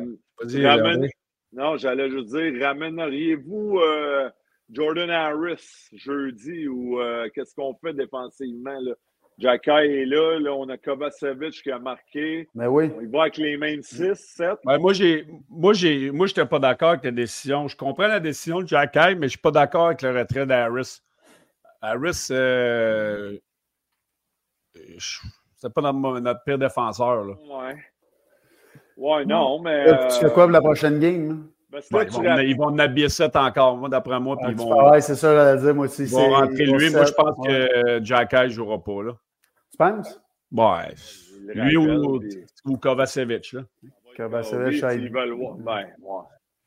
non, 1.54 1.78
j'allais 1.78 2.10
juste 2.10 2.36
dire, 2.36 2.62
ramèneriez-vous 2.62 3.80
euh, 3.80 4.30
Jordan 4.70 5.10
Harris 5.10 5.88
jeudi 5.94 6.68
ou 6.68 7.00
euh, 7.00 7.30
qu'est-ce 7.34 7.56
qu'on 7.56 7.74
fait 7.76 7.94
défensivement? 7.94 8.78
Là? 8.82 8.96
Jacky 9.40 9.70
est 9.70 10.06
là, 10.06 10.40
là, 10.40 10.52
on 10.52 10.68
a 10.70 10.78
Kovacevic 10.78 11.62
qui 11.62 11.72
a 11.72 11.78
marqué. 11.78 12.50
Mais 12.56 12.66
ben 12.66 12.72
oui. 12.72 12.92
Il 13.02 13.08
va 13.10 13.22
avec 13.22 13.38
les 13.38 13.56
mêmes 13.56 13.84
6, 13.84 14.16
7. 14.16 14.58
Ben 14.66 14.80
moi, 14.80 14.94
j'ai, 14.94 15.28
moi, 15.48 15.74
j'ai, 15.74 16.10
moi, 16.10 16.26
je 16.26 16.32
n'étais 16.32 16.46
pas 16.46 16.58
d'accord 16.58 16.90
avec 16.90 17.04
la 17.04 17.12
décision. 17.12 17.68
Je 17.68 17.76
comprends 17.76 18.08
la 18.08 18.20
décision 18.20 18.62
de 18.62 18.68
Jacky, 18.68 18.98
mais 18.98 19.14
je 19.14 19.18
ne 19.18 19.28
suis 19.28 19.38
pas 19.38 19.52
d'accord 19.52 19.88
avec 19.88 20.02
le 20.02 20.18
retrait 20.18 20.48
d'Harris. 20.48 21.02
Harris, 21.82 22.30
euh, 22.32 23.38
c'est 25.56 25.72
pas 25.72 25.82
notre, 25.82 26.44
pire 26.44 26.58
défenseur. 26.58 27.24
Là. 27.24 27.34
Ouais. 27.34 27.76
Ouais, 28.98 29.26
non, 29.26 29.62
mais. 29.62 29.86
tu 30.10 30.20
fais 30.20 30.32
quoi 30.32 30.46
pour 30.46 30.52
la 30.52 30.62
prochaine 30.62 31.00
game? 31.00 31.48
Ben, 31.70 31.82
ils, 32.42 32.56
vont, 32.58 32.68
en 32.68 32.80
habiller 32.80 33.10
7 33.10 33.36
encore, 33.36 33.88
d'après 33.90 34.20
moi. 34.20 34.36
Puis 34.38 34.52
ils 34.52 34.58
vont, 34.58 34.90
ouais, 34.90 35.02
c'est 35.02 35.16
ça, 35.16 35.58
je 35.58 35.62
dire, 35.62 35.76
moi 35.76 35.86
aussi. 35.86 36.04
Ils 36.04 36.10
vont 36.10 36.30
rentrer 36.30 36.66
lui. 36.66 36.90
Moi, 36.90 37.06
je 37.06 37.12
pense 37.12 37.46
que 37.46 38.00
Jack 38.04 38.34
ne 38.34 38.48
jouera 38.48 38.84
pas. 38.84 39.04
Là. 39.04 39.12
Tu 39.78 39.86
penses? 39.86 40.22
Ouais. 40.52 40.96
Lui 41.54 41.78
ou, 41.78 42.20
ou 42.66 42.78
Kovacevic. 42.78 43.54
Là. 43.54 43.62
Kovacevic, 44.16 44.82
voir. 44.82 45.56
Ben, 45.58 45.86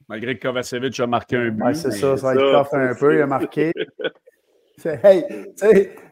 Malgré 0.09 0.39
que 0.39 0.47
Kovacevic 0.47 0.99
a 1.01 1.07
marqué 1.07 1.37
un 1.37 1.51
but. 1.51 1.63
Ouais, 1.63 1.75
c'est 1.75 1.91
ça, 1.91 2.17
ça 2.17 2.35
va 2.35 2.35
être 2.35 2.75
un 2.75 2.95
peu. 2.95 3.17
Il 3.17 3.23
a 3.23 3.27
marqué. 3.27 3.73
Hey, 4.83 5.23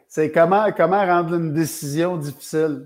c'est 0.07 0.31
comment, 0.31 0.71
comment 0.71 1.03
rendre 1.03 1.33
une 1.33 1.53
décision 1.53 2.17
difficile? 2.17 2.83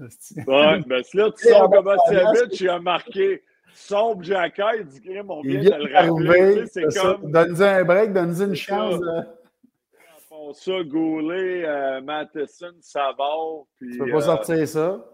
Ouais, 0.47 0.80
ben 0.88 1.04
là, 1.13 1.30
tu 1.38 1.49
sens 1.49 1.69
comment 1.73 1.97
Savage, 2.08 2.62
il 2.62 2.69
a 2.69 2.80
marqué 2.80 3.41
sombre 3.73 4.23
Jacquet, 4.23 4.80
il 4.80 4.86
dit 4.86 5.02
que 5.02 5.21
mon 5.21 5.41
bien 5.41 5.62
de 5.62 5.69
le 5.69 5.93
rappeler. 5.93 6.65
C'est 6.67 6.86
comme. 6.97 7.32
Donne-nous 7.32 7.62
un 7.62 7.84
break, 7.84 8.13
donne-nous 8.13 8.43
une 8.43 8.56
chance. 8.56 9.02
Font 10.43 10.53
ça, 10.53 10.84
Goulet, 10.84 11.63
euh, 11.65 12.01
Matheson, 12.01 12.73
Savard. 12.82 13.63
Puis, 13.79 13.91
tu 13.91 13.97
peux 13.99 14.12
pas 14.12 14.17
euh, 14.17 14.21
sortir 14.21 14.67
ça. 14.67 15.06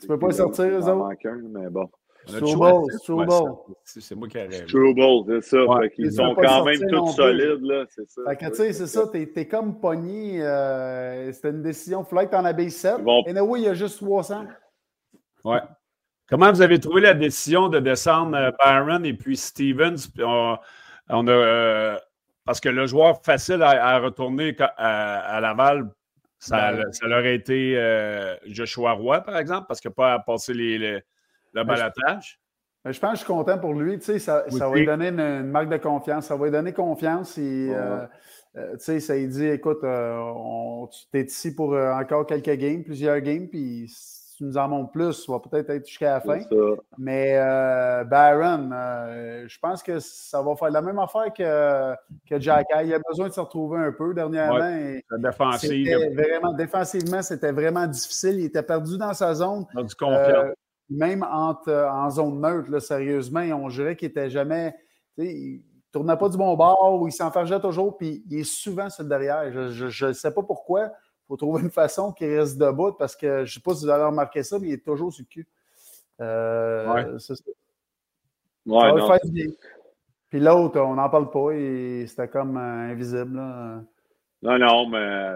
Tu 0.00 0.06
peux 0.08 0.18
pas 0.18 0.32
sortir, 0.32 0.64
eux 0.64 0.88
autres? 0.88 1.08
mais 1.52 1.70
bon. 1.70 1.88
Struble. 2.26 3.26
C'est 3.84 4.14
moi 4.16 4.28
qui 4.28 4.38
ai 4.38 4.42
rêvé. 4.42 4.66
Struble, 4.66 5.42
c'est 5.42 5.56
ça. 5.56 5.64
ils 5.98 6.12
sont 6.12 6.34
quand 6.34 6.64
même 6.64 6.80
tous 6.88 7.12
solides, 7.12 7.62
là. 7.62 7.84
C'est 7.90 8.08
ça. 8.08 8.22
Fait 8.28 8.36
que, 8.36 8.46
tu 8.46 8.54
sais, 8.54 8.72
c'est 8.72 8.86
ça. 8.88 9.06
T'es 9.06 9.30
es 9.34 9.46
comme 9.46 9.78
pogné. 9.78 10.42
Euh, 10.42 11.32
C'était 11.32 11.50
une 11.50 11.62
décision. 11.62 12.04
Flight 12.04 12.34
en 12.34 12.44
abeille 12.44 12.70
7. 12.72 12.96
Et 13.26 13.40
oui, 13.40 13.60
il 13.60 13.64
y 13.64 13.68
a 13.68 13.74
juste 13.74 13.98
300. 13.98 14.46
Ouais. 15.44 15.60
Comment 16.28 16.50
vous 16.50 16.62
avez 16.62 16.80
trouvé 16.80 17.02
la 17.02 17.14
décision 17.14 17.68
de 17.68 17.78
descendre 17.78 18.52
Byron 18.64 19.04
et 19.04 19.14
puis 19.14 19.36
Stevens? 19.36 20.08
On, 21.08 21.26
a, 21.26 21.30
euh, 21.30 21.98
parce 22.44 22.60
que 22.60 22.68
le 22.68 22.86
joueur 22.86 23.22
facile 23.22 23.62
à, 23.62 23.98
retourner 23.98 24.56
à, 24.58 25.40
Laval, 25.40 25.90
ça, 26.38 26.72
ben, 26.72 26.92
ça 26.92 27.06
leur 27.06 27.24
a 27.24 27.28
été 27.28 27.74
euh, 27.76 28.34
Joshua 28.46 28.92
Roy, 28.92 29.20
par 29.20 29.36
exemple, 29.36 29.66
parce 29.68 29.80
qu'il 29.80 29.90
n'a 29.90 29.94
pas 29.94 30.14
à 30.14 30.18
passer 30.18 30.54
les 30.54 31.02
le 31.54 31.64
balatage. 31.64 32.40
Je 32.84 32.98
pense 32.98 33.10
que 33.10 33.18
je 33.18 33.24
suis 33.24 33.26
content 33.26 33.58
pour 33.58 33.74
lui. 33.74 33.98
Tu 33.98 34.06
sais, 34.06 34.18
ça, 34.18 34.44
ça 34.50 34.68
va 34.68 34.74
lui 34.74 34.86
donner 34.86 35.08
une, 35.08 35.44
marque 35.44 35.68
de 35.68 35.76
confiance. 35.76 36.26
Ça 36.26 36.36
va 36.36 36.46
lui 36.46 36.50
donner 36.50 36.72
confiance. 36.72 37.38
Et, 37.38 37.70
euh, 37.70 38.04
euh, 38.56 38.72
tu 38.72 38.84
sais, 38.84 39.00
ça 39.00 39.14
lui 39.14 39.28
dit 39.28 39.46
écoute, 39.46 39.80
tu 39.82 41.18
es 41.18 41.22
ici 41.22 41.54
pour 41.54 41.74
encore 41.76 42.26
quelques 42.26 42.56
games, 42.58 42.82
plusieurs 42.82 43.20
games, 43.20 43.48
puis 43.48 43.88
tu 44.42 44.48
nous 44.48 44.56
en 44.58 44.68
montres 44.68 44.90
plus, 44.90 45.24
tu 45.24 45.30
vas 45.30 45.40
peut-être 45.40 45.70
être, 45.70 45.86
jusqu'à 45.86 46.14
la 46.14 46.20
fin. 46.20 46.40
Mais 46.98 47.36
Baron, 48.04 48.70
je 49.46 49.58
pense 49.58 49.82
que 49.82 49.98
ça 49.98 50.42
va 50.42 50.56
faire 50.56 50.70
la 50.70 50.82
même 50.82 50.98
affaire 50.98 51.32
que, 51.32 51.94
que 52.28 52.40
Jack. 52.40 52.66
Il 52.84 52.92
a 52.94 52.98
besoin 53.08 53.28
de 53.28 53.32
se 53.32 53.40
retrouver 53.40 53.78
un 53.78 53.92
peu 53.92 54.14
dernièrement. 54.14 54.58
Ouais, 54.58 55.04
vraiment, 56.14 56.52
défensivement, 56.52 57.22
c'était 57.22 57.52
vraiment 57.52 57.86
difficile. 57.86 58.40
Il 58.40 58.46
était 58.46 58.62
perdu 58.62 58.98
dans 58.98 59.14
sa 59.14 59.34
zone. 59.34 59.64
du 59.74 59.94
confiance 59.94 60.54
même 60.92 61.22
euh, 61.22 61.90
en 61.90 62.10
zone 62.10 62.40
neutre, 62.40 62.70
là, 62.70 62.80
sérieusement, 62.80 63.40
on 63.40 63.68
dirait 63.68 63.96
qu'il 63.96 64.08
n'était 64.08 64.30
jamais. 64.30 64.74
Il 65.16 65.56
ne 65.56 65.60
tournait 65.92 66.16
pas 66.16 66.28
du 66.28 66.36
bon 66.36 66.54
bord 66.54 67.00
ou 67.00 67.08
il 67.08 67.12
s'enfargeait 67.12 67.60
toujours, 67.60 67.96
puis 67.96 68.24
il 68.30 68.40
est 68.40 68.44
souvent 68.44 68.88
sur 68.88 69.02
le 69.02 69.08
derrière. 69.08 69.70
Je 69.70 70.06
ne 70.06 70.12
sais 70.12 70.32
pas 70.32 70.42
pourquoi. 70.42 70.90
Il 71.32 71.36
faut 71.36 71.46
trouver 71.46 71.62
une 71.62 71.70
façon 71.70 72.12
qu'il 72.12 72.38
reste 72.38 72.58
debout 72.58 72.92
parce 72.92 73.16
que 73.16 73.38
je 73.38 73.40
ne 73.40 73.46
sais 73.46 73.60
pas 73.60 73.74
si 73.74 73.84
vous 73.84 73.90
avez 73.90 74.04
remarqué 74.04 74.42
ça, 74.42 74.58
mais 74.58 74.68
il 74.68 74.72
est 74.74 74.84
toujours 74.84 75.10
sur 75.10 75.24
le 75.24 75.32
cul. 75.32 75.48
Euh, 76.20 77.18
C'est 77.18 77.34
ça. 77.34 77.44
Ouais, 78.66 79.18
Puis 80.28 80.40
l'autre, 80.40 80.78
on 80.78 80.94
n'en 80.94 81.08
parle 81.08 81.30
pas, 81.30 81.48
c'était 82.06 82.28
comme 82.28 82.58
euh, 82.58 82.92
invisible. 82.92 83.34
Non, 84.42 84.58
non, 84.58 84.88
mais. 84.90 85.32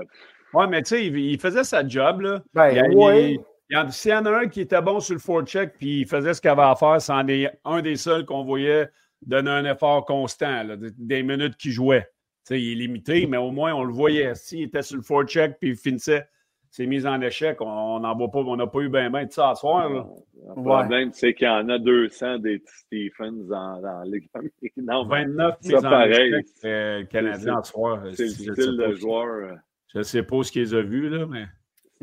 Ouais, 0.52 0.66
mais 0.66 0.82
tu 0.82 0.88
sais, 0.90 1.06
il, 1.06 1.40
faisait 1.40 1.64
sa 1.64 1.86
job. 1.88 2.20
Là. 2.20 2.42
Ben, 2.52 2.92
oui. 2.94 3.40
S'il 3.88 4.10
y 4.10 4.14
en 4.14 4.26
a 4.26 4.40
un 4.40 4.48
qui 4.48 4.60
était 4.60 4.82
bon 4.82 5.00
sur 5.00 5.14
le 5.14 5.20
forecheck 5.20 5.78
puis 5.78 6.02
il 6.02 6.06
faisait 6.06 6.34
ce 6.34 6.42
qu'il 6.42 6.50
avait 6.50 6.60
à 6.60 6.74
faire, 6.76 7.00
c'en 7.00 7.26
est 7.26 7.50
un 7.64 7.80
des 7.80 7.96
seuls 7.96 8.26
qu'on 8.26 8.44
voyait 8.44 8.90
donner 9.22 9.50
un 9.50 9.64
effort 9.64 10.04
constant, 10.04 10.62
des 10.98 11.22
minutes 11.22 11.56
qu'il 11.56 11.72
jouait. 11.72 12.06
Il 12.50 12.72
est 12.72 12.86
limité, 12.86 13.26
mais 13.26 13.36
au 13.36 13.50
moins, 13.50 13.74
on 13.74 13.84
le 13.84 13.92
voyait. 13.92 14.34
S'il 14.34 14.62
était 14.62 14.82
sur 14.82 14.96
le 14.96 15.02
forecheck 15.02 15.58
puis 15.58 15.70
il 15.70 15.76
finissait 15.76 16.26
ses 16.70 16.86
mises 16.86 17.06
en 17.06 17.20
échec, 17.22 17.60
on 17.60 18.00
n'en 18.00 18.14
voit 18.16 18.30
pas, 18.30 18.40
on 18.40 18.56
n'a 18.56 18.66
pas 18.66 18.80
eu 18.80 18.90
bien 18.90 19.08
ben 19.08 19.24
de 19.24 19.32
ça 19.32 19.50
à 19.50 19.54
soir. 19.54 19.88
Là. 19.88 20.06
Le 20.54 20.62
problème, 20.62 21.10
c'est 21.12 21.32
qu'il 21.32 21.46
y 21.46 21.50
en 21.50 21.68
a 21.70 21.78
200 21.78 22.38
des 22.40 22.62
Stephens 22.66 23.32
dans, 23.48 23.80
dans 23.80 24.02
Ligue 24.02 24.28
Non, 24.76 25.06
29 25.06 25.54
mises 25.62 25.74
en 25.74 26.02
échec 26.02 26.46
euh, 26.64 27.04
Canadiens 27.04 27.58
à 27.58 27.62
soir. 27.62 28.02
C'est 28.12 28.24
le 28.24 28.28
style 28.28 28.76
de 28.76 28.94
joueur. 28.94 29.26
Euh. 29.26 29.54
Je 29.92 29.98
ne 29.98 30.02
sais 30.02 30.22
pas 30.22 30.42
ce 30.42 30.52
qu'ils 30.52 30.76
ont 30.76 30.82
vu, 30.82 31.08
là, 31.08 31.24
mais. 31.26 31.46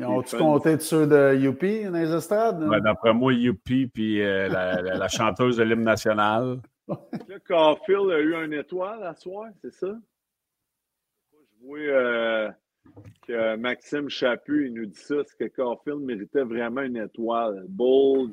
Ils 0.00 0.06
ont-tu 0.06 0.36
compté 0.36 0.76
de 0.76 0.80
ceux 0.82 1.06
de 1.06 1.36
Youpi 1.36 1.84
dans 1.84 1.92
les 1.92 2.12
estrades? 2.12 2.58
Ben, 2.68 2.80
D'après 2.80 3.14
moi, 3.14 3.32
Youpi 3.32 3.86
puis 3.86 4.20
euh, 4.20 4.48
la, 4.48 4.82
la, 4.82 5.08
chanteuse 5.08 5.58
de 5.58 5.62
l'hymne 5.62 5.84
national. 5.84 6.58
Là, 6.88 6.96
Caulfield 7.46 8.10
a 8.10 8.18
eu 8.18 8.34
un 8.34 8.50
étoile 8.50 9.04
à 9.04 9.14
soir, 9.14 9.46
c'est 9.62 9.72
ça? 9.72 9.96
Vois 11.66 11.78
euh, 11.78 12.50
que 13.26 13.56
Maxime 13.56 14.08
Chaput, 14.08 14.66
il 14.66 14.74
nous 14.74 14.86
dit 14.86 15.00
ça, 15.00 15.14
c'est 15.26 15.48
que 15.48 15.56
Caulfield 15.56 16.00
méritait 16.00 16.42
vraiment 16.42 16.82
une 16.82 16.96
étoile. 16.96 17.64
Bold, 17.68 18.32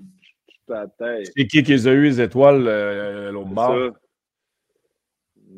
ta 0.67 0.88
tête. 0.88 1.32
C'est 1.36 1.47
qui 1.47 1.63
qui 1.63 1.71
les 1.71 1.88
a 1.88 1.91
eu, 1.91 2.03
les 2.03 2.21
étoiles, 2.21 2.67
euh, 2.67 3.32
l'autre 3.32 3.49
bord? 3.49 3.91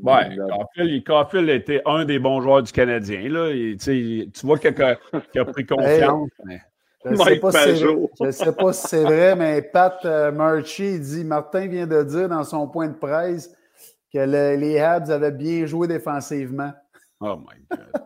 Oui, 0.04 1.04
Caulfield, 1.04 1.50
était 1.50 1.82
un 1.86 2.06
des 2.06 2.20
bons 2.20 2.42
joueurs 2.42 2.64
du 2.64 2.72
Canadien. 2.72 3.30
Là. 3.30 3.52
tu 3.78 4.30
vois 4.44 4.58
qu'il 4.60 4.82
a, 4.82 4.98
a, 5.36 5.46
pris 5.46 5.66
confiance. 5.66 6.30
Je 7.06 7.10
ne 7.10 7.16
sais, 7.16 8.52
pas 8.54 8.72
si 8.74 8.88
c'est 8.88 9.04
vrai, 9.04 9.36
mais 9.36 9.62
Pat 9.62 10.00
euh, 10.06 10.32
Murchie 10.32 11.00
dit 11.00 11.26
Martin 11.26 11.68
vient 11.68 11.88
de 11.88 12.02
dire 12.04 12.30
dans 12.30 12.44
son 12.44 12.68
point 12.68 12.88
de 12.88 12.96
presse 12.96 13.54
que 14.14 14.20
les 14.56 14.80
Habs 14.80 15.10
avaient 15.10 15.32
bien 15.32 15.66
joué 15.66 15.88
défensivement. 15.88 16.72
Oh 17.26 17.38
my 17.38 17.66
God. 17.70 18.04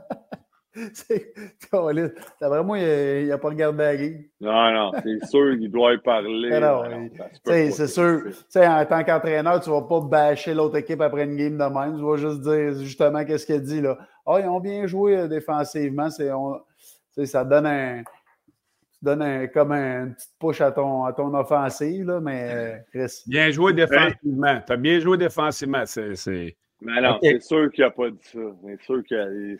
c'est 0.93 1.33
vraiment, 1.71 2.75
il 2.75 3.27
n'a 3.27 3.37
pas 3.37 3.47
regardé 3.49 3.83
la 3.83 3.97
game. 3.97 4.23
Non, 4.39 4.71
non, 4.71 4.91
c'est 5.03 5.25
sûr 5.27 5.57
qu'il 5.57 5.71
doit 5.71 5.93
y 5.93 5.97
parler. 5.97 7.71
c'est 7.71 7.87
sûr. 7.87 8.21
En 8.55 8.85
tant 8.85 9.03
qu'entraîneur, 9.03 9.59
tu 9.59 9.69
ne 9.69 9.75
vas 9.75 9.81
pas 9.81 10.01
bâcher 10.01 10.53
l'autre 10.53 10.77
équipe 10.77 11.01
après 11.01 11.23
une 11.23 11.35
game 11.35 11.57
de 11.57 11.63
même. 11.73 11.97
Tu 11.97 12.03
vas 12.03 12.17
juste 12.17 12.41
dire 12.41 12.83
justement 12.83 13.25
qu'est-ce 13.25 13.47
qu'elle 13.47 13.63
dit. 13.63 13.81
Là. 13.81 13.97
Ah, 14.25 14.39
ils 14.39 14.47
ont 14.47 14.59
bien 14.59 14.85
joué 14.85 15.17
euh, 15.17 15.27
défensivement. 15.27 16.09
On, 16.19 17.25
ça 17.25 17.43
donne 17.43 17.65
un. 17.65 18.03
donne 19.01 19.49
comme 19.49 19.71
une 19.71 20.13
petite 20.13 20.33
push 20.39 20.61
à 20.61 20.71
ton, 20.71 21.05
à 21.05 21.13
ton 21.13 21.33
offensive, 21.33 22.05
là, 22.05 22.19
mais 22.19 22.49
euh, 22.51 22.77
Chris. 22.91 23.23
Bien 23.25 23.49
joué 23.49 23.73
défensivement. 23.73 24.61
Tu 24.65 24.73
as 24.73 24.77
bien 24.77 24.99
joué 24.99 25.17
défensivement. 25.17 25.83
C'est. 25.85 26.55
Mais 26.81 27.01
non, 27.01 27.17
c'est 27.21 27.41
sûr 27.41 27.71
qu'il 27.71 27.83
n'a 27.83 27.91
pas 27.91 28.09
dit 28.09 28.17
ça. 28.21 28.39
C'est 28.65 28.81
sûr 28.83 29.03
que 29.09 29.57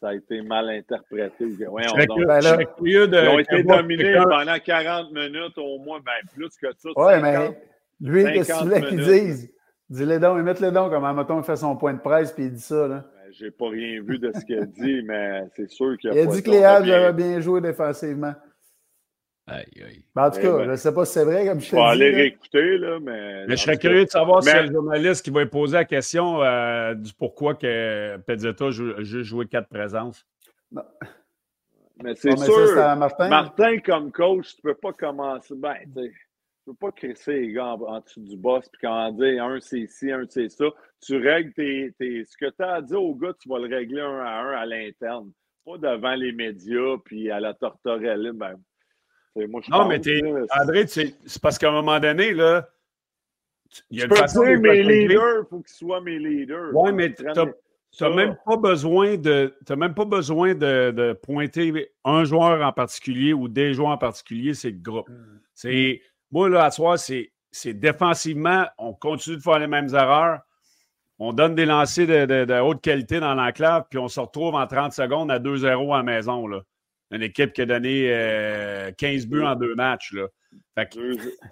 ça 0.00 0.08
a 0.08 0.14
été 0.14 0.42
mal 0.42 0.68
interprété. 0.70 1.44
Ouais, 1.68 1.82
on, 1.92 2.04
donc, 2.04 2.26
ben 2.26 2.40
ils 2.82 2.98
ont 2.98 3.38
été 3.38 3.62
dominés 3.62 4.14
pendant 4.28 4.58
40 4.58 5.12
minutes 5.12 5.58
au 5.58 5.78
moins, 5.78 6.00
ben 6.00 6.12
plus 6.32 6.56
que 6.56 6.68
ça. 6.76 6.88
Oui, 6.96 7.12
mais 7.22 7.58
lui, 8.00 8.24
qu'est-ce 8.24 8.52
que 8.52 8.58
tu 8.58 8.64
voulais 8.64 8.82
qu'il 8.82 9.00
dise? 9.04 9.50
Dis-le 9.90 10.18
donc, 10.18 10.42
mets-le 10.42 10.70
donc, 10.70 10.92
comme 10.92 11.38
il 11.38 11.44
fait 11.44 11.56
son 11.56 11.76
point 11.76 11.92
de 11.92 12.00
presse 12.00 12.32
puis 12.32 12.44
il 12.44 12.52
dit 12.52 12.60
ça. 12.60 12.88
Là. 12.88 13.04
Ben, 13.04 13.32
J'ai 13.32 13.50
pas 13.50 13.68
rien 13.68 14.00
vu 14.02 14.18
de 14.18 14.32
ce 14.32 14.44
qu'il 14.44 14.58
a 14.58 14.64
dit, 14.64 15.02
mais 15.04 15.42
c'est 15.54 15.68
sûr 15.70 15.96
qu'il 15.98 16.10
a 16.10 16.14
Il 16.14 16.20
a 16.20 16.26
dit 16.26 16.42
que 16.42 16.50
les 16.50 16.64
Habs 16.64 16.88
avaient 16.88 17.12
bien 17.12 17.40
joué 17.40 17.60
défensivement. 17.60 18.34
Aïe, 19.46 19.66
aïe. 19.86 20.02
Ben, 20.14 20.26
en 20.26 20.30
tout 20.30 20.40
cas, 20.40 20.48
eh 20.54 20.56
ben, 20.58 20.64
je 20.64 20.70
ne 20.70 20.76
sais 20.76 20.94
pas 20.94 21.04
si 21.04 21.12
c'est 21.12 21.24
vrai, 21.24 21.46
comme 21.46 21.60
je 21.60 21.66
te 21.66 21.70
dis. 21.70 21.76
On 21.76 21.84
va 21.84 21.90
aller 21.90 22.10
réécouter, 22.10 22.78
là, 22.78 22.98
mais. 22.98 23.46
Mais 23.46 23.56
je 23.56 23.62
serais 23.62 23.76
curieux 23.76 24.06
de 24.06 24.10
savoir 24.10 24.42
si 24.42 24.50
c'est 24.50 24.62
le 24.62 24.72
journaliste 24.72 25.22
qui 25.22 25.30
va 25.30 25.44
poser 25.44 25.76
la 25.76 25.84
question 25.84 26.42
euh, 26.42 26.94
du 26.94 27.12
pourquoi 27.12 27.54
que 27.54 28.16
Pezzetta 28.26 28.66
a 28.66 28.70
juste 28.70 29.22
joué 29.22 29.46
quatre 29.46 29.68
présences. 29.68 30.26
Non. 30.72 30.82
Mais 32.02 32.14
c'est 32.16 32.36
sûr, 32.36 32.74
Martin. 32.96 33.28
Martin. 33.28 33.78
comme 33.78 34.10
coach, 34.10 34.56
tu 34.56 34.66
ne 34.66 34.72
peux 34.72 34.78
pas 34.78 34.92
commencer. 34.94 35.54
Ben, 35.56 35.76
tu 35.94 36.00
ne 36.00 36.08
peux 36.72 36.74
pas 36.74 36.92
crisser 36.92 37.40
les 37.40 37.52
gars 37.52 37.74
en, 37.74 38.00
dessous 38.00 38.20
du 38.20 38.36
boss 38.36 38.66
puis 38.70 38.80
quand 38.80 39.12
dire 39.12 39.44
un 39.44 39.60
c'est 39.60 39.86
ci, 39.86 40.10
un 40.10 40.24
c'est 40.28 40.48
ça. 40.48 40.64
Tu 41.02 41.16
règles 41.16 41.52
tes, 41.52 41.92
ce 42.24 42.36
que 42.38 42.50
tu 42.50 42.62
as 42.62 42.74
à 42.74 42.82
dire 42.82 43.02
au 43.02 43.14
gars, 43.14 43.34
tu 43.38 43.48
vas 43.48 43.58
le 43.58 43.74
régler 43.74 44.00
un 44.00 44.20
à 44.20 44.40
un 44.40 44.52
à 44.52 44.64
l'interne. 44.64 45.30
Pas 45.66 45.76
devant 45.76 46.14
les 46.14 46.32
médias 46.32 46.96
puis 47.04 47.30
à 47.30 47.40
la 47.40 47.52
tortorelle. 47.52 48.32
Ben, 48.34 48.56
non, 49.68 49.88
mais 49.88 50.00
t'es, 50.00 50.20
André, 50.60 50.86
c'est 50.86 51.42
parce 51.42 51.58
qu'à 51.58 51.68
un 51.68 51.72
moment 51.72 51.98
donné, 51.98 52.32
là, 52.32 52.68
il 53.90 53.98
y 53.98 54.02
a 54.02 54.08
tu 54.08 54.14
peux 54.14 54.26
dire 54.26 54.60
mes 54.60 54.82
leaders, 54.82 55.42
il 55.42 55.46
faut 55.48 55.60
qu'ils 55.60 55.74
soient 55.74 56.00
mes 56.00 56.18
leaders. 56.18 56.70
Oui, 56.72 56.92
mais 56.92 57.12
tu 57.12 57.24
n'as 57.24 58.10
même 58.10 58.36
pas 58.46 58.56
besoin 58.56 59.16
de 59.16 59.52
même 59.76 59.94
pas 59.94 60.04
besoin 60.04 60.54
de, 60.54 60.92
de, 60.92 61.12
pointer 61.14 61.90
un 62.04 62.24
joueur 62.24 62.64
en 62.64 62.72
particulier 62.72 63.32
ou 63.32 63.48
des 63.48 63.74
joueurs 63.74 63.90
en 63.90 63.98
particulier, 63.98 64.54
c'est 64.54 64.70
le 64.70 64.78
groupe. 64.78 65.08
Hmm. 65.08 65.40
C'est, 65.54 66.00
moi, 66.30 66.48
là, 66.48 66.64
à 66.64 66.70
soir, 66.70 66.98
c'est, 66.98 67.32
c'est 67.50 67.74
défensivement, 67.74 68.66
on 68.78 68.92
continue 68.92 69.36
de 69.36 69.42
faire 69.42 69.58
les 69.58 69.68
mêmes 69.68 69.88
erreurs. 69.94 70.40
On 71.20 71.32
donne 71.32 71.54
des 71.54 71.64
lancers 71.64 72.06
de, 72.06 72.44
de 72.44 72.60
haute 72.60 72.80
qualité 72.80 73.20
dans 73.20 73.34
l'enclave, 73.34 73.84
puis 73.88 73.98
on 74.00 74.08
se 74.08 74.18
retrouve 74.18 74.54
en 74.54 74.66
30 74.66 74.92
secondes 74.92 75.30
à 75.30 75.38
2-0 75.38 75.94
à 75.94 75.98
la 75.98 76.02
maison. 76.02 76.46
Là 76.46 76.62
une 77.14 77.22
équipe 77.22 77.52
qui 77.52 77.62
a 77.62 77.66
donné 77.66 78.92
15 78.98 79.24
euh, 79.24 79.28
buts 79.28 79.42
en 79.42 79.54
deux 79.54 79.74
matchs. 79.74 80.12
Là. 80.12 80.26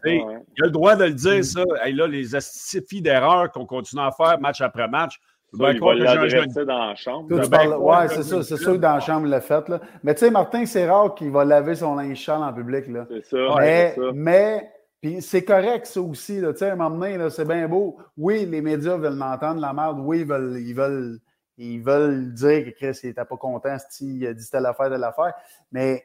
il 0.05 0.21
a 0.21 0.65
le 0.65 0.71
droit 0.71 0.97
de 0.97 1.05
le 1.05 1.13
dire, 1.13 1.45
ça. 1.45 1.63
là, 1.65 2.07
les 2.07 2.35
astifies 2.35 3.03
d'erreurs 3.03 3.51
qu'on 3.53 3.67
continue 3.67 4.03
à 4.03 4.11
faire 4.11 4.41
match 4.41 4.61
après 4.61 4.89
match. 4.89 5.19
il 5.53 5.59
va 5.59 5.95
l'adresser 5.95 6.65
dans 6.65 6.87
la 6.89 6.95
chambre. 6.95 7.29
Oui, 7.31 7.95
c'est 8.09 8.23
ça. 8.23 8.43
C'est 8.43 8.57
sûr 8.57 8.73
que 8.73 8.79
dans 8.79 8.95
la 8.95 9.01
chambre, 9.01 9.27
il 9.27 9.31
l'a 9.31 9.41
fait. 9.41 9.69
Là. 9.69 9.81
Mais 10.03 10.15
tu 10.15 10.21
sais, 10.21 10.31
Martin, 10.31 10.67
c'est 10.67 10.89
rare 10.89 11.15
qu'il 11.15 11.31
va 11.31 11.45
laver 11.45 11.75
son 11.75 11.95
linge 11.95 12.25
sale 12.25 12.43
en 12.43 12.53
public. 12.53 12.85
C'est 13.09 13.25
ça. 13.25 13.55
Mais, 13.59 13.97
mais 14.15 14.73
c'est 15.21 15.45
correct, 15.45 15.87
ça 15.87 16.01
aussi. 16.01 16.41
Tu 16.41 16.57
sais, 16.57 16.71
à 16.71 16.73
un 16.73 16.77
moment 16.77 16.97
donné, 16.97 17.31
c'est 17.31 17.47
bien 17.47 17.69
beau. 17.69 17.97
Oui, 18.17 18.47
les 18.47 18.61
médias 18.61 18.97
veulent 18.97 19.19
l'entendre, 19.19 19.61
la 19.61 19.73
merde. 19.73 19.99
Oui, 20.01 20.21
ils 20.21 20.27
veulent, 20.27 20.61
ils 20.61 20.75
veulent 20.75 21.19
ils 21.59 21.83
veulent 21.83 22.33
dire 22.33 22.65
que 22.65 22.71
Chris 22.71 22.99
n'était 23.05 23.25
pas 23.25 23.37
content 23.37 23.77
s'il 23.91 24.27
a 24.27 24.35
dit 24.35 24.49
telle 24.51 24.67
affaire, 24.67 24.91
telle 24.91 25.05
affaire. 25.05 25.35
Mais 25.71 26.05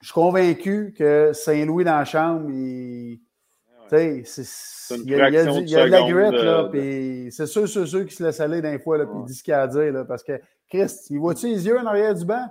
je 0.00 0.06
suis 0.06 0.14
convaincu 0.14 0.94
que 0.96 1.32
Saint-Louis 1.32 1.84
dans 1.84 1.98
la 1.98 2.04
chambre, 2.04 2.50
il. 2.50 3.20
il 4.90 5.10
y 5.10 5.14
a, 5.14 5.26
de 5.26 5.90
la 5.90 6.02
grit, 6.02 6.30
là, 6.32 6.68
c'est 7.30 7.46
sûr, 7.46 7.68
ceux, 7.68 7.86
ceux 7.86 8.04
qui 8.04 8.14
se 8.14 8.24
laissent 8.24 8.40
aller 8.40 8.62
d'un 8.62 8.78
fois, 8.78 8.96
là, 8.98 9.04
puis 9.06 9.14
ils 9.20 9.24
disent 9.26 9.38
ce 9.38 9.42
qu'il 9.42 9.52
y 9.52 9.54
a 9.54 9.62
à 9.62 9.66
dire, 9.68 9.92
là, 9.92 10.04
parce 10.04 10.22
que, 10.22 10.40
Christ, 10.68 11.10
il 11.10 11.18
voit-tu 11.18 11.48
les 11.48 11.66
yeux 11.66 11.78
en 11.78 11.86
arrière 11.86 12.14
du 12.14 12.24
banc? 12.24 12.48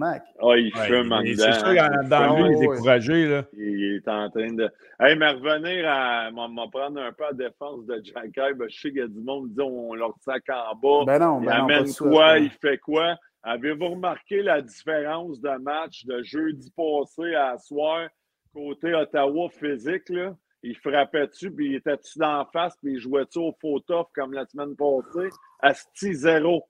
Mac. 0.00 0.24
Ah, 0.42 0.56
il 0.56 0.74
fume 0.74 1.12
en 1.12 1.20
dedans. 1.20 1.34
C'est 1.36 1.52
sûr 1.52 2.08
dans 2.08 2.36
lui, 2.36 2.44
il 2.44 2.56
est 2.56 2.60
découragé. 2.60 3.26
Là. 3.26 3.44
Il, 3.52 3.96
est 3.96 4.08
en 4.08 4.30
train 4.30 4.52
de. 4.52 4.68
Hey, 4.98 5.16
mais 5.16 5.30
revenir 5.30 5.84
à. 5.86 6.30
M'en 6.30 6.68
prendre 6.68 7.00
un 7.00 7.12
peu 7.12 7.26
à 7.26 7.32
défense 7.32 7.84
de 7.84 8.00
Jack 8.02 8.32
ben, 8.56 8.66
Je 8.68 8.80
sais 8.80 8.88
qu'il 8.88 8.98
y 8.98 9.02
a 9.02 9.08
du 9.08 9.20
monde 9.20 9.48
qui 9.48 9.54
dit 9.54 9.60
on 9.60 9.94
leur 9.94 10.14
sac 10.24 10.44
en 10.48 10.74
bas. 10.74 11.04
Ben 11.04 11.18
non, 11.18 11.40
il 11.40 11.46
ben 11.46 11.52
amène 11.52 11.94
quoi, 11.94 12.38
il 12.38 12.50
fait 12.50 12.78
quoi? 12.78 13.16
Avez-vous 13.42 13.90
remarqué 13.90 14.42
la 14.42 14.62
différence 14.62 15.40
de 15.40 15.50
match 15.62 16.04
de 16.06 16.22
jeudi 16.22 16.70
passé 16.76 17.34
à 17.34 17.58
soir 17.58 18.08
côté 18.54 18.94
Ottawa 18.94 19.48
physique? 19.50 20.08
Là? 20.08 20.34
Il 20.62 20.76
frappait-tu, 20.76 21.50
puis 21.50 21.70
il 21.70 21.74
était-tu 21.76 22.18
d'en 22.18 22.44
face, 22.52 22.76
puis 22.82 22.94
il 22.94 22.98
jouait-tu 22.98 23.38
au 23.38 23.52
photo 23.60 24.06
comme 24.14 24.32
la 24.32 24.44
semaine 24.46 24.76
passée? 24.76 25.30
À 25.60 25.72
6-0. 25.72 26.60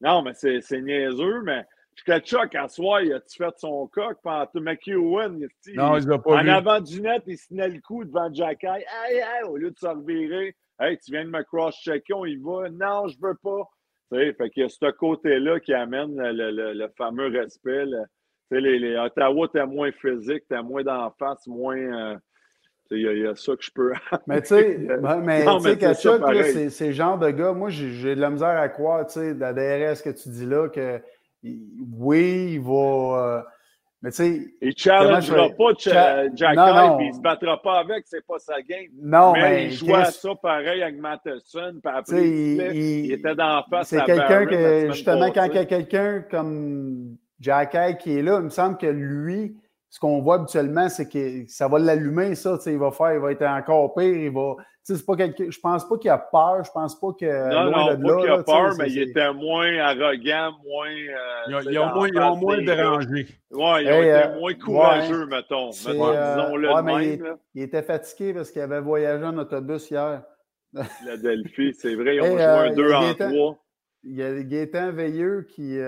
Non, 0.00 0.22
mais 0.22 0.32
c'est 0.34 0.80
niaiseux, 0.80 1.42
mais 1.42 1.64
Kachuk, 2.04 2.54
à 2.54 2.68
soir, 2.68 3.00
il 3.00 3.12
a-tu 3.12 3.36
fait 3.36 3.58
son 3.58 3.86
coq 3.88 4.18
pendant 4.22 4.46
tout 4.46 4.60
McEwen? 4.60 5.48
Non, 5.74 5.96
il 5.96 6.06
l'a 6.06 6.18
pas 6.18 6.34
En 6.34 6.48
avant 6.48 6.80
du 6.80 7.00
net, 7.00 7.22
il 7.26 7.38
se 7.38 7.48
tenait 7.48 7.68
le 7.68 7.80
coup 7.80 8.04
devant 8.04 8.32
Jack 8.32 8.64
Aïe, 8.64 8.84
aïe, 8.86 9.44
au 9.48 9.56
lieu 9.56 9.70
de 9.70 9.78
se 9.78 9.86
revirer. 9.86 10.54
Hey, 10.78 10.98
tu 10.98 11.10
viens 11.10 11.24
de 11.24 11.30
me 11.30 11.42
cross-checker, 11.42 12.12
on 12.12 12.26
y 12.26 12.36
va. 12.36 12.68
Non, 12.70 13.08
je 13.08 13.16
veux 13.20 13.34
pas. 13.42 13.62
Tu 14.12 14.18
sais, 14.18 14.32
fait 14.34 14.50
qu'il 14.50 14.62
y 14.62 14.66
a 14.66 14.68
ce 14.68 14.90
côté-là 14.90 15.58
qui 15.60 15.72
amène 15.72 16.16
le, 16.16 16.72
le, 16.74 16.88
fameux 16.96 17.28
respect. 17.28 17.86
Tu 17.86 17.92
sais, 18.52 18.60
les, 18.60 18.78
les, 18.78 18.96
Ottawa, 18.96 19.48
t'es 19.48 19.66
moins 19.66 19.90
physique, 19.90 20.44
t'es 20.48 20.62
moins 20.62 20.82
d'en 20.82 21.10
face, 21.18 21.46
moins. 21.46 21.76
Euh, 21.76 22.16
il 22.92 23.00
y, 23.00 23.26
a 23.26 23.34
ça 23.34 23.56
que 23.56 23.64
je 23.64 23.70
peux. 23.72 23.92
mais 24.28 24.42
tu 24.42 24.48
sais, 24.48 24.78
mais, 24.78 25.44
mais 25.60 25.76
Kachuk, 25.76 26.22
c'est 26.70 26.86
le 26.86 26.92
genre 26.92 27.18
de 27.18 27.30
gars, 27.30 27.52
moi, 27.52 27.68
j'ai 27.68 28.14
de 28.14 28.20
la 28.20 28.30
misère 28.30 28.48
à 28.60 28.68
croire, 28.68 29.06
tu 29.06 29.14
sais, 29.14 29.34
d'adhérer 29.34 29.94
ce 29.96 30.04
que 30.04 30.10
tu 30.10 30.28
dis 30.28 30.46
là, 30.46 30.68
que 30.68 31.00
oui, 31.42 32.52
il 32.54 32.60
va. 32.60 32.72
Euh, 32.72 33.42
mais 34.02 34.10
tu 34.10 34.16
sais. 34.16 34.46
Il 34.60 34.68
ne 34.68 34.72
challengera 34.76 35.48
pas 35.50 35.72
Jack 36.34 36.56
non, 36.56 37.00
il 37.00 37.08
ne 37.08 37.12
se 37.12 37.20
battra 37.20 37.60
pas 37.62 37.80
avec, 37.80 38.04
c'est 38.06 38.24
pas 38.26 38.38
sa 38.38 38.60
game. 38.62 38.86
Non, 39.00 39.32
mais, 39.32 39.66
il 39.66 39.72
jouait 39.72 40.04
ça 40.04 40.34
pareil 40.34 40.82
avec 40.82 40.98
Matheson, 40.98 41.80
puis 41.82 41.92
après, 41.94 42.28
il, 42.28 42.76
il, 42.76 43.12
était 43.12 43.34
dans 43.34 43.64
face 43.70 43.88
C'est 43.88 44.04
quelqu'un 44.04 44.46
que, 44.46 44.92
justement, 44.92 45.30
quand 45.32 45.46
il 45.46 45.54
y 45.54 45.58
a 45.58 45.64
quelqu'un 45.64 46.24
comme 46.30 47.16
Jack 47.40 47.98
qui 47.98 48.18
est 48.18 48.22
là, 48.22 48.38
il 48.38 48.44
me 48.44 48.50
semble 48.50 48.76
que 48.76 48.86
lui, 48.86 49.56
ce 49.88 50.00
qu'on 50.00 50.20
voit 50.20 50.36
habituellement, 50.36 50.88
c'est 50.88 51.08
que 51.08 51.48
ça 51.48 51.68
va 51.68 51.78
l'allumer, 51.78 52.34
ça. 52.34 52.58
Il 52.66 52.78
va 52.78 52.90
faire, 52.90 53.14
il 53.14 53.20
va 53.20 53.32
être 53.32 53.46
encore 53.46 53.94
pire. 53.94 54.16
Il 54.16 54.30
va. 54.30 54.56
Pas 55.04 55.16
quelque, 55.16 55.50
je 55.50 55.58
pense 55.58 55.88
pas 55.88 55.98
qu'il 55.98 56.10
a 56.10 56.18
peur. 56.18 56.64
Je 56.64 56.70
pense 56.70 56.98
pas 56.98 57.08
que. 57.18 57.50
Non, 57.50 57.96
non, 57.96 58.14
pas 58.14 58.20
qu'il 58.20 58.30
a 58.30 58.42
peur, 58.42 58.74
mais 58.78 58.90
il 58.90 59.02
était 59.02 59.32
moins 59.32 59.78
arrogant, 59.78 60.52
moins. 60.64 60.90
Euh, 60.90 61.62
il, 61.68 61.78
a, 61.78 61.92
moins, 61.92 62.08
il 62.08 62.40
moins 62.40 62.62
dérangé. 62.62 63.26
Oui, 63.50 63.80
il 63.80 63.88
a 63.88 63.98
été 63.98 64.12
euh, 64.12 64.38
moins 64.38 64.54
courageux, 64.54 65.26
mettons. 65.26 65.70
Euh, 65.70 65.70
disons-le 65.70 66.82
même. 66.82 67.36
Il, 67.54 67.62
était 67.62 67.82
fatigué 67.82 68.34
parce 68.34 68.50
qu'il 68.50 68.62
avait 68.62 68.80
voyagé 68.80 69.24
en 69.24 69.36
autobus 69.38 69.90
hier. 69.90 70.22
La 70.72 71.16
Delphi, 71.16 71.74
c'est 71.74 71.94
vrai, 71.94 72.16
ils 72.16 72.22
ont 72.22 72.36
joué 72.36 72.42
un 72.42 72.72
2 72.72 72.92
en 72.92 73.14
3. 73.14 73.58
Il 74.08 74.14
y 74.14 74.22
a 74.22 74.42
Gaétan 74.42 74.92
Veilleux 74.92 75.46
qui. 75.48 75.78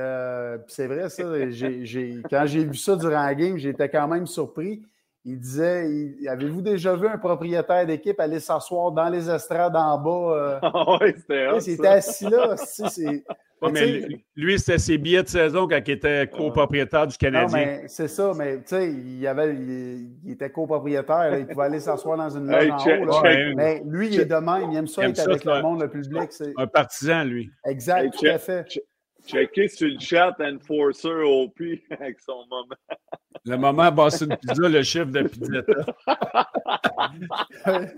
c'est 0.66 0.86
vrai, 0.86 1.08
ça. 1.08 1.22
quand 2.30 2.46
j'ai 2.46 2.64
vu 2.64 2.74
ça 2.74 2.96
durant 2.96 3.22
la 3.22 3.34
game, 3.34 3.56
j'étais 3.56 3.88
quand 3.88 4.08
même 4.08 4.26
surpris. 4.26 4.82
Il 5.28 5.38
disait 5.38 6.14
Avez-vous 6.26 6.62
déjà 6.62 6.96
vu 6.96 7.06
un 7.06 7.18
propriétaire 7.18 7.84
d'équipe 7.84 8.18
aller 8.18 8.40
s'asseoir 8.40 8.92
dans 8.92 9.08
les 9.10 9.28
estrades 9.28 9.76
en 9.76 9.98
bas 9.98 10.58
Ah 10.62 10.98
oui, 11.00 11.12
c'était 11.16 11.46
Il 11.66 11.72
était 11.74 11.86
assis 11.86 12.28
là. 12.28 12.56
C'est 12.56 13.24
mais 13.72 14.02
lui, 14.36 14.58
c'était 14.58 14.78
ses 14.78 14.98
billets 14.98 15.22
de 15.22 15.28
saison 15.28 15.66
quand 15.66 15.80
il 15.84 15.90
était 15.90 16.28
copropriétaire 16.28 17.06
du 17.06 17.16
Canadien. 17.16 17.80
c'est 17.88 18.08
ça, 18.08 18.32
mais 18.36 18.58
tu 18.58 18.62
sais, 18.66 18.90
il, 18.90 19.26
avait, 19.26 19.54
il, 19.54 20.32
était 20.32 20.50
copropriétaire, 20.50 21.36
il 21.38 21.46
pouvait 21.46 21.64
aller 21.64 21.80
s'asseoir 21.80 22.16
dans 22.16 22.30
une 22.30 22.46
loge 22.50 22.70
en 22.70 22.76
haut. 22.76 23.22
mais 23.56 23.82
lui, 23.84 24.08
il 24.08 24.20
est 24.20 24.26
de 24.26 24.36
même, 24.36 24.70
il 24.70 24.76
aime 24.76 24.86
ça 24.86 25.08
être 25.08 25.18
avec 25.18 25.44
le 25.44 25.60
monde, 25.60 25.82
le 25.82 25.88
public. 25.88 26.30
Un 26.56 26.66
partisan, 26.66 27.24
lui. 27.24 27.50
Exact, 27.64 28.14
tout 28.16 28.26
à 28.26 28.38
fait. 28.38 28.64
Checker 29.28 29.68
sur 29.68 29.88
le 29.88 29.98
chat 30.00 30.34
Enforcer 30.40 31.22
OP 31.22 31.60
avec 31.90 32.18
son 32.20 32.46
moment. 32.48 32.66
Le 33.44 33.56
moment 33.56 33.92
Boston 33.92 34.34
Pizza, 34.40 34.68
le 34.68 34.82
chiffre 34.82 35.06
de 35.06 35.22
Pizzetta. 35.22 35.74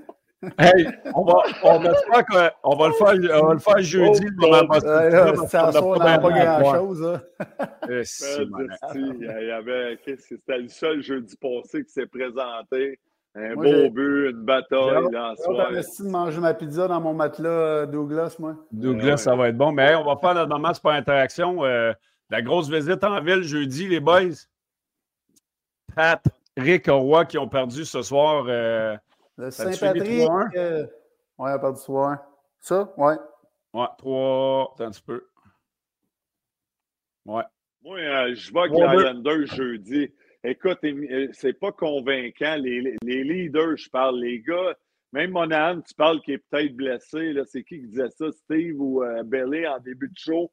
Hey, 0.59 0.87
on 1.15 1.23
va, 1.25 1.35
on, 1.65 1.81
va 1.81 1.93
faire, 1.93 2.51
on 2.65 2.75
va 2.75 2.89
le 2.89 2.95
faire, 2.95 3.43
on 3.43 3.47
va 3.49 3.53
le 3.53 3.59
faire 3.59 3.83
jeudi. 3.83 4.25
Oh, 4.41 4.47
oh, 4.71 5.47
ça 5.47 5.71
on 5.85 5.97
n'a 5.99 6.19
pas 6.19 6.31
grand-chose. 6.31 7.05
Hein. 7.05 7.23
Eh, 7.91 8.03
il 8.95 9.23
y 9.23 9.51
avait, 9.51 9.99
c'était 10.17 10.59
le 10.59 10.69
seul 10.69 11.03
jeudi 11.03 11.37
passé 11.37 11.85
qui 11.85 11.91
s'est 11.91 12.07
présenté. 12.07 12.99
Un 13.35 13.55
beau 13.55 13.91
but, 13.91 14.31
une 14.31 14.45
bataille. 14.45 15.17
En 15.47 15.59
investi 15.61 16.03
de 16.03 16.09
manger 16.09 16.41
ma 16.41 16.53
pizza 16.53 16.89
dans 16.89 17.01
mon 17.01 17.15
matelas 17.15 17.49
euh, 17.49 17.87
Douglas, 17.87 18.37
moi. 18.39 18.57
Douglas, 18.73 19.19
ça 19.19 19.37
va 19.37 19.49
être 19.49 19.57
bon. 19.57 19.71
Mais 19.73 19.95
on 19.95 20.05
va 20.05 20.17
faire 20.17 20.35
notre 20.35 20.49
moment 20.49 20.73
pas 20.83 20.95
interaction. 20.95 21.65
Euh, 21.65 21.93
la 22.29 22.43
grosse 22.43 22.69
visite 22.69 23.05
en 23.05 23.21
ville 23.21 23.43
jeudi, 23.43 23.87
les 23.87 24.01
boys. 24.01 24.47
Pat, 25.95 26.25
Rick 26.57 26.87
Roy 26.89 27.25
qui 27.27 27.39
ont 27.39 27.49
perdu 27.49 27.85
ce 27.85 28.03
soir. 28.03 28.45
Euh, 28.49 28.97
le 29.37 29.51
Saint-Patrick. 29.51 30.29
Euh, 30.57 30.87
ouais, 31.39 31.59
pas 31.59 31.73
du 31.73 31.81
soir. 31.81 32.19
Ça, 32.61 32.93
ouais. 32.97 33.17
Ouais, 33.73 33.87
trois. 33.97 34.73
Attends 34.75 34.85
un 34.85 34.91
petit 34.91 35.03
peu. 35.03 35.25
Ouais. 37.27 37.45
Moi, 37.83 37.99
euh, 37.99 38.35
je 38.35 38.53
vais 38.53 38.61
avec 38.61 38.73
les 38.73 38.99
Islanders 38.99 39.47
jeudi. 39.47 40.13
Écoute, 40.43 40.79
euh, 40.85 41.29
c'est 41.33 41.59
pas 41.59 41.73
convaincant. 41.73 42.57
Les, 42.57 42.97
les, 43.03 43.25
leaders, 43.25 43.77
je 43.77 43.91
parle, 43.91 44.21
les 44.21 44.41
gars, 44.41 44.75
même 45.13 45.33
Monahan, 45.33 45.81
tu 45.81 45.95
parles 45.95 46.23
qui 46.23 46.33
est 46.33 46.39
peut-être 46.39 46.75
blessé. 46.75 47.35
C'est 47.47 47.63
qui 47.63 47.81
qui 47.81 47.89
disait 47.89 48.11
ça, 48.11 48.31
Steve 48.33 48.81
ou 48.81 49.03
euh, 49.03 49.23
en 49.23 49.79
début 49.81 50.09
de 50.09 50.17
show? 50.17 50.51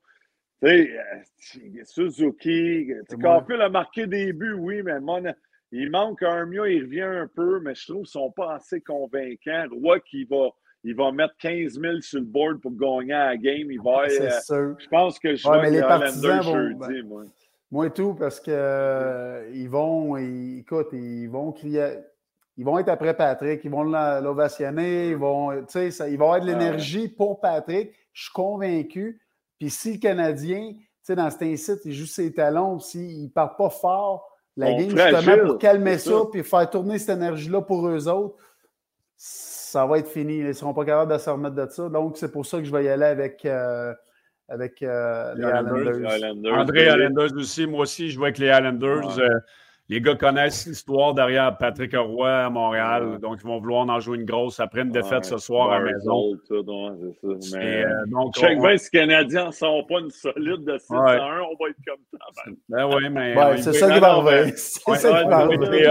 Tu 0.61 0.67
sais, 0.67 1.85
Suzuki, 1.85 2.91
Caulfield 3.21 3.61
a 3.61 3.69
marqué 3.69 4.07
des 4.07 4.33
buts, 4.33 4.53
oui, 4.53 4.81
mais 4.83 4.99
Monahan. 4.99 5.35
Il 5.71 5.91
manque 5.91 6.23
un 6.23 6.45
mieux, 6.45 6.71
il 6.71 6.83
revient 6.83 7.01
un 7.01 7.27
peu, 7.27 7.59
mais 7.59 7.75
je 7.75 7.85
trouve 7.85 8.03
qu'ils 8.05 8.19
ne 8.19 8.25
sont 8.25 8.31
pas 8.31 8.55
assez 8.55 8.79
convaincants. 8.79 9.65
Roy 9.71 9.99
qui 9.99 10.23
va, 10.23 10.49
il 10.83 10.95
va 10.95 11.11
mettre 11.11 11.35
15 11.39 11.79
000 11.79 12.01
sur 12.01 12.19
le 12.19 12.25
board 12.25 12.61
pour 12.61 12.71
gagner 12.71 13.13
à 13.13 13.27
la 13.27 13.37
game. 13.37 13.69
Il 13.69 13.81
va, 13.81 14.07
C'est 14.07 14.31
euh, 14.31 14.39
sûr. 14.41 14.79
Je 14.79 14.87
pense 14.87 15.19
que 15.19 15.35
je 15.35 15.47
ouais, 15.47 15.61
vais 15.63 15.71
les 15.71 15.81
partisans 15.81 16.41
vont, 16.41 16.53
jeudi, 16.53 17.03
moi. 17.03 17.25
Moi 17.71 17.87
et 17.87 17.91
tout, 17.91 18.13
parce 18.13 18.39
que 18.39 18.51
euh, 18.51 19.49
ils 19.53 19.69
vont, 19.69 20.15
ils, 20.17 20.59
écoute, 20.59 20.87
ils 20.93 21.27
vont 21.27 21.51
crier. 21.51 21.97
Ils 22.55 22.65
vont 22.65 22.79
être 22.79 22.89
après 22.89 23.15
Patrick, 23.15 23.63
ils 23.63 23.69
vont 23.69 23.83
l'ovationner, 23.83 25.09
ils 25.09 25.17
vont, 25.17 25.51
tu 25.51 25.65
sais, 25.67 25.91
ça, 25.91 26.09
il 26.09 26.17
va 26.17 26.25
y 26.25 26.27
avoir 26.27 26.41
de 26.41 26.47
l'énergie 26.47 27.07
pour 27.07 27.39
Patrick. 27.39 27.93
Je 28.13 28.23
suis 28.23 28.33
convaincu. 28.33 29.21
Puis 29.59 29.69
si 29.69 29.93
le 29.93 29.99
Canadien, 29.99 30.73
tu 30.73 30.87
sais, 31.03 31.15
dans 31.15 31.29
cet 31.29 31.43
incite, 31.43 31.79
il 31.85 31.93
joue 31.93 32.07
ses 32.07 32.33
talons, 32.33 32.79
s'il 32.79 33.25
ne 33.25 33.29
part 33.29 33.55
pas 33.57 33.69
fort, 33.69 34.27
la 34.55 34.73
game, 34.73 34.89
justement, 34.89 35.45
pour 35.45 35.59
calmer 35.59 35.99
ça, 35.99 36.21
puis 36.31 36.43
faire 36.43 36.67
tourner 36.69 36.97
cette 36.97 37.15
énergie-là 37.17 37.61
pour 37.61 37.87
eux 37.87 38.07
autres, 38.07 38.37
ça 39.15 39.85
va 39.85 39.99
être 39.99 40.09
fini. 40.09 40.37
Ils 40.37 40.47
ne 40.47 40.53
seront 40.53 40.73
pas 40.73 40.83
capables 40.83 41.13
de 41.13 41.17
se 41.19 41.29
remettre 41.29 41.55
de 41.55 41.67
ça. 41.69 41.89
Donc, 41.89 42.17
c'est 42.17 42.31
pour 42.31 42.45
ça 42.45 42.57
que 42.57 42.63
je 42.63 42.71
vais 42.71 42.85
y 42.85 42.89
aller 42.89 43.05
avec, 43.05 43.45
euh, 43.45 43.93
avec 44.49 44.81
euh, 44.81 45.33
les, 45.35 45.43
Islanders. 45.43 46.57
André 46.57 46.87
Islanders 46.87 47.33
aussi. 47.35 47.67
Moi 47.67 47.81
aussi, 47.81 48.09
je 48.09 48.19
vais 48.19 48.27
avec 48.27 48.37
les 48.37 48.47
Islanders. 48.47 49.19
Euh, 49.19 49.39
les 49.89 50.01
gars 50.01 50.15
connaissent 50.15 50.67
l'histoire 50.67 51.13
derrière 51.13 51.57
Patrick 51.57 51.95
Roy 51.95 52.29
à 52.29 52.49
Montréal, 52.49 53.19
donc 53.21 53.37
ils 53.41 53.47
vont 53.47 53.57
vouloir 53.57 53.87
en 53.87 53.99
jouer 54.01 54.17
une 54.17 54.25
grosse 54.25 54.59
après 54.59 54.81
une 54.81 54.91
défaite 54.91 55.23
ce 55.23 55.37
soir 55.37 55.71
à 55.71 55.79
la 55.79 55.93
maison. 55.93 56.33
Mais, 57.53 57.85
euh, 57.85 58.05
donc, 58.07 58.37
bien 58.37 58.77
si 58.77 58.89
les 58.91 58.99
Canadiens 58.99 59.47
ne 59.47 59.51
sont 59.51 59.85
pas 59.87 59.99
une 60.01 60.11
solide 60.11 60.65
de 60.65 60.77
6 60.77 60.93
à 60.93 60.97
1, 60.97 61.39
on 61.39 61.63
va 61.63 61.69
être 61.69 61.77
comme 61.87 62.03
ça. 62.11 62.51
Ben 62.67 62.85
oui, 62.93 63.09
mais. 63.09 63.33
c'est 63.57 63.71
ça 63.71 63.93
qui 63.93 63.99
va 64.01 64.11
arriver. 64.11 64.51
C'est 64.57 64.95
ça 64.95 65.23
qui 65.23 65.29
va 65.29 65.37
arriver. 65.37 65.87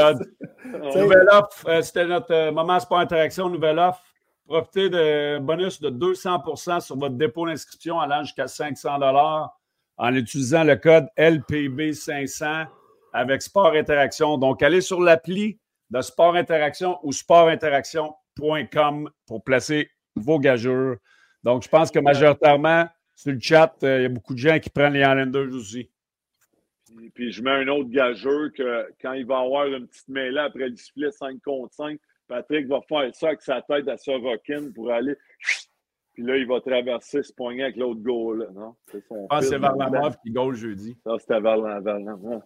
Nouvelle 0.94 1.28
offre, 1.32 1.82
c'était 1.82 2.06
notre 2.06 2.50
moment 2.50 2.78
sport 2.78 2.98
interaction, 2.98 3.48
nouvelle 3.48 3.78
offre. 3.78 4.02
Profitez 4.46 4.88
de 4.90 5.38
bonus 5.40 5.80
de 5.80 5.90
200% 5.90 6.80
sur 6.80 6.96
votre 6.96 7.16
dépôt 7.16 7.46
d'inscription 7.46 7.98
allant 7.98 8.22
jusqu'à 8.22 8.46
500 8.46 8.96
en 9.98 10.14
utilisant 10.14 10.62
le 10.62 10.76
code 10.76 11.06
LPB500 11.18 12.68
avec 13.12 13.42
Sport 13.42 13.72
Interaction. 13.72 14.38
Donc, 14.38 14.62
allez 14.62 14.80
sur 14.82 15.00
l'appli 15.00 15.58
de 15.90 16.00
Sport 16.00 16.36
Interaction 16.36 17.00
ou 17.02 17.12
sportinteraction.com 17.12 19.10
pour 19.26 19.42
placer 19.42 19.90
vos 20.14 20.38
gageurs. 20.38 20.96
Donc, 21.42 21.64
je 21.64 21.68
pense 21.68 21.90
que 21.90 21.98
majoritairement, 21.98 22.86
sur 23.16 23.32
le 23.32 23.40
chat, 23.40 23.74
euh, 23.82 23.98
il 23.98 24.02
y 24.02 24.06
a 24.06 24.10
beaucoup 24.10 24.34
de 24.34 24.38
gens 24.38 24.60
qui 24.60 24.70
prennent 24.70 24.92
les 24.92 25.00
Islanders 25.00 25.52
aussi. 25.54 25.90
Puis, 26.96 27.10
puis, 27.10 27.32
je 27.32 27.42
mets 27.42 27.50
un 27.50 27.66
autre 27.68 27.90
gageur 27.90 28.52
que 28.52 28.86
quand 29.00 29.14
il 29.14 29.26
va 29.26 29.40
avoir 29.40 29.66
une 29.66 29.88
petite 29.88 30.08
mêlée 30.08 30.38
après 30.38 30.66
le 30.66 30.70
display 30.70 31.10
5 31.10 31.40
contre 31.42 31.74
5, 31.74 31.98
Patrick 32.28 32.66
va 32.66 32.80
faire 32.88 33.14
ça 33.14 33.28
avec 33.28 33.42
sa 33.42 33.62
tête 33.62 33.88
à 33.88 33.96
Sorokin 33.96 34.70
pour 34.74 34.90
aller 34.90 35.16
puis 36.16 36.24
là, 36.24 36.36
il 36.38 36.46
va 36.46 36.62
traverser 36.62 37.22
ce 37.22 37.30
poignet 37.30 37.64
avec 37.64 37.76
l'autre 37.76 38.00
goal. 38.00 38.48
Non? 38.54 38.74
C'est 38.90 39.06
son 39.06 39.26
ah, 39.28 39.42
c'est 39.42 39.58
Varlamov 39.58 40.16
qui 40.22 40.30
goal 40.30 40.54
jeudi. 40.54 40.96
Ça, 41.04 41.10
c'était 41.20 41.40
Varlamov. 41.40 42.40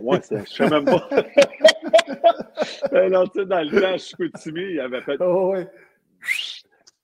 Ouais, 0.00 0.20
je 0.30 0.36
ne 0.36 0.44
sais 0.44 0.70
même 0.70 0.84
pas. 0.84 1.08
non, 3.10 3.26
tu 3.26 3.40
sais, 3.40 3.46
dans 3.46 3.68
le 3.68 3.80
temps, 3.80 3.98
Chicoutimi, 3.98 4.74
il 4.74 4.80
avait 4.80 5.00
fait. 5.00 5.16
Oh, 5.18 5.54
oui. 5.54 5.64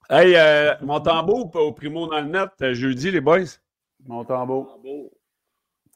Hey, 0.09 0.37
euh, 0.37 0.75
au 0.81 1.73
primo 1.73 2.07
dans 2.07 2.21
le 2.21 2.29
net, 2.29 2.51
euh, 2.63 2.73
jeudi, 2.73 3.11
les 3.11 3.21
boys? 3.21 3.59
Mon 4.07 4.25
tambour. 4.25 4.79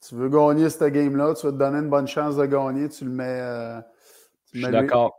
Tu 0.07 0.15
veux 0.17 0.29
gagner 0.29 0.69
cette 0.71 0.93
game-là, 0.93 1.35
tu 1.35 1.47
vas 1.47 1.53
te 1.53 1.57
donner 1.57 1.79
une 1.79 1.89
bonne 1.89 2.09
chance 2.09 2.37
de 2.37 2.47
gagner, 2.47 2.89
tu 2.89 3.05
le 3.05 3.11
mets. 3.11 3.41
Euh, 3.41 3.81
je 4.53 4.61
suis 4.61 4.73
d'accord. 4.73 5.17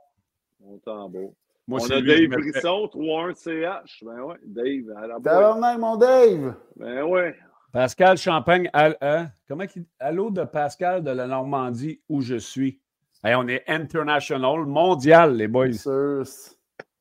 Mon 0.65 0.77
tambour. 0.79 1.33
Moi, 1.67 1.79
on 1.81 1.91
a 1.91 2.01
Dave 2.01 2.29
Brisson, 2.29 2.89
3-1 2.93 3.35
CH. 3.35 4.03
Ben 4.03 4.19
ouais, 4.21 4.35
Dave. 4.45 4.97
À 4.97 5.07
la 5.07 5.15
Tabarnak, 5.15 5.79
mon 5.79 5.95
Dave. 5.97 6.55
Ben 6.75 7.03
ouais. 7.03 7.35
Pascal 7.71 8.17
Champagne, 8.17 8.69
à, 8.71 9.27
comment 9.47 9.65
il, 9.75 9.85
à 9.99 10.11
l'eau 10.11 10.29
de 10.29 10.43
Pascal 10.43 11.03
de 11.03 11.11
la 11.11 11.27
Normandie 11.27 12.01
où 12.07 12.21
je 12.21 12.35
suis. 12.35 12.79
on 13.23 13.47
est 13.47 13.63
international, 13.67 14.65
mondial, 14.65 15.35
les 15.35 15.47
boys. 15.47 15.71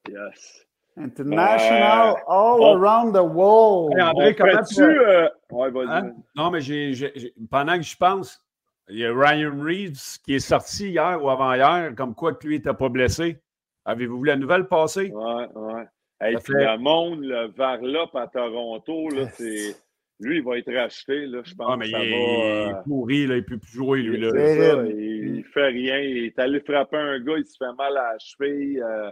Yes. 0.09 0.67
International, 0.97 2.17
euh, 2.17 2.21
all 2.29 2.77
around 2.77 3.15
the 3.15 3.23
world. 3.23 3.99
André, 4.01 4.35
comment 4.35 4.63
tu... 4.63 4.83
Euh... 4.83 5.29
Ouais, 5.51 5.71
hein? 5.89 6.13
Non, 6.37 6.51
mais 6.51 6.61
j'ai, 6.61 7.13
pendant 7.51 7.77
que 7.77 7.83
je 7.83 7.97
pense, 7.97 8.41
il 8.89 8.99
y 8.99 9.05
a 9.05 9.13
Ryan 9.13 9.61
Reeves 9.61 10.19
qui 10.25 10.35
est 10.35 10.41
sorti 10.41 10.91
hier 10.91 11.23
ou 11.23 11.31
avant-hier, 11.31 11.95
comme 11.97 12.15
quoi 12.15 12.35
que 12.35 12.47
lui 12.47 12.57
n'était 12.57 12.75
pas 12.75 12.89
blessé. 12.89 13.41
Avez-vous 13.85 14.21
vu 14.21 14.27
la 14.27 14.37
nouvelle 14.37 14.67
passer? 14.67 15.13
Oui, 15.15 15.43
oui. 15.55 15.83
Et 16.23 16.37
puis 16.37 16.55
le 16.55 16.79
monde, 16.79 17.23
le 17.23 17.49
Varlop 17.49 18.15
à 18.15 18.27
Toronto, 18.29 19.09
là, 19.11 19.29
c'est. 19.31 19.77
Lui, 20.21 20.37
il 20.37 20.45
va 20.45 20.59
être 20.59 20.73
racheté, 20.73 21.27
là, 21.27 21.41
je 21.45 21.55
pense. 21.55 21.69
Ah, 21.69 21.77
mais 21.77 21.91
ça 21.91 22.03
il, 22.03 22.11
va, 22.11 22.17
est, 22.17 22.65
il 22.67 22.71
est 22.71 22.83
pourri, 22.85 23.27
là, 23.27 23.35
il 23.35 23.41
ne 23.41 23.47
peut 23.47 23.59
plus 23.59 23.73
jouer, 23.73 24.01
lui. 24.01 24.21
Là. 24.21 24.31
Ça, 24.31 24.87
il, 24.87 25.39
ne 25.39 25.43
fait 25.43 25.67
rien. 25.67 25.99
Il 25.99 26.27
est 26.27 26.39
allé 26.39 26.61
frapper 26.61 26.97
un 26.97 27.19
gars, 27.19 27.37
il 27.37 27.45
se 27.45 27.57
fait 27.59 27.73
mal 27.77 27.97
à 27.97 28.13
la 28.13 28.19
cheville. 28.21 28.81
Euh, 28.81 29.11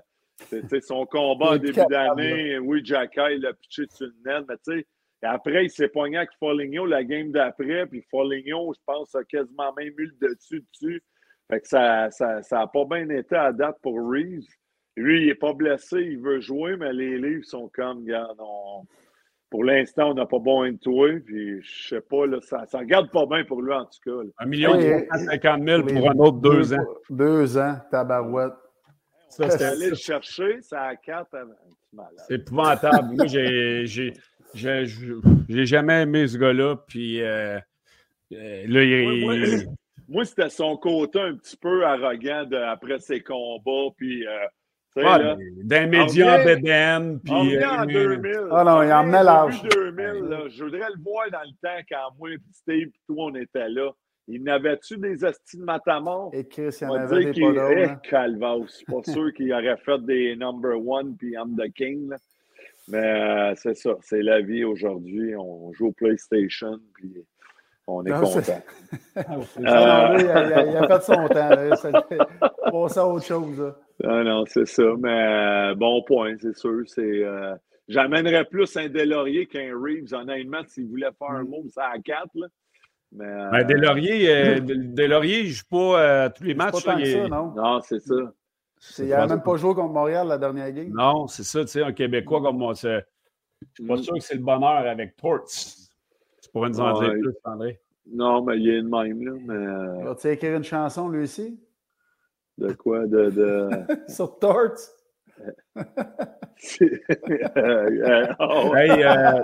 c'est 0.69 0.83
son 0.83 1.05
combat 1.07 1.53
en 1.53 1.57
début 1.57 1.81
d'année. 1.91 2.59
Oui, 2.59 2.83
Jacky, 2.85 3.21
il 3.33 3.47
a 3.47 3.53
pitché 3.53 3.85
sur 3.91 4.07
le 4.07 4.15
net, 4.25 4.45
mais 4.49 4.57
tu 4.65 4.79
sais, 4.79 4.87
après, 5.23 5.65
il 5.65 5.71
s'est 5.71 5.89
pogné 5.89 6.17
avec 6.19 6.31
Foligno 6.39 6.87
la 6.87 7.05
game 7.05 7.31
d'après, 7.31 7.87
puis 7.87 8.05
Foligno, 8.11 8.73
je 8.75 8.81
pense, 8.87 9.15
a 9.15 9.25
quasiment 9.25 9.73
même 9.75 9.93
eu 9.99 10.07
le 10.21 10.29
dessus 10.29 10.65
dessus. 10.73 11.03
Fait 11.51 11.61
que 11.61 11.69
ça 11.69 11.81
n'a 11.81 12.11
ça, 12.11 12.43
ça 12.43 12.61
a 12.61 12.67
pas 12.67 12.85
bien 12.85 13.09
été 13.09 13.37
à 13.37 13.53
date 13.53 13.79
pour 13.83 13.99
Reeves. 14.09 14.47
Lui, 14.97 15.23
il 15.23 15.27
n'est 15.29 15.35
pas 15.35 15.55
blessé, 15.55 16.01
il 16.01 16.19
veut 16.19 16.41
jouer, 16.41 16.77
mais 16.77 16.93
les 16.93 17.19
livres 17.19 17.45
sont 17.45 17.71
comme, 17.75 18.01
regarde, 18.01 18.39
pour 19.49 19.65
l'instant, 19.65 20.11
on 20.11 20.15
n'a 20.15 20.27
pas 20.27 20.39
besoin 20.39 20.73
de 20.73 20.79
toi. 20.79 21.09
Puis, 21.25 21.63
je 21.63 21.89
sais 21.89 22.01
pas, 22.01 22.27
là, 22.27 22.39
ça 22.41 22.67
ne 22.73 22.79
regarde 22.79 23.11
pas 23.11 23.27
bien 23.27 23.45
pour 23.45 23.63
lui, 23.63 23.73
en 23.73 23.85
tout 23.85 24.01
cas. 24.05 24.29
Un 24.39 24.47
million 24.47 24.79
et 24.79 25.07
50 25.15 25.63
000 25.63 25.83
pour 25.83 26.11
un 26.11 26.19
autre 26.19 26.39
deux, 26.39 26.75
ans. 26.75 26.87
Deux 27.11 27.59
ans, 27.59 27.77
tabarouette. 27.91 28.55
Ça, 29.29 29.49
c'est 29.49 29.65
allé 29.65 29.89
le 29.91 29.95
chercher, 29.95 30.61
ça 30.61 30.83
a 30.83 30.97
quatre 30.97 31.35
C'est 32.29 32.35
épouvantable. 32.35 33.15
Moi, 33.17 33.27
j'ai, 33.27 33.87
j'ai, 33.87 34.13
j'ai, 34.55 35.67
jamais 35.67 36.03
aimé 36.03 36.29
ce 36.29 36.37
gars-là. 36.37 36.77
Puis 36.87 37.23
euh, 37.23 37.59
euh, 38.33 38.65
là, 38.67 38.83
il, 38.83 39.69
moi, 40.09 40.27
c'était 40.27 40.51
son 40.51 40.77
côté 40.77 41.19
un 41.19 41.35
petit 41.35 41.57
peu 41.57 41.87
arrogant 41.87 42.47
après 42.69 42.99
ses 42.99 43.23
combats. 43.23 43.95
Puis, 43.97 44.27
euh, 44.27 44.47
d'un 44.97 45.87
média 45.87 46.41
en 46.41 46.45
BDN. 46.45 47.21
Puis, 47.21 47.65
en 47.65 47.87
2000. 47.87 48.49
Ah 48.51 48.65
non, 48.65 48.83
il 48.83 48.93
emmenait 48.93 49.25
l'âge. 49.25 49.63
2000, 49.63 50.49
je 50.51 50.65
voudrais 50.65 50.89
le 50.95 51.03
voir 51.03 51.31
dans 51.31 51.41
le 51.41 51.55
temps 51.63 51.83
quand 51.89 52.15
moi, 52.19 52.31
Steve 52.53 52.89
et 52.89 53.01
toi, 53.07 53.27
on 53.27 53.35
était 53.35 53.69
là. 53.69 53.91
Il 54.29 54.45
n'avait-tu 54.45 54.99
des 54.99 55.25
hosties 55.25 55.59
de 55.59 55.65
matamor? 55.65 56.31
Et 56.33 56.47
Chris, 56.47 56.77
il 56.81 56.85
y 56.85 56.87
en 56.87 56.95
avait 56.95 57.33
des 57.33 57.41
pas 57.41 57.53
d'autres. 57.53 57.91
Hein. 57.91 58.01
Calvas. 58.09 58.83
pas 58.87 59.13
sûr 59.13 59.33
qu'il 59.35 59.53
aurait 59.53 59.77
fait 59.79 60.05
des 60.05 60.37
number 60.37 60.79
one 60.79 61.17
puis 61.17 61.33
I'm 61.33 61.57
the 61.57 61.73
king. 61.73 62.09
Là. 62.09 62.17
Mais 62.89 62.99
euh, 62.99 63.55
c'est 63.57 63.77
ça, 63.77 63.97
c'est 64.01 64.23
la 64.23 64.41
vie 64.41 64.65
aujourd'hui. 64.65 65.35
On 65.37 65.73
joue 65.73 65.89
au 65.89 65.93
PlayStation 65.93 66.79
puis 66.95 67.25
on 67.87 68.05
est 68.05 68.11
content. 68.11 68.63
il, 69.59 69.67
a, 69.67 70.89
fait 70.89 71.03
son 71.03 71.29
temps. 71.93 72.03
On 72.73 72.83
passe 72.83 72.97
à 72.97 73.07
autre 73.07 73.27
chose. 73.27 73.61
Ah 73.61 73.77
non, 74.03 74.45
c'est 74.47 74.67
ça. 74.67 74.83
Mais 74.99 75.71
euh, 75.71 75.75
bon 75.75 76.03
point, 76.03 76.35
c'est 76.41 76.57
sûr. 76.57 76.83
C'est. 76.87 77.25
Euh, 77.25 77.55
j'amènerais 77.89 78.45
plus 78.45 78.77
un 78.77 78.89
Delaurier 78.89 79.47
qu'un 79.47 79.73
Reeves, 79.79 80.13
honnêtement, 80.13 80.63
s'il 80.67 80.87
voulait 80.87 81.11
faire 81.19 81.31
un 81.31 81.45
mm. 81.45 81.49
move, 81.49 81.69
ça 81.69 81.91
à 81.95 81.99
4. 81.99 82.29
Là. 82.35 82.47
Mais, 83.13 83.25
euh... 83.25 83.51
ben, 83.51 83.67
Delaurier, 83.67 84.61
Delaurier, 84.61 85.47
je 85.47 85.59
joue 85.59 85.65
pas 85.71 86.31
tous 86.31 86.45
les 86.45 86.55
matchs. 86.55 86.85
Pas 86.85 86.93
tant 86.95 86.99
que 86.99 87.05
ça, 87.05 87.29
non? 87.29 87.53
Non, 87.55 87.81
c'est 87.81 88.01
ça. 88.01 88.15
Il 88.99 89.09
n'a 89.09 89.27
même 89.27 89.43
pas 89.43 89.57
joué 89.57 89.75
contre 89.75 89.93
Montréal 89.93 90.27
la 90.27 90.39
dernière 90.39 90.73
game. 90.73 90.89
Non, 90.89 91.27
c'est 91.29 91.45
ça, 91.45 91.61
tu 91.61 91.69
sais, 91.69 91.83
un 91.83 91.93
Québécois 91.93 92.41
comme 92.41 92.59
moi. 92.59 92.75
Je 92.75 92.89
ne 92.89 93.01
suis 93.75 93.87
pas 93.87 93.95
mm. 93.95 94.03
sûr 94.03 94.15
que 94.15 94.21
c'est 94.21 94.35
le 94.35 94.43
bonheur 94.43 94.87
avec 94.87 95.17
Torts. 95.17 95.47
Tu 96.43 96.51
pourrais 96.51 96.71
nous 96.71 96.81
en 96.81 97.01
dire 97.01 97.13
plus, 97.13 97.35
André. 97.45 97.81
Non, 98.11 98.43
mais 98.43 98.57
il 98.57 98.65
y 98.65 98.71
a 98.71 98.79
une 98.79 98.89
même, 98.89 99.23
là. 99.23 99.33
Mais... 99.47 100.09
Euh, 100.09 100.15
tu 100.15 100.29
écrire 100.29 100.57
une 100.57 100.65
chanson, 100.65 101.09
lui 101.09 101.23
aussi? 101.23 101.59
De 102.59 102.73
quoi? 102.73 103.07
De, 103.07 103.31
de... 103.31 103.69
Sur 104.09 104.39
Torts? 104.39 104.91
oh. 108.39 108.73
Hey, 108.77 108.91
euh... 109.03 109.43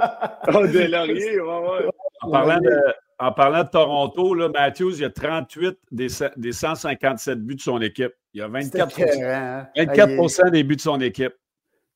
oh, 0.54 0.66
Delaurier, 0.66 1.40
ouais, 1.40 1.58
ouais. 1.58 1.90
En 2.20 2.30
parlant 2.30 2.60
de, 2.60 2.76
en 3.18 3.32
parlant 3.32 3.64
de 3.64 3.68
Toronto, 3.68 4.34
là, 4.34 4.48
Matthews, 4.48 4.92
il 4.94 5.00
y 5.00 5.04
a 5.04 5.10
38 5.10 5.78
des, 5.90 6.06
des 6.36 6.52
157 6.52 7.40
buts 7.40 7.56
de 7.56 7.60
son 7.60 7.80
équipe. 7.80 8.12
Il 8.32 8.40
y 8.40 8.42
a 8.42 8.48
24, 8.48 8.96
24% 8.96 10.46
hein? 10.46 10.50
des 10.50 10.62
buts 10.62 10.76
de 10.76 10.80
son 10.80 11.00
équipe. 11.00 11.34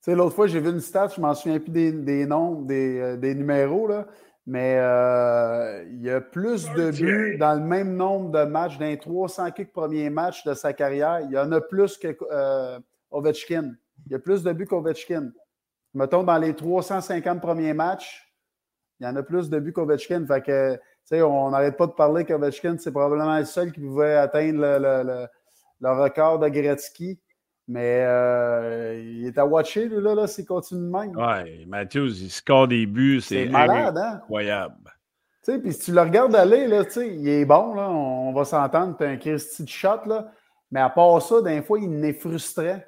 L'autre 0.08 0.34
fois, 0.34 0.48
j'ai 0.48 0.58
vu 0.58 0.70
une 0.70 0.80
stat, 0.80 1.08
je 1.14 1.20
ne 1.20 1.26
m'en 1.26 1.34
souviens 1.34 1.60
plus 1.60 1.70
des, 1.70 1.92
des 1.92 2.26
noms, 2.26 2.62
des, 2.62 2.98
euh, 2.98 3.16
des, 3.16 3.36
numéros, 3.36 3.86
là, 3.86 4.06
mais 4.46 4.76
euh, 4.78 5.84
il 5.90 6.02
y 6.02 6.10
a 6.10 6.20
plus 6.20 6.68
de 6.72 6.90
buts 6.90 7.36
dans 7.38 7.54
le 7.54 7.60
même 7.60 7.96
nombre 7.96 8.30
de 8.30 8.44
matchs, 8.44 8.78
dans 8.78 8.86
les 8.86 8.98
300 8.98 9.52
quelques 9.52 9.72
premiers 9.72 10.10
matchs 10.10 10.44
de 10.44 10.54
sa 10.54 10.72
carrière. 10.72 11.20
Il 11.20 11.30
y 11.30 11.38
en 11.38 11.52
a 11.52 11.60
plus 11.60 11.96
que 11.96 12.16
euh, 12.30 12.80
Ovechkin. 13.10 13.74
Il 14.06 14.12
y 14.12 14.14
a 14.16 14.18
plus 14.18 14.42
de 14.42 14.52
buts 14.52 14.66
qu'Ovechkin. 14.66 15.30
Mettons, 15.94 16.24
dans 16.24 16.38
les 16.38 16.54
350 16.54 17.40
premiers 17.40 17.74
matchs, 17.74 18.34
il 18.98 19.04
y 19.04 19.06
en 19.06 19.14
a 19.14 19.22
plus 19.22 19.48
de 19.48 19.58
buts 19.60 19.72
qu'Ovechkin. 19.72 20.26
Fait 20.26 20.42
que 20.42 20.78
on 21.22 21.50
n'arrête 21.50 21.76
pas 21.76 21.86
de 21.86 21.92
parler 21.92 22.24
qu'Ovechkin, 22.24 22.78
c'est 22.78 22.90
probablement 22.90 23.38
le 23.38 23.44
seul 23.44 23.70
qui 23.70 23.80
pouvait 23.80 24.14
atteindre 24.14 24.60
le, 24.60 25.26
record 25.82 26.38
de 26.38 26.48
Gretzky. 26.48 27.20
Mais 27.68 28.04
euh, 28.04 29.00
il 29.00 29.26
est 29.26 29.38
à 29.38 29.46
watcher, 29.46 29.88
lui, 29.88 30.02
là, 30.02 30.14
là 30.14 30.26
s'il 30.26 30.44
continue 30.44 30.82
de 30.82 30.90
même. 30.90 31.16
Oui, 31.16 31.64
Matthews, 31.66 32.20
il 32.20 32.30
score 32.30 32.68
des 32.68 32.86
buts, 32.86 33.20
c'est 33.20 33.46
malade, 33.46 33.96
hein? 33.96 34.16
incroyable. 34.16 34.92
Puis 35.44 35.72
si 35.72 35.86
tu 35.86 35.92
le 35.92 36.00
regardes 36.00 36.34
aller, 36.34 36.68
là, 36.68 36.84
il 36.96 37.28
est 37.28 37.44
bon, 37.44 37.74
là, 37.74 37.90
on 37.90 38.32
va 38.32 38.44
s'entendre, 38.44 38.96
tu 38.96 39.04
un 39.04 39.16
Christy 39.16 39.64
de 39.64 39.68
shot, 39.68 40.06
là, 40.06 40.32
mais 40.70 40.80
à 40.80 40.90
part 40.90 41.20
ça, 41.20 41.40
d'un 41.40 41.62
fois, 41.62 41.78
il 41.80 42.04
est 42.04 42.12
frustrant. 42.12 42.80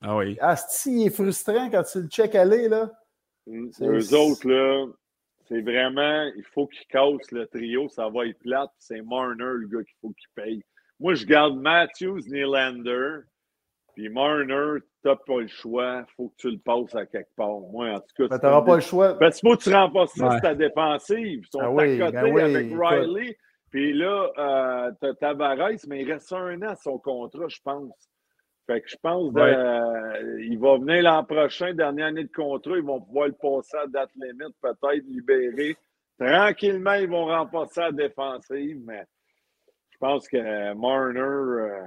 Ah 0.00 0.16
oui. 0.16 0.36
Asti, 0.40 1.02
il 1.02 1.06
est 1.06 1.10
frustrant 1.10 1.70
quand 1.70 1.82
tu 1.84 2.02
le 2.02 2.08
check 2.08 2.34
aller, 2.34 2.68
là. 2.68 2.90
Mm, 3.46 3.70
eux 3.82 4.14
autres, 4.14 4.48
là, 4.48 4.86
c'est 5.48 5.60
vraiment, 5.60 6.30
il 6.36 6.44
faut 6.54 6.66
qu'il 6.66 6.86
casse 6.86 7.30
le 7.30 7.46
trio, 7.46 7.88
ça 7.88 8.08
va 8.08 8.26
être 8.26 8.38
plate, 8.38 8.70
c'est 8.78 9.02
Marner, 9.02 9.44
le 9.44 9.66
gars 9.66 9.82
qu'il 9.84 9.96
faut 10.00 10.10
qu'il 10.10 10.28
paye. 10.34 10.62
Moi, 11.00 11.14
je 11.14 11.26
garde 11.26 11.56
Matthews, 11.56 12.20
Nylander, 12.28 13.22
puis 13.94 14.08
Marner, 14.08 14.80
t'as 15.02 15.16
pas 15.16 15.40
le 15.40 15.48
choix, 15.48 16.04
il 16.08 16.14
faut 16.16 16.28
que 16.28 16.36
tu 16.36 16.50
le 16.50 16.58
passes 16.58 16.94
à 16.94 17.06
quelque 17.06 17.34
part. 17.36 17.60
Moi, 17.60 17.90
en 17.90 18.00
tout 18.00 18.14
cas, 18.16 18.28
ben, 18.28 18.38
tu 18.38 18.46
n'auras 18.46 18.62
pas 18.62 18.74
le 18.76 18.80
choix. 18.80 19.18
Parce 19.18 19.40
que 19.40 19.56
tu 19.56 19.74
remportes 19.74 20.10
ça, 20.16 20.30
c'est 20.32 20.40
ta 20.40 20.54
défensive. 20.54 21.42
Ils 21.44 21.48
sont 21.50 21.60
ah 21.60 21.66
à 21.66 21.70
côté 21.70 21.98
ben 21.98 22.38
avec 22.38 22.72
Riley. 22.72 23.36
Puis 23.70 23.92
là, 23.94 24.30
euh, 24.38 24.92
t'as 25.00 25.14
Tavares, 25.14 25.86
mais 25.88 26.02
il 26.02 26.12
reste 26.12 26.32
un 26.32 26.60
an 26.62 26.70
à 26.70 26.76
son 26.76 26.98
contrat, 26.98 27.48
je 27.48 27.60
pense. 27.64 28.10
Fait 28.66 28.80
que 28.80 28.88
je 28.88 28.96
pense 29.02 29.32
qu'il 29.32 29.42
euh, 29.42 30.58
va 30.60 30.78
venir 30.78 31.02
l'an 31.02 31.24
prochain, 31.24 31.74
dernière 31.74 32.06
année 32.06 32.24
de 32.24 32.32
contrat, 32.32 32.76
ils 32.76 32.84
vont 32.84 33.00
pouvoir 33.00 33.26
le 33.28 33.32
passer 33.32 33.76
à 33.76 33.86
date 33.86 34.10
limite, 34.14 34.54
peut-être 34.60 35.04
libérer. 35.06 35.76
Tranquillement, 36.18 36.94
ils 36.94 37.08
vont 37.08 37.24
remporter 37.24 37.80
la 37.80 37.92
défensive, 37.92 38.80
mais 38.84 39.04
je 39.90 39.98
pense 39.98 40.28
que 40.28 40.74
Marner, 40.74 41.20
euh, 41.20 41.84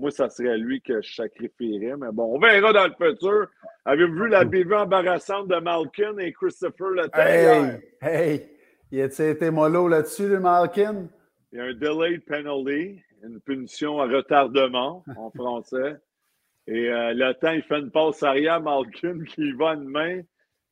moi, 0.00 0.10
ça 0.10 0.28
serait 0.28 0.58
lui 0.58 0.80
que 0.80 1.00
je 1.00 1.14
sacrifierais. 1.14 1.96
Mais 1.96 2.12
bon, 2.12 2.34
on 2.34 2.38
verra 2.38 2.72
dans 2.72 2.86
le 2.86 2.94
futur. 2.94 3.48
Avez-vous 3.84 4.14
vu 4.14 4.28
la 4.28 4.44
bévue 4.44 4.74
embarrassante 4.74 5.48
de 5.48 5.56
Malkin 5.56 6.16
et 6.18 6.32
Christopher 6.32 6.88
Le 6.90 7.08
Hey, 7.14 7.80
hey, 8.00 8.48
il 8.90 9.00
a 9.00 9.04
été 9.04 9.50
mollo 9.50 9.88
là-dessus, 9.88 10.28
le 10.28 10.40
Malkin? 10.40 11.08
Il 11.52 11.58
y 11.58 11.60
a 11.60 11.64
un 11.64 11.74
delayed 11.74 12.24
penalty 12.24 13.02
une 13.22 13.40
punition 13.40 14.00
à 14.00 14.06
retardement 14.06 15.04
en 15.16 15.30
français. 15.34 15.96
Et 16.66 16.88
euh, 16.88 17.12
le 17.14 17.32
temps, 17.34 17.52
il 17.52 17.62
fait 17.62 17.78
une 17.78 17.90
passe 17.90 18.22
arrière, 18.22 18.60
Malkin 18.60 19.24
qui 19.24 19.52
va 19.52 19.74
une 19.74 19.88
main, 19.88 20.20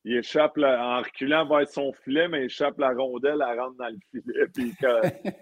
il 0.05 0.17
échappe 0.17 0.57
en 0.57 0.99
reculant 0.99 1.47
vers 1.47 1.67
son 1.67 1.91
filet, 2.03 2.27
mais 2.27 2.41
il 2.41 2.45
échappe 2.45 2.79
la 2.79 2.91
rondelle, 2.91 3.41
à 3.41 3.53
rentrer 3.55 3.77
dans 3.77 3.87
le 3.87 4.21
filet, 4.21 4.47
puis 4.53 4.73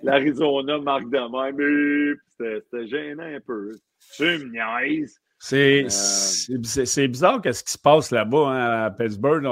l'Arizona 0.04 0.80
marque 0.80 1.10
de 1.10 1.18
même. 1.18 2.18
C'était 2.28 2.88
gênant 2.88 3.24
un 3.24 3.40
peu. 3.40 3.72
Tu 4.16 4.24
me 4.24 4.52
niaises. 4.52 5.20
C'est 5.40 5.86
euh, 5.86 7.08
bizarre 7.08 7.42
qu'est-ce 7.42 7.64
qui 7.64 7.74
se 7.74 7.78
passe 7.78 8.12
là-bas 8.12 8.48
hein, 8.48 8.84
à 8.86 8.92
Pittsburgh. 8.92 9.46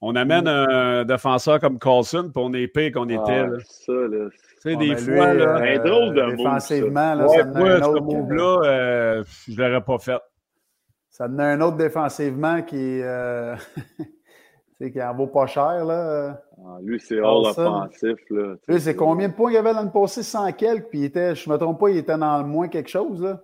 On 0.00 0.16
amène 0.16 0.44
mm. 0.44 0.48
un 0.48 1.04
défenseur 1.04 1.60
comme 1.60 1.78
Carlson, 1.78 2.30
puis 2.34 2.42
on 2.44 2.52
est 2.54 2.66
pire 2.66 2.92
qu'on 2.92 3.08
était. 3.08 3.46
Ah, 3.46 3.58
ça, 3.64 3.92
là, 3.92 4.28
tu 4.30 4.70
sais, 4.70 4.76
des 4.76 4.96
fois, 4.96 5.34
là, 5.34 5.56
un 5.56 5.78
drôle 5.78 6.14
de 6.14 6.36
défensivement, 6.36 7.14
là, 7.14 7.28
ça 7.28 7.44
moi, 7.44 7.70
un 7.70 7.82
autre, 7.82 7.98
ce 7.98 8.02
move-là, 8.02 8.60
euh, 8.64 9.24
je 9.48 9.52
ne 9.52 9.56
l'aurais 9.56 9.84
pas 9.84 9.98
fait. 9.98 10.20
Ça 11.10 11.28
donne 11.28 11.40
un 11.40 11.60
autre 11.60 11.76
défensivement 11.76 12.62
qui, 12.62 13.00
euh, 13.02 13.54
qui 14.90 15.02
en 15.02 15.14
vaut 15.14 15.26
pas 15.26 15.46
cher. 15.46 15.84
Là. 15.84 16.42
Ah, 16.58 16.78
lui, 16.82 16.98
c'est 17.00 17.18
all 17.18 17.46
offensif. 17.46 18.18
Là. 18.30 18.56
Lui, 18.68 18.80
c'est 18.80 18.96
combien 18.96 19.28
de 19.28 19.34
points 19.34 19.50
il 19.50 19.54
y 19.54 19.58
avait 19.58 19.74
dans 19.74 19.82
le 19.82 19.90
passé? 19.90 20.22
100 20.22 20.52
quelques, 20.52 20.88
puis 20.88 21.00
il 21.00 21.04
était, 21.04 21.34
je 21.34 21.48
ne 21.48 21.54
me 21.54 21.58
trompe 21.58 21.80
pas, 21.80 21.90
il 21.90 21.98
était 21.98 22.18
dans 22.18 22.38
le 22.38 22.46
moins 22.46 22.68
quelque 22.68 22.90
chose. 22.90 23.22
Là. 23.22 23.40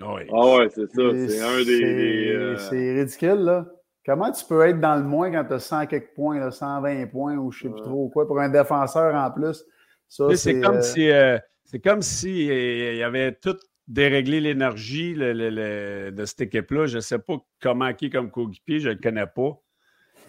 Ah 0.00 0.14
oui, 0.14 0.22
ah 0.32 0.56
ouais, 0.56 0.68
c'est 0.70 0.90
ça. 0.90 1.02
C'est 1.28 1.40
un 1.40 1.58
des. 1.58 2.56
C'est 2.58 2.74
euh, 2.74 3.00
ridicule, 3.00 3.44
là. 3.44 3.66
Comment 4.04 4.32
tu 4.32 4.44
peux 4.44 4.66
être 4.66 4.80
dans 4.80 4.96
le 4.96 5.04
moins 5.04 5.30
quand 5.30 5.44
tu 5.44 5.54
as 5.54 5.60
100 5.60 5.86
quelques 5.86 6.14
points, 6.14 6.38
là, 6.40 6.50
120 6.50 7.06
points 7.06 7.36
ou 7.36 7.52
je 7.52 7.66
ne 7.66 7.70
sais 7.70 7.74
plus 7.74 7.82
trop 7.82 8.08
quoi, 8.08 8.26
pour 8.26 8.40
un 8.40 8.48
défenseur 8.48 9.14
en 9.14 9.30
plus? 9.30 9.64
C'est 10.08 10.60
comme, 10.60 10.76
euh, 10.76 10.82
si, 10.82 11.08
euh, 11.08 11.38
comme 11.82 12.02
si 12.02 12.50
euh, 12.50 12.92
il 12.92 12.98
y 12.98 13.02
avait 13.02 13.32
tout 13.32 13.56
déréglé 13.86 14.40
l'énergie 14.40 15.14
de 15.14 16.24
cette 16.24 16.40
équipe-là. 16.42 16.86
Je 16.86 16.96
ne 16.96 17.00
sais 17.00 17.18
pas 17.18 17.36
comment 17.60 17.92
qui 17.94 18.06
est 18.06 18.10
comme 18.10 18.30
coéquipier, 18.30 18.80
je 18.80 18.88
ne 18.88 18.94
le 18.94 19.00
connais 19.00 19.26
pas. 19.26 19.58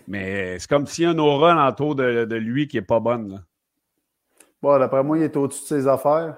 Mais 0.08 0.60
c'est 0.60 0.70
comme 0.70 0.86
s'il 0.86 1.06
y 1.06 1.08
a 1.08 1.12
une 1.12 1.20
aura 1.20 1.70
autour 1.70 1.96
de, 1.96 2.26
de 2.26 2.36
lui 2.36 2.68
qui 2.68 2.78
n'est 2.78 2.82
pas 2.82 3.00
bonne. 3.00 3.44
Bon, 4.62 4.78
d'après 4.80 5.04
moi, 5.04 5.18
il 5.18 5.24
est 5.24 5.36
au-dessus 5.36 5.62
de 5.62 5.68
ses 5.80 5.88
affaires. 5.88 6.38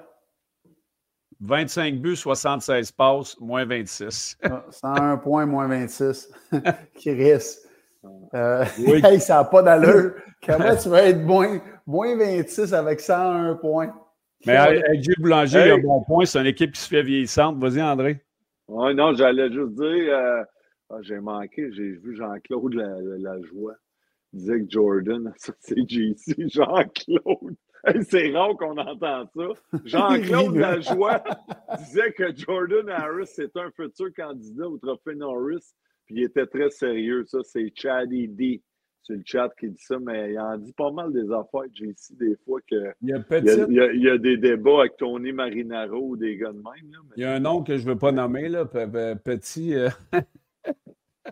25 1.42 2.02
buts, 2.02 2.16
76 2.16 2.92
passes, 2.92 3.40
moins 3.40 3.66
26. 3.66 4.38
101 4.42 4.62
ah, 4.84 5.18
points, 5.24 5.46
moins 5.46 5.68
26. 5.68 6.32
Chris. 6.96 7.58
Euh, 8.36 8.64
oui. 8.86 9.02
ça 9.20 9.38
n'a 9.38 9.44
pas 9.46 9.64
d'allure. 9.64 10.14
Comment 10.46 10.76
tu 10.76 10.90
vas 10.90 11.06
être 11.06 11.24
moins, 11.24 11.60
moins 11.88 12.16
26 12.16 12.72
avec 12.72 13.00
101 13.00 13.56
points? 13.56 13.92
Mais 14.46 14.56
avec 14.56 14.84
Boulanger, 15.18 15.64
il 15.66 15.72
a 15.72 15.74
un 15.74 15.80
bon 15.80 16.04
point. 16.04 16.24
C'est 16.26 16.40
une 16.40 16.46
équipe 16.46 16.74
qui 16.74 16.82
se 16.82 16.88
fait 16.88 17.02
vieillissante. 17.02 17.58
Vas-y, 17.58 17.82
André. 17.82 18.24
Oui, 18.68 18.94
non, 18.94 19.16
j'allais 19.16 19.52
juste 19.52 19.74
dire. 19.74 20.14
Euh, 20.14 20.44
ah, 20.96 21.02
j'ai 21.02 21.20
manqué, 21.20 21.72
j'ai 21.72 21.92
vu 21.92 22.16
Jean-Claude 22.16 22.74
la, 22.74 23.00
la, 23.02 23.42
joie. 23.42 23.76
Il 24.34 24.40
disait 24.40 24.62
que 24.62 24.70
Jordan, 24.70 25.34
ça 25.38 25.54
c'est 25.60 25.88
JC, 25.88 26.50
Jean-Claude. 26.50 27.56
c'est 28.10 28.32
rare 28.32 28.56
qu'on 28.58 28.78
entend 28.78 29.30
ça. 29.36 29.48
Jean-Claude 29.86 30.56
Lajoie 30.56 31.24
disait 31.78 32.12
que 32.14 32.36
Jordan 32.36 32.90
Harris 32.90 33.28
c'est 33.28 33.56
un 33.58 33.70
futur 33.72 34.08
candidat 34.16 34.68
au 34.68 34.78
trophée 34.78 35.16
Norris, 35.16 35.74
puis 36.06 36.16
il 36.16 36.24
était 36.24 36.48
très 36.48 36.70
sérieux. 36.70 37.24
Ça, 37.28 37.40
c'est 37.44 37.72
Chaddy 37.76 38.28
D 38.28 38.64
sur 39.06 39.16
le 39.16 39.22
chat 39.24 39.50
qui 39.60 39.70
dit 39.70 39.82
ça, 39.82 40.00
mais 40.00 40.34
il 40.34 40.40
en 40.40 40.58
dit 40.58 40.74
pas 40.74 40.92
mal 40.92 41.14
des 41.14 41.32
affaires, 41.32 41.70
JC, 41.72 42.18
des 42.18 42.36
fois 42.44 42.60
que. 42.62 42.92
Il 43.02 43.10
y 43.10 43.14
a, 43.14 43.92
il 43.94 44.02
y 44.02 44.10
a, 44.10 44.18
des 44.18 44.38
débats 44.38 44.80
avec 44.80 44.98
Tony 44.98 45.32
Marinaro 45.32 46.10
ou 46.10 46.18
des 46.18 46.38
gars 46.38 46.52
de 46.52 46.58
même. 46.58 46.92
Là, 46.92 46.98
Il 47.16 47.22
y 47.22 47.26
a 47.26 47.34
un 47.34 47.40
nom 47.40 47.64
que 47.64 47.78
je 47.78 47.86
ne 47.86 47.94
veux 47.94 48.00
pas 48.00 48.12
nommer, 48.12 48.50
là, 48.50 48.66
petit. 48.66 49.76
Euh, 49.76 49.90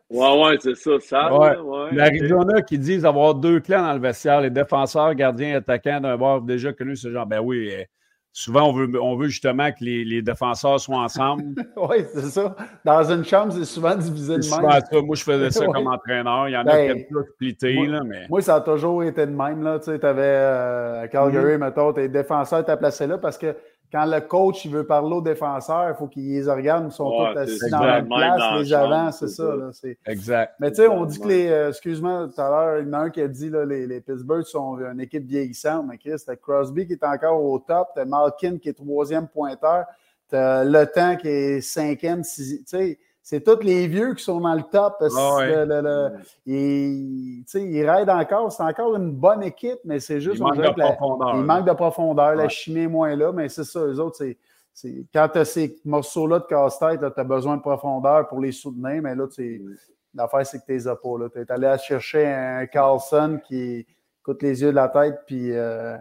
Ouais, 0.10 0.44
ouais, 0.44 0.58
c'est 0.60 0.76
ça. 0.76 0.92
ça 1.00 1.38
ouais. 1.38 1.92
L'Arizona 1.92 2.62
qui 2.62 2.78
disent 2.78 3.06
avoir 3.06 3.36
deux 3.36 3.60
clans 3.60 3.84
dans 3.84 3.94
le 3.94 4.00
vestiaire, 4.00 4.42
les 4.42 4.50
défenseurs, 4.50 5.14
gardiens, 5.14 5.58
attaquants 5.58 6.02
d'un 6.02 6.18
bord 6.18 6.42
déjà 6.42 6.74
connu 6.74 6.96
ce 6.96 7.12
genre. 7.12 7.26
Ben 7.26 7.40
oui, 7.40 7.72
euh, 7.72 7.84
souvent 8.32 8.70
on 8.70 8.74
veut, 8.74 8.90
on 9.00 9.16
veut 9.16 9.28
justement 9.28 9.72
que 9.72 9.84
les, 9.84 10.04
les 10.04 10.22
défenseurs 10.22 10.80
soient 10.80 10.98
ensemble. 10.98 11.44
oui, 11.78 12.06
c'est 12.12 12.22
ça. 12.22 12.56
Dans 12.84 13.04
une 13.12 13.24
chambre, 13.24 13.54
c'est 13.54 13.66
souvent 13.66 13.96
divisé 13.96 14.34
de 14.34 14.50
même. 14.50 14.72
Ça. 14.82 15.02
Moi, 15.02 15.16
je 15.16 15.24
faisais 15.24 15.52
ça 15.52 15.66
comme 15.74 15.88
entraîneur. 15.88 16.50
Il 16.50 16.54
y 16.54 16.58
en 16.58 16.62
a 16.62 16.64
ben, 16.64 16.98
qui 16.98 17.04
plus 17.04 17.24
splitté. 17.34 17.76
Moi, 17.76 17.88
là, 17.88 18.02
mais... 18.04 18.28
moi, 18.30 18.42
ça 18.42 18.56
a 18.56 18.62
toujours 18.62 19.04
été 19.04 19.26
de 19.26 19.32
même. 19.32 19.80
Tu 19.80 19.92
sais, 19.92 20.04
avais 20.04 20.22
euh, 20.24 21.04
à 21.04 21.08
Calgary, 21.08 21.54
mm-hmm. 21.54 21.58
mettons, 21.58 21.94
tes 21.94 22.10
défenseurs 22.10 22.60
étaient 22.60 22.78
placés 22.78 23.08
là 23.08 23.20
parce 23.20 23.38
que 23.38 23.56
quand 23.94 24.06
le 24.06 24.22
coach 24.22 24.66
il 24.66 24.72
veut 24.72 24.88
parler 24.88 25.16
aux 25.16 25.22
défenseurs, 25.22 25.88
il 25.88 25.96
faut 25.96 26.08
qu'ils 26.08 26.28
les 26.28 26.50
regardent, 26.50 26.88
ils 26.90 26.92
sont 26.92 27.12
tous 27.12 27.38
assis 27.38 27.70
dans 27.70 27.80
la 27.82 28.02
même 28.02 28.08
place, 28.08 28.60
les 28.60 28.74
avants, 28.74 29.12
c'est 29.12 29.28
ça. 29.28 29.56
Là, 29.56 29.70
exact. 30.08 30.56
Mais 30.60 30.72
tu 30.72 30.78
sais, 30.78 30.88
on 30.88 31.06
dit 31.06 31.20
que 31.20 31.28
les. 31.28 31.48
Euh, 31.48 31.70
excuse-moi, 31.70 32.28
tout 32.34 32.42
à 32.42 32.50
l'heure, 32.50 32.80
il 32.80 32.88
y 32.88 32.90
en 32.90 32.94
a 32.94 32.98
un 32.98 33.10
qui 33.12 33.22
a 33.22 33.28
dit 33.28 33.52
là, 33.52 33.66
les, 33.66 33.86
les 33.86 34.02
Pittsburgh 34.02 34.46
sont 34.46 34.80
une 34.80 35.00
équipe 35.00 35.28
vieillissante. 35.28 35.86
Mais 35.88 36.00
Chris, 36.00 36.16
t'as 36.26 36.36
Crosby 36.36 36.88
qui 36.88 36.94
est 36.94 37.04
encore 37.04 37.44
au 37.44 37.60
top, 37.60 37.90
t'as 37.94 38.06
Malkin 38.06 38.58
qui 38.58 38.70
est 38.70 38.74
troisième 38.74 39.28
pointeur, 39.28 39.86
t'as 40.28 40.64
Le 40.64 40.88
Temps 40.88 41.16
qui 41.16 41.28
est 41.28 41.62
cinquième, 41.62 42.24
sixième. 42.24 42.64
Tu 42.64 42.78
sais, 42.78 43.00
c'est 43.26 43.42
tous 43.42 43.62
les 43.62 43.88
vieux 43.88 44.14
qui 44.16 44.24
sont 44.24 44.42
dans 44.42 44.54
le 44.54 44.64
top. 44.64 44.98
Oh, 45.00 45.40
il, 46.46 47.46
il 47.56 47.90
raide 47.90 48.10
encore. 48.10 48.52
C'est 48.52 48.64
encore 48.64 48.96
une 48.98 49.14
bonne 49.14 49.42
équipe, 49.44 49.80
mais 49.86 50.02
c'est 50.02 50.20
juste. 50.20 50.40
Il 50.40 50.44
manque 50.44 50.58
de 50.58 50.70
profondeur. 50.70 51.36
il 51.38 51.44
manque 51.44 51.66
de 51.66 51.72
profondeur. 51.72 52.36
La 52.36 52.50
chimie 52.50 52.82
est 52.82 52.88
moins 52.88 53.16
là, 53.16 53.32
mais 53.32 53.48
c'est 53.48 53.64
ça. 53.64 53.80
Eux 53.80 53.98
autres, 54.02 54.18
c'est. 54.18 54.38
Quand 55.14 55.30
tu 55.32 55.40
as 55.40 55.46
ces 55.46 55.80
morceaux-là 55.86 56.40
de 56.40 56.46
casse-tête, 56.46 57.00
tu 57.00 57.20
as 57.20 57.24
besoin 57.24 57.56
de 57.56 57.62
profondeur 57.62 58.28
pour 58.28 58.42
les 58.42 58.52
soutenir, 58.52 59.02
mais 59.02 59.16
là, 59.16 59.28
l'affaire, 60.14 60.46
c'est 60.46 60.60
que 60.60 60.66
tu 60.66 60.74
les 60.74 60.88
as 60.88 60.96
pas. 60.98 61.10
Tu 61.32 61.40
es 61.40 61.52
allé 61.52 61.78
chercher 61.78 62.26
un 62.26 62.66
Carlson 62.66 63.40
qui 63.48 63.86
coûte 64.22 64.42
les 64.42 64.62
yeux 64.62 64.72
de 64.72 64.76
la 64.76 64.90
tête 64.90 65.22
puis 65.26 65.52
euh, 65.52 65.96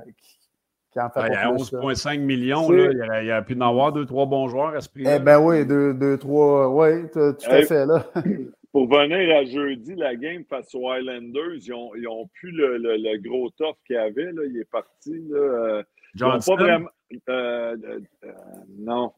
il 0.94 0.98
y 0.98 1.36
a 1.36 1.52
11,5 1.52 2.18
millions. 2.20 2.70
Là. 2.70 3.22
Il, 3.22 3.26
y 3.26 3.30
a, 3.30 3.42
pu 3.42 3.54
en 3.54 3.68
avoir 3.68 3.92
deux, 3.92 4.04
trois 4.04 4.26
bons 4.26 4.48
joueurs 4.48 4.74
à 4.74 4.80
ce 4.80 4.88
prix. 4.88 5.04
Eh 5.06 5.18
bien 5.18 5.38
oui, 5.38 5.64
deux, 5.66 5.94
deux, 5.94 6.18
trois. 6.18 6.68
Oui, 6.68 7.08
tout 7.12 7.34
à 7.46 7.62
fait. 7.62 7.86
Là. 7.86 8.04
Pour 8.72 8.88
venir 8.88 9.36
à 9.36 9.44
jeudi, 9.44 9.94
la 9.94 10.16
game 10.16 10.44
face 10.48 10.74
aux 10.74 10.90
Highlanders, 10.90 11.56
ils 11.60 11.70
n'ont 11.70 11.94
ils 11.94 12.08
ont 12.08 12.26
plus 12.32 12.52
le, 12.52 12.78
le, 12.78 13.18
gros 13.18 13.50
tough 13.50 13.76
qu'il 13.86 13.96
y 13.96 13.98
avait. 13.98 14.32
Là. 14.32 14.42
Il 14.46 14.58
est 14.58 14.70
parti. 14.70 15.12
Là. 15.28 15.38
Euh, 15.38 15.82
Johnson? 16.14 16.56
Pas 16.56 16.62
vraiment, 16.62 16.88
euh, 17.28 17.76
euh, 18.24 18.30
non. 18.78 19.12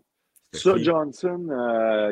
Ça, 0.53 0.77
Johnson, 0.77 1.47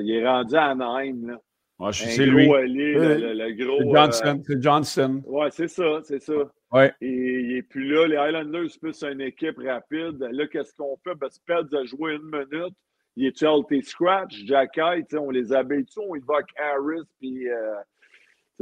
il 0.00 0.10
est 0.10 0.26
rendu 0.26 0.56
à 0.56 0.66
Anaheim. 0.66 1.26
Là. 1.26 1.40
Ah, 1.84 1.92
c'est 1.92 2.26
lui. 2.26 2.46
le, 2.46 3.52
gros. 3.64 3.92
Johnson. 3.92 4.42
c'est 4.46 4.62
Johnson. 4.62 5.22
Oui, 5.26 5.48
c'est 5.50 5.66
ça, 5.66 6.00
c'est 6.04 6.22
ça. 6.22 6.34
Ouais. 6.70 6.94
Et 7.00 7.40
il 7.40 7.54
n'est 7.54 7.62
plus 7.62 7.84
là. 7.92 8.06
Les 8.06 8.16
Highlanders, 8.16 8.70
plus 8.80 9.02
une 9.02 9.20
équipe 9.20 9.58
rapide. 9.58 10.16
Là, 10.30 10.46
qu'est-ce 10.46 10.72
qu'on 10.74 10.96
fait? 11.02 11.16
Ben, 11.16 11.28
Speds 11.28 11.74
a 11.76 11.84
joué 11.84 12.14
une 12.14 12.30
minute. 12.30 12.74
Il 13.16 13.26
est 13.26 13.42
LT 13.42 13.84
Scratch, 13.84 14.44
Jacky, 14.46 14.80
on 15.16 15.30
les 15.30 15.52
habille-tu? 15.52 15.98
On 15.98 16.14
avec 16.14 16.46
Harris, 16.56 17.06
puis 17.18 17.50
euh, 17.50 17.74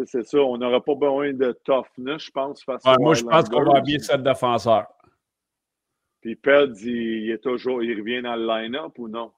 c'est 0.07 0.25
ça. 0.25 0.39
On 0.39 0.59
n'aura 0.59 0.83
pas 0.83 0.95
besoin 0.95 1.33
de 1.33 1.53
toughness, 1.65 2.25
je 2.25 2.31
pense, 2.31 2.65
face 2.65 2.83
ouais, 2.85 2.97
Moi, 2.99 3.15
je 3.15 3.23
pense 3.23 3.49
qu'on 3.49 3.63
va 3.63 3.79
habiller 3.79 4.01
sept 4.01 4.23
défenseurs. 4.23 4.89
Puis 6.21 6.37
Peds, 6.37 6.75
il, 6.83 7.31
est 7.31 7.39
toujours, 7.39 7.83
il 7.83 7.99
revient 7.99 8.23
dans 8.23 8.35
le 8.35 8.47
line-up 8.47 8.99
ou 8.99 9.09
non? 9.09 9.31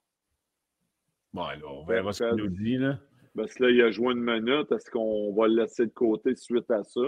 Bon, 1.34 1.46
là, 1.46 1.56
on 1.68 1.84
verra 1.84 2.12
ce 2.12 2.24
qu'il 2.24 2.36
nous 2.36 2.48
dit. 2.48 2.78
Là. 2.78 2.98
Parce 3.36 3.54
que 3.54 3.64
là, 3.64 3.70
il 3.70 3.82
a 3.82 3.90
joué 3.90 4.12
une 4.12 4.22
minute. 4.22 4.70
Est-ce 4.72 4.90
qu'on 4.90 5.32
va 5.34 5.48
le 5.48 5.62
laisser 5.62 5.86
de 5.86 5.92
côté 5.92 6.34
suite 6.36 6.70
à 6.70 6.84
ça? 6.84 7.00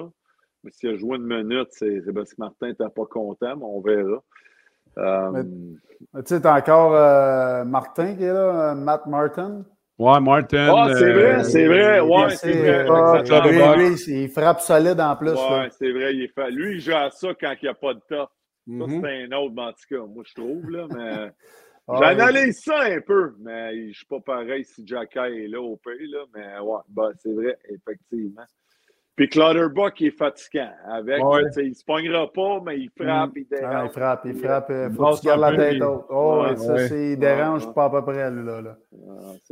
Mais 0.62 0.70
s'il 0.70 0.90
a 0.90 0.96
joué 0.96 1.16
une 1.16 1.26
minute, 1.26 1.68
c'est 1.70 2.00
parce 2.14 2.32
que 2.32 2.36
Martin 2.40 2.68
n'était 2.68 2.84
pas 2.84 3.04
content, 3.04 3.56
mais 3.56 3.64
on 3.64 3.80
verra. 3.80 4.22
Euh, 4.96 5.42
tu 5.42 6.22
sais, 6.26 6.40
t'as 6.40 6.58
encore 6.58 6.94
euh, 6.94 7.64
Martin 7.64 8.14
qui 8.14 8.22
est 8.22 8.32
là, 8.32 8.70
euh, 8.70 8.74
Matt 8.74 9.06
Martin? 9.06 9.64
Ouais, 9.98 10.20
Martin. 10.20 10.72
Ah, 10.74 10.94
c'est 10.94 11.12
vrai, 11.12 11.44
c'est 11.44 11.66
vrai. 11.66 12.00
Ouais, 12.00 12.30
c'est 12.30 12.84
vrai. 12.84 13.76
lui, 13.76 13.94
il 14.06 14.28
frappe 14.28 14.60
solide 14.60 15.00
en 15.00 15.16
plus. 15.16 15.32
Ouais, 15.32 15.68
c'est 15.78 15.92
vrai. 15.92 16.14
Il 16.14 16.28
fait... 16.28 16.50
Lui, 16.50 16.76
il 16.76 16.80
joue 16.80 16.94
à 16.94 17.10
ça 17.10 17.28
quand 17.38 17.52
il 17.60 17.64
n'y 17.64 17.68
a 17.68 17.74
pas 17.74 17.94
de 17.94 18.00
top. 18.08 18.30
Ça, 18.66 18.72
mhm. 18.72 19.00
c'est 19.02 19.24
un 19.24 19.36
autre, 19.36 19.54
en 19.58 19.72
tout 19.72 19.94
cas, 19.94 20.06
moi, 20.06 20.24
je 20.26 20.34
trouve. 20.34 20.70
Là, 20.70 20.86
mais... 20.90 21.32
J'analyse 21.88 22.62
ça 22.62 22.80
un 22.82 23.00
peu, 23.00 23.34
mais 23.40 23.74
je 23.82 23.88
ne 23.88 23.92
suis 23.92 24.06
pas 24.06 24.20
pareil 24.20 24.64
si 24.64 24.86
Jacky 24.86 25.18
est 25.18 25.48
là 25.48 25.60
au 25.60 25.76
pays. 25.76 26.08
Là, 26.08 26.24
mais 26.34 26.58
ouais, 26.58 26.80
bah, 26.88 27.10
c'est 27.18 27.32
vrai, 27.32 27.58
effectivement. 27.68 28.44
Puis 29.16 29.28
Clutterbuck, 29.28 30.02
est 30.02 30.10
fatigant. 30.10 30.70
Avec, 30.90 31.20
Il 31.58 31.68
ne 31.68 31.74
se 31.74 31.84
pognera 31.84 32.32
pas, 32.32 32.60
mais 32.64 32.80
il 32.80 32.90
frappe, 32.90 33.30
il 33.36 33.46
dérange. 33.46 33.72
Ah, 33.72 33.84
il 33.84 33.90
frappe, 33.90 34.22
il 34.24 34.34
frappe. 34.34 34.70
Il 34.70 34.94
faut 34.96 35.14
qu'il 35.14 35.28
garde 35.28 35.40
la 35.40 35.56
tête 35.56 35.82
haute. 35.82 36.06
Oh, 36.10 36.44
ça, 36.56 36.88
c'est, 36.88 37.12
il 37.12 37.18
dérange 37.18 37.72
pas 37.74 37.84
à 37.84 37.90
peu 37.90 38.02
près, 38.02 38.28
lui, 38.30 38.44
là. 38.44 38.60
là. 38.60 38.76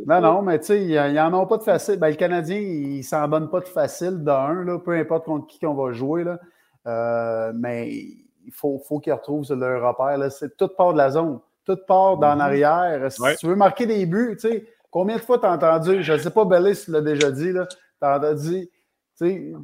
Ah, 0.09 0.21
non, 0.21 0.35
non, 0.35 0.43
mais 0.43 0.59
tu 0.59 0.67
sais, 0.67 0.85
ils 0.85 1.15
n'en 1.15 1.33
ont 1.35 1.47
pas 1.47 1.59
de 1.59 1.63
facile. 1.63 1.97
Ben, 2.01 2.09
le 2.09 2.17
Canadien, 2.17 2.59
il 2.59 2.99
ne 2.99 3.03
s'en 3.03 3.29
donne 3.29 3.51
pas 3.51 3.61
de 3.61 3.69
facile 3.69 4.25
d'un, 4.25 4.65
là, 4.65 4.81
peu 4.81 4.93
importe 4.93 5.27
contre 5.27 5.47
qui 5.47 5.65
on 5.65 5.75
va 5.75 5.93
jouer. 5.93 6.25
Là. 6.25 6.41
Euh, 6.89 7.53
mais 7.55 7.89
il 7.89 8.53
faut, 8.53 8.81
faut 8.81 8.99
qu'ils 8.99 9.13
retrouvent 9.13 9.47
leur 9.55 9.87
repère. 9.87 10.19
Là. 10.19 10.29
C'est 10.29 10.57
toute 10.57 10.77
part 10.77 10.93
de 10.93 10.99
la 10.99 11.11
zone. 11.11 11.39
Toute 11.65 11.87
part 11.87 12.17
d'en 12.17 12.41
arrière. 12.41 13.11
Si 13.11 13.23
tu 13.39 13.47
veux 13.47 13.57
marquer 13.57 13.87
des 13.87 14.05
buts, 14.07 14.37
tu 14.41 14.49
sais, 14.49 14.67
combien 14.91 15.17
de 15.17 15.21
fois 15.21 15.39
tu 15.39 15.47
as 15.47 15.53
entendu, 15.53 16.03
je 16.03 16.13
ne 16.13 16.19
sais 16.19 16.31
pas, 16.31 16.45
Bellis 16.45 16.85
l'a 16.89 17.01
déjà 17.01 17.31
dit, 17.31 17.53
tu 17.53 17.59
as 18.01 18.17
entendu 18.17 18.69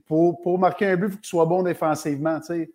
pour, 0.06 0.40
pour, 0.40 0.58
marquer 0.58 0.86
un 0.86 0.96
but, 0.96 1.06
il 1.06 1.10
faut 1.10 1.16
que 1.16 1.22
tu 1.22 1.28
sois 1.28 1.46
bon 1.46 1.62
défensivement. 1.62 2.40
Tu 2.40 2.72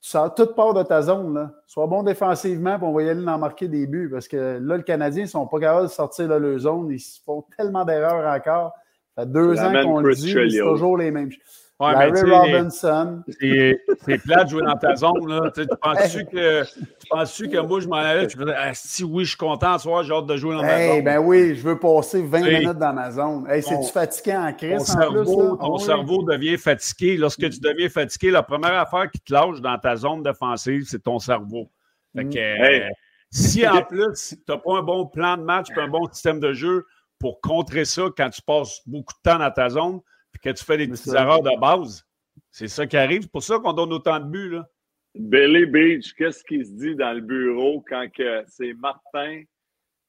sors 0.00 0.34
toute 0.34 0.54
part 0.54 0.74
de 0.74 0.82
ta 0.82 1.02
zone. 1.02 1.34
Là. 1.34 1.52
Sois 1.66 1.86
bon 1.86 2.02
défensivement, 2.02 2.78
puis 2.78 2.86
on 2.86 2.92
va 2.92 3.02
y 3.02 3.08
aller 3.08 3.26
en 3.26 3.38
marquer 3.38 3.68
des 3.68 3.86
buts. 3.86 4.08
Parce 4.10 4.28
que 4.28 4.58
là, 4.60 4.76
le 4.76 4.82
Canadien, 4.82 5.22
ils 5.22 5.26
ne 5.26 5.30
sont 5.30 5.46
pas 5.46 5.58
capables 5.58 5.86
de 5.86 5.92
sortir 5.92 6.28
de 6.28 6.34
leur 6.34 6.58
zone. 6.58 6.90
Ils 6.90 7.02
font 7.24 7.44
tellement 7.56 7.84
d'erreurs 7.84 8.26
encore. 8.32 8.74
Ça 9.16 9.22
fait 9.22 9.32
deux 9.32 9.58
ans 9.58 9.72
qu'on 9.82 10.00
le 10.00 10.14
dit, 10.14 10.32
c'est 10.32 10.58
toujours 10.60 10.96
les 10.96 11.10
mêmes 11.10 11.30
choses. 11.30 11.42
Ouais, 11.80 11.92
Larry 11.92 12.28
Robinson. 12.28 13.22
C'est 13.28 14.18
plat 14.24 14.42
de 14.42 14.50
jouer 14.50 14.62
dans 14.64 14.76
ta 14.76 14.96
zone. 14.96 15.28
Là. 15.28 15.50
Tu 15.54 15.64
penses-tu 15.80 16.24
que, 16.24 16.64
penses 17.08 17.38
que 17.38 17.60
moi, 17.60 17.78
je 17.78 17.86
m'en 17.86 17.96
allais? 17.96 18.26
Tu 18.26 18.36
faisais, 18.36 18.54
ah, 18.56 18.74
si 18.74 19.04
oui, 19.04 19.24
je 19.24 19.30
suis 19.30 19.38
content 19.38 19.78
ce 19.78 19.84
soir, 19.84 20.02
j'ai 20.02 20.12
hâte 20.12 20.26
de 20.26 20.36
jouer 20.36 20.56
dans 20.56 20.62
ma 20.62 20.88
zone. 20.88 21.04
Ben 21.04 21.18
oui, 21.18 21.54
je 21.54 21.62
veux 21.62 21.78
passer 21.78 22.22
20 22.22 22.40
minutes 22.40 22.78
dans 22.78 22.92
ma 22.92 23.12
zone. 23.12 23.46
Hey, 23.48 23.62
C'est-tu 23.62 23.92
fatiguant 23.92 24.48
en 24.48 24.52
crise? 24.52 24.78
Ton, 24.78 24.84
cerveau, 24.84 25.56
ton 25.56 25.76
ah 25.76 25.78
cerveau 25.78 26.22
devient 26.24 26.58
fatigué. 26.58 27.16
Lorsque 27.16 27.48
tu 27.48 27.60
deviens 27.60 27.88
fatigué, 27.88 28.32
la 28.32 28.42
première 28.42 28.74
affaire 28.74 29.08
qui 29.08 29.20
te 29.20 29.32
lâche 29.32 29.60
dans 29.60 29.78
ta 29.78 29.94
zone 29.94 30.24
défensive, 30.24 30.84
c'est 30.88 31.02
ton 31.04 31.20
cerveau. 31.20 31.70
Fait 32.16 32.24
mm. 32.24 32.30
que, 32.30 32.38
euh, 32.38 32.88
si 33.30 33.66
en 33.68 33.82
plus, 33.88 34.30
tu 34.30 34.36
n'as 34.48 34.58
pas 34.58 34.78
un 34.78 34.82
bon 34.82 35.06
plan 35.06 35.36
de 35.36 35.42
match 35.42 35.68
et 35.76 35.80
un 35.80 35.88
bon 35.88 36.08
système 36.10 36.40
de 36.40 36.52
jeu 36.52 36.86
pour 37.20 37.40
contrer 37.40 37.84
ça 37.84 38.02
quand 38.16 38.30
tu 38.30 38.42
passes 38.42 38.80
beaucoup 38.84 39.12
de 39.12 39.30
temps 39.30 39.38
dans 39.38 39.50
ta 39.52 39.68
zone, 39.68 40.00
que 40.42 40.50
tu 40.50 40.64
fais 40.64 40.78
des 40.78 40.88
petites 40.88 41.12
erreurs 41.14 41.42
de 41.42 41.58
base. 41.60 42.04
C'est 42.50 42.68
ça 42.68 42.86
qui 42.86 42.96
arrive. 42.96 43.22
C'est 43.22 43.32
pour 43.32 43.42
ça 43.42 43.58
qu'on 43.58 43.72
donne 43.72 43.92
autant 43.92 44.18
de 44.20 44.24
buts. 44.24 44.50
Là. 44.50 44.68
Billy 45.14 45.66
Beach, 45.66 46.14
qu'est-ce 46.14 46.44
qui 46.44 46.64
se 46.64 46.72
dit 46.72 46.94
dans 46.94 47.12
le 47.12 47.20
bureau 47.20 47.84
quand 47.88 48.06
c'est 48.46 48.72
Martin, 48.74 49.42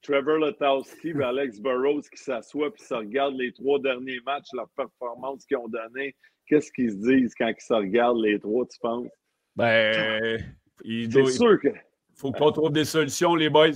Trevor 0.01 0.37
Letowski 0.37 1.09
et 1.09 1.23
Alex 1.23 1.59
Burrows 1.59 2.01
qui 2.01 2.21
s'assoient 2.21 2.67
et 2.67 2.83
se 2.83 2.93
regardent 2.93 3.37
les 3.37 3.51
trois 3.51 3.79
derniers 3.79 4.19
matchs, 4.25 4.47
leur 4.53 4.69
performance 4.75 5.45
qu'ils 5.45 5.57
ont 5.57 5.67
donné? 5.67 6.15
Qu'est-ce 6.47 6.71
qu'ils 6.71 6.91
se 6.91 6.97
disent 6.97 7.33
quand 7.35 7.47
ils 7.47 7.61
se 7.61 7.73
regardent 7.73 8.21
les 8.21 8.39
trois, 8.39 8.65
tu 8.65 8.79
penses? 8.79 9.07
Ben, 9.55 10.39
c'est 10.83 11.25
sûr 11.31 11.59
que. 11.59 11.69
faut 12.15 12.31
qu'on 12.31 12.51
trouve 12.51 12.71
des 12.71 12.85
solutions, 12.85 13.35
les 13.35 13.49
boys. 13.49 13.71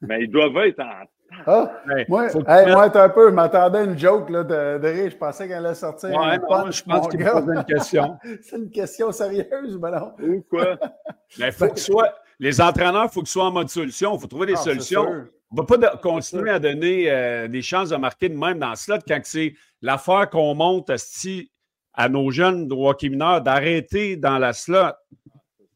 Mais 0.00 0.24
ils 0.24 0.30
doivent 0.30 0.56
être 0.58 0.80
en 0.80 1.04
ah, 1.46 1.72
moi, 2.08 2.26
moi 2.38 2.96
un 2.96 3.08
peu, 3.08 3.28
je 3.28 3.34
m'attendais 3.34 3.78
à 3.78 3.82
une 3.84 3.98
joke 3.98 4.30
là, 4.30 4.44
de, 4.44 4.78
de 4.78 4.88
rire. 4.88 5.10
Je 5.10 5.16
pensais 5.16 5.48
qu'elle 5.48 5.64
allait 5.64 5.74
sortir. 5.74 6.10
Ouais, 6.10 6.38
non, 6.38 6.70
je 6.70 6.82
pense 6.82 7.08
qu'il 7.08 7.20
me 7.20 7.30
posait 7.30 7.54
une 7.58 7.64
question. 7.64 8.18
C'est 8.42 8.56
une 8.56 8.70
question 8.70 9.12
sérieuse, 9.12 9.78
mais 9.80 9.90
non. 9.90 10.12
Ou 10.20 10.44
quoi? 10.48 10.78
Mais 11.38 11.50
faut 11.52 11.68
que 11.68 11.78
soit. 11.80 12.14
les 12.38 12.60
entraîneurs, 12.60 13.04
il 13.04 13.12
faut 13.12 13.20
qu'ils 13.20 13.28
soient 13.28 13.44
en 13.44 13.52
mode 13.52 13.68
solution. 13.68 14.14
Il 14.14 14.20
faut 14.20 14.26
trouver 14.26 14.46
des 14.46 14.54
Ah, 14.54 14.62
solutions. 14.62 15.06
On 15.52 15.56
ne 15.56 15.60
va 15.62 15.64
pas 15.64 15.76
de- 15.76 16.00
continuer 16.00 16.50
à 16.50 16.58
donner 16.58 17.10
euh, 17.10 17.48
des 17.48 17.62
chances 17.62 17.88
de 17.90 17.96
marquer 17.96 18.28
de 18.28 18.36
même 18.36 18.58
dans 18.58 18.70
le 18.70 18.76
slot 18.76 18.98
quand 19.06 19.20
c'est 19.24 19.54
l'affaire 19.82 20.30
qu'on 20.30 20.54
monte 20.54 20.90
asti, 20.90 21.50
à 21.92 22.08
nos 22.08 22.30
jeunes 22.30 22.68
de 22.68 22.74
hockey 22.74 23.08
mineur 23.08 23.40
d'arrêter 23.42 24.16
dans 24.16 24.38
la 24.38 24.52
slot. 24.52 24.92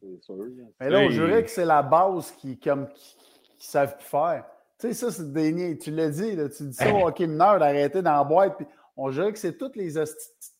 C'est 0.01 0.23
sûr. 0.23 0.35
Mais 0.79 0.89
là, 0.89 0.99
on 0.99 1.09
jurait 1.09 1.43
que 1.43 1.49
c'est 1.49 1.65
la 1.65 1.81
base 1.83 2.31
qui 2.37 2.57
comme 2.57 2.87
qui, 2.93 3.15
qui 3.59 3.67
savent 3.67 3.97
plus 3.97 4.05
faire. 4.05 4.45
Tu 4.79 4.87
sais, 4.87 4.93
ça, 4.93 5.11
c'est 5.11 5.31
des 5.31 5.51
niais. 5.53 5.77
Tu 5.77 5.91
l'as 5.91 6.09
dit, 6.09 6.35
là, 6.35 6.49
tu 6.49 6.63
dis 6.63 6.73
ça 6.73 6.93
au 6.93 7.07
hockey 7.07 7.27
mineur 7.27 7.59
d'arrêter 7.59 8.01
dans 8.01 8.17
la 8.17 8.23
boîte. 8.23 8.57
Puis 8.57 8.65
on 8.97 9.09
jurait 9.09 9.31
que 9.31 9.39
c'est 9.39 9.57
toutes 9.57 9.75
les 9.75 9.93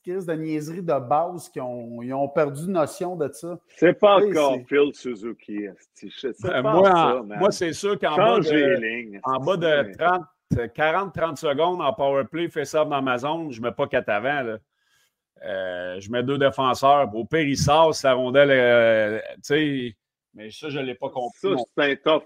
crises 0.03 0.25
de 0.25 0.33
niaiseries 0.33 0.81
de 0.83 0.99
base 0.99 1.49
qui 1.49 1.59
ont, 1.59 2.01
ils 2.01 2.13
ont 2.13 2.27
perdu 2.29 2.69
notion 2.69 3.15
de 3.15 3.29
ça. 3.33 3.57
C'est 3.77 3.93
pas 3.99 4.17
Oui, 4.19 4.31
encore 4.31 4.55
c'est- 4.55 4.65
Phil 4.67 4.91
Suzuki. 4.93 5.65
sais 5.93 6.31
pas 6.41 6.61
moi, 6.61 6.85
ça, 6.91 7.21
moi 7.23 7.51
c'est 7.51 7.73
sûr 7.73 7.99
qu'en 7.99 8.15
bas 8.15 8.39
de, 8.39 9.19
en 9.23 9.39
bas 9.39 9.57
de 9.57 9.89
esti. 9.89 9.97
30, 9.97 10.23
40-30 10.75 11.35
secondes 11.37 11.81
en 11.81 11.91
powerplay, 11.93 12.49
fait 12.49 12.65
ça 12.65 12.85
dans 12.85 13.01
ma 13.01 13.17
zone, 13.17 13.51
je 13.51 13.59
ne 13.59 13.65
mets 13.67 13.73
pas 13.73 13.87
quatre 13.87 14.09
avant. 14.09 14.41
là. 14.43 14.57
Euh, 15.43 15.99
je 15.99 16.09
mets 16.11 16.23
deux 16.23 16.37
défenseurs. 16.37 17.09
Au 17.13 17.25
pire, 17.25 17.41
il 17.41 17.57
sort, 17.57 17.93
rondelle, 18.13 18.49
euh, 18.51 19.19
tu 19.35 19.39
sais, 19.43 19.95
mais 20.33 20.49
ça, 20.51 20.69
je 20.69 20.79
ne 20.79 20.85
l'ai 20.85 20.95
pas 20.95 21.09
compris. 21.09 21.39
Ça, 21.41 21.49
c'est 21.77 21.91
un 21.91 21.95
top. 21.97 22.25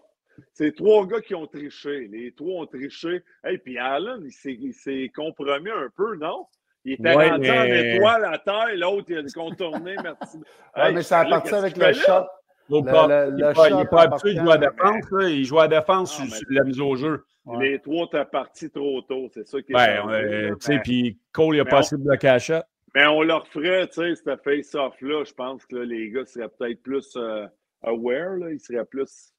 C'est 0.54 0.76
trois 0.76 1.06
gars 1.08 1.22
qui 1.22 1.36
ont 1.36 1.48
triché. 1.48 2.08
Les 2.12 2.32
trois 2.34 2.62
ont 2.64 2.66
triché. 2.66 3.24
Et 3.48 3.58
puis 3.58 3.78
Allen, 3.78 4.20
il 4.46 4.74
s'est- 4.74 5.12
compromis 5.16 5.70
un 5.70 5.90
peu, 5.96 6.16
non? 6.18 6.46
Il 6.86 6.94
était 6.94 7.14
Ouais, 7.16 7.30
rendu 7.30 7.50
en 7.50 7.64
étoile 7.66 8.26
à 8.26 8.38
terre, 8.40 8.70
l'autre, 8.76 9.08
il 9.10 9.18
a 9.18 9.24
contourné. 9.36 9.96
merci. 10.02 10.38
Ouais, 10.78 10.88
Hey, 10.88 10.94
mais 10.96 11.04
ça 11.04 11.20
a 11.20 11.26
parti 11.30 11.54
avec 11.54 11.76
le 11.78 11.94
shot. 11.94 12.26
Le- 12.70 12.76
le- 12.78 13.38
il 13.70 13.76
n'est 13.78 13.86
pas, 13.86 14.02
habitué 14.04 14.34
de 14.36 14.40
jouer 14.40 14.54
à 14.54 14.58
défense. 14.58 15.12
là. 15.12 15.30
Il 15.30 15.44
joue 15.46 15.60
à 15.60 15.68
défense 15.68 16.20
Ah, 16.22 16.26
sur, 16.28 16.46
la 16.52 16.64
mise 16.64 16.80
au 16.80 16.96
jeu. 16.96 17.26
Ouais. 17.46 17.70
Les 17.72 17.80
trois, 17.80 18.08
t'es 18.12 18.24
parti 18.26 18.70
trop 18.70 19.02
tôt. 19.02 19.28
C'est 19.34 19.48
ça 19.48 19.60
qui 19.62 19.72
est 19.72 19.76
Ben, 19.76 20.56
puis 20.84 21.18
Cole, 21.32 21.56
il 21.56 21.60
a 21.62 21.64
mais 21.64 21.70
pas 21.70 21.82
on- 21.92 21.98
de 22.36 22.40
shot. 22.40 22.54
Mais 22.96 23.06
on 23.08 23.22
leur 23.24 23.48
ferait, 23.48 23.88
tu 23.88 23.94
sais, 23.96 24.16
ce 24.16 24.36
face-off-là. 24.38 25.24
Je 25.26 25.34
pense 25.34 25.66
que 25.66 25.76
là, 25.78 25.86
les 25.86 26.10
gars 26.12 26.26
seraient 26.26 26.48
peut-être 26.50 26.82
plus 26.84 27.12
euh, 27.18 27.46
aware, 27.84 28.38
là. 28.38 28.52
ils 28.52 28.60
seraient 28.60 28.86
plus 28.86 29.34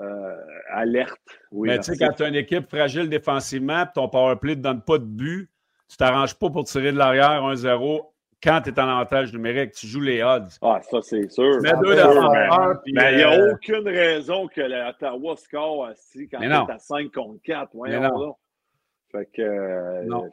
euh, 0.00 0.36
alertes. 0.70 1.18
Oui, 1.52 1.68
Mais 1.68 1.78
tu 1.78 1.92
sais, 1.94 1.98
quand 1.98 2.12
tu 2.12 2.22
as 2.22 2.28
une 2.28 2.34
équipe 2.34 2.68
fragile 2.68 3.08
défensivement, 3.08 3.84
ton 3.94 4.08
powerplay 4.08 4.50
ne 4.52 4.54
te 4.56 4.60
donne 4.60 4.82
pas 4.82 4.98
de 4.98 5.04
but, 5.04 5.50
tu 5.88 5.96
t'arranges 5.96 6.34
pas 6.34 6.50
pour 6.50 6.64
tirer 6.64 6.92
de 6.92 6.98
l'arrière 6.98 7.42
1-0 7.42 8.00
quand 8.42 8.60
tu 8.62 8.70
es 8.70 8.80
en 8.80 8.88
avantage 8.88 9.32
numérique. 9.32 9.72
Tu 9.72 9.86
joues 9.86 10.00
les 10.00 10.22
odds. 10.22 10.46
Ah, 10.62 10.80
ça, 10.82 11.02
c'est 11.02 11.30
sûr. 11.30 11.58
Deux 11.60 11.94
défenseurs, 11.94 12.80
Mais 12.94 13.12
il 13.12 13.16
n'y 13.18 13.22
a 13.22 13.32
euh, 13.32 13.52
aucune 13.52 13.86
raison 13.88 14.46
que 14.48 14.60
l'Ottawa 14.62 15.36
score 15.36 15.86
assis 15.86 16.28
quand 16.28 16.40
tu 16.40 16.46
non. 16.48 16.64
à 16.66 16.78
5 16.78 17.12
contre 17.12 17.40
4. 17.44 17.70
Mais 17.74 17.78
Voyons 17.98 18.00
non. 18.02 18.18
donc. 18.18 18.36
Fait 19.12 19.28
que. 19.34 19.42
euh, 19.42 20.02
Non. 20.04 20.28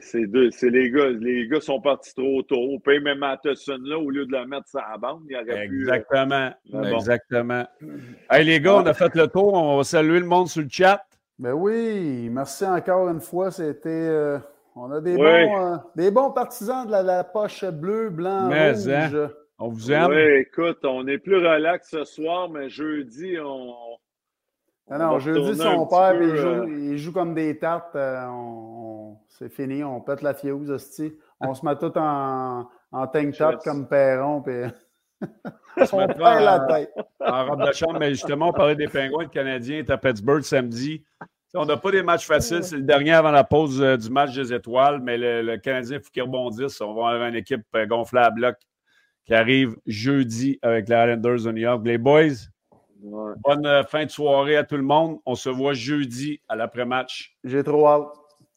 C'est- 0.00 0.26
deux. 0.26 0.50
C'est 0.50 0.70
les 0.70 0.90
gars. 0.90 1.08
Les 1.10 1.46
gars 1.48 1.60
sont 1.60 1.80
partis 1.80 2.14
trop 2.14 2.42
tôt. 2.42 2.56
On 2.58 2.78
paye 2.78 3.00
même 3.00 3.18
Matheson 3.18 3.78
là, 3.84 3.98
au 3.98 4.10
lieu 4.10 4.26
de 4.26 4.32
le 4.32 4.46
mettre 4.46 4.68
sur 4.68 4.80
la 4.80 4.96
bande, 4.98 5.22
il 5.28 5.36
aurait 5.36 5.66
pu. 5.66 5.88
euh, 5.88 5.94
Exactement. 5.94 6.50
bon. 6.72 6.82
Exactement. 6.96 7.64
Hey, 8.30 8.44
les 8.44 8.60
gars, 8.60 8.76
on 8.76 8.86
a 8.86 8.94
fait 8.94 9.14
le 9.14 9.26
tour. 9.28 9.54
On 9.54 9.76
va 9.78 9.84
saluer 9.84 10.20
le 10.20 10.26
monde 10.26 10.48
sur 10.48 10.62
le 10.62 10.68
chat. 10.70 11.02
Ben 11.38 11.52
oui, 11.52 12.28
merci 12.30 12.64
encore 12.64 13.08
une 13.08 13.20
fois. 13.20 13.50
C'était. 13.50 13.88
euh, 13.88 14.38
on 14.74 14.90
a 14.90 15.00
des, 15.00 15.12
Oui. 15.14 15.18
bons, 15.22 15.72
euh, 15.72 15.76
des 15.96 16.10
bons 16.10 16.30
partisans 16.32 16.86
de 16.86 16.90
la, 16.92 17.02
la 17.02 17.24
poche 17.24 17.64
bleu, 17.64 18.10
blanc, 18.10 18.48
Mais, 18.48 18.72
rouge. 18.72 18.88
hein. 18.88 19.30
On 19.58 19.68
vous 19.68 19.90
aime. 19.90 20.10
Oui, 20.10 20.40
écoute, 20.40 20.80
on 20.84 21.06
est 21.08 21.16
plus 21.18 21.36
relax 21.36 21.88
ce 21.90 22.04
soir, 22.04 22.50
mais 22.50 22.68
jeudi, 22.68 23.36
on. 23.42 23.72
On 24.88 24.98
non, 24.98 25.12
va 25.12 25.18
jeudi, 25.18 25.40
petit 25.40 25.58
puis 25.58 26.26
il, 26.26 26.30
peu, 26.30 26.36
joue, 26.36 26.46
euh, 26.48 26.66
il 26.92 26.98
joue 26.98 27.12
comme 27.12 27.34
des 27.34 27.58
tartes. 27.58 27.96
euh, 27.96 28.24
on- 28.28 28.32
on- 29.12 29.18
c'est 29.28 29.48
fini, 29.48 29.82
on 29.82 30.00
pète 30.00 30.22
la 30.22 30.32
fuse, 30.34 30.70
hostie. 30.70 31.12
On 31.40 31.52
se 31.54 31.64
met 31.66 31.74
tout 31.76 31.92
en, 31.98 32.68
en 32.92 33.06
tank 33.08 33.36
top 33.36 33.62
comme 33.64 33.88
Perron, 33.88 34.42
puis 34.42 34.62
on 35.92 36.06
perd 36.06 36.42
la 36.44 36.62
en- 36.62 36.66
tête. 36.68 36.92
en 37.20 37.46
robe 37.46 37.66
de 37.66 37.72
chambre, 37.72 37.98
mais 37.98 38.10
justement, 38.10 38.48
on 38.50 38.52
parlait 38.52 38.76
des 38.76 38.86
Pingouins 38.88 39.24
de 39.24 39.30
Canadiens 39.30 39.82
à 39.88 39.96
Pittsburgh 39.98 40.42
samedi. 40.42 41.04
On 41.54 41.64
n'a 41.64 41.76
pas 41.76 41.90
des 41.90 42.02
matchs 42.02 42.26
faciles. 42.26 42.62
C'est 42.62 42.76
le 42.76 42.82
dernier 42.82 43.12
avant 43.12 43.30
la 43.30 43.44
pause 43.44 43.80
euh, 43.82 43.96
du 43.96 44.10
match 44.10 44.34
des 44.34 44.52
étoiles, 44.52 45.00
mais 45.00 45.16
le, 45.16 45.42
le 45.42 45.56
Canadien, 45.56 45.96
il 45.98 46.02
faut 46.02 46.10
qu'il 46.10 46.22
rebondisse. 46.22 46.80
On 46.80 46.94
va 46.94 47.08
avoir 47.10 47.28
une 47.28 47.34
équipe 47.34 47.62
gonflée 47.88 48.20
à 48.20 48.30
bloc 48.30 48.56
qui 49.24 49.34
arrive 49.34 49.74
jeudi 49.86 50.58
avec 50.62 50.88
les 50.88 50.94
Islanders 50.94 51.42
de 51.44 51.52
New 51.52 51.62
York. 51.62 51.80
Les 51.84 51.98
boys, 51.98 52.28
ouais. 53.06 53.32
bonne 53.44 53.66
euh, 53.66 53.82
fin 53.84 54.04
de 54.04 54.10
soirée 54.10 54.56
à 54.56 54.64
tout 54.64 54.76
le 54.76 54.82
monde. 54.82 55.18
On 55.26 55.34
se 55.34 55.48
voit 55.48 55.74
jeudi 55.74 56.40
à 56.48 56.56
l'après-match. 56.56 57.36
J'ai 57.44 57.62
trop 57.62 57.86
hâte. 57.88 58.08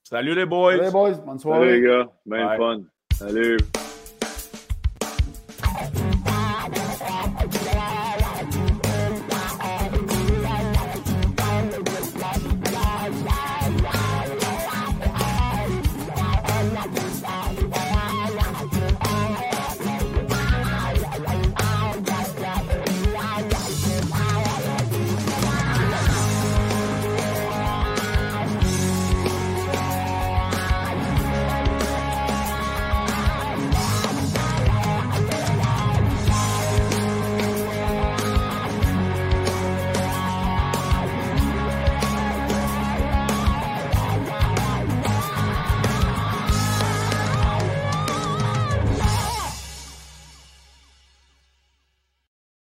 Salut 0.04 0.34
les 0.34 0.46
boys! 0.46 0.74
Allez, 0.74 0.92
boys, 0.92 1.12
bonne 1.26 1.40
soirée. 1.40 1.70
Salut 1.70 1.82
les 1.82 1.88
gars, 1.88 2.10
bien 2.26 2.46
Bye. 2.46 2.58
fun. 2.58 2.82
Salut. 3.14 3.58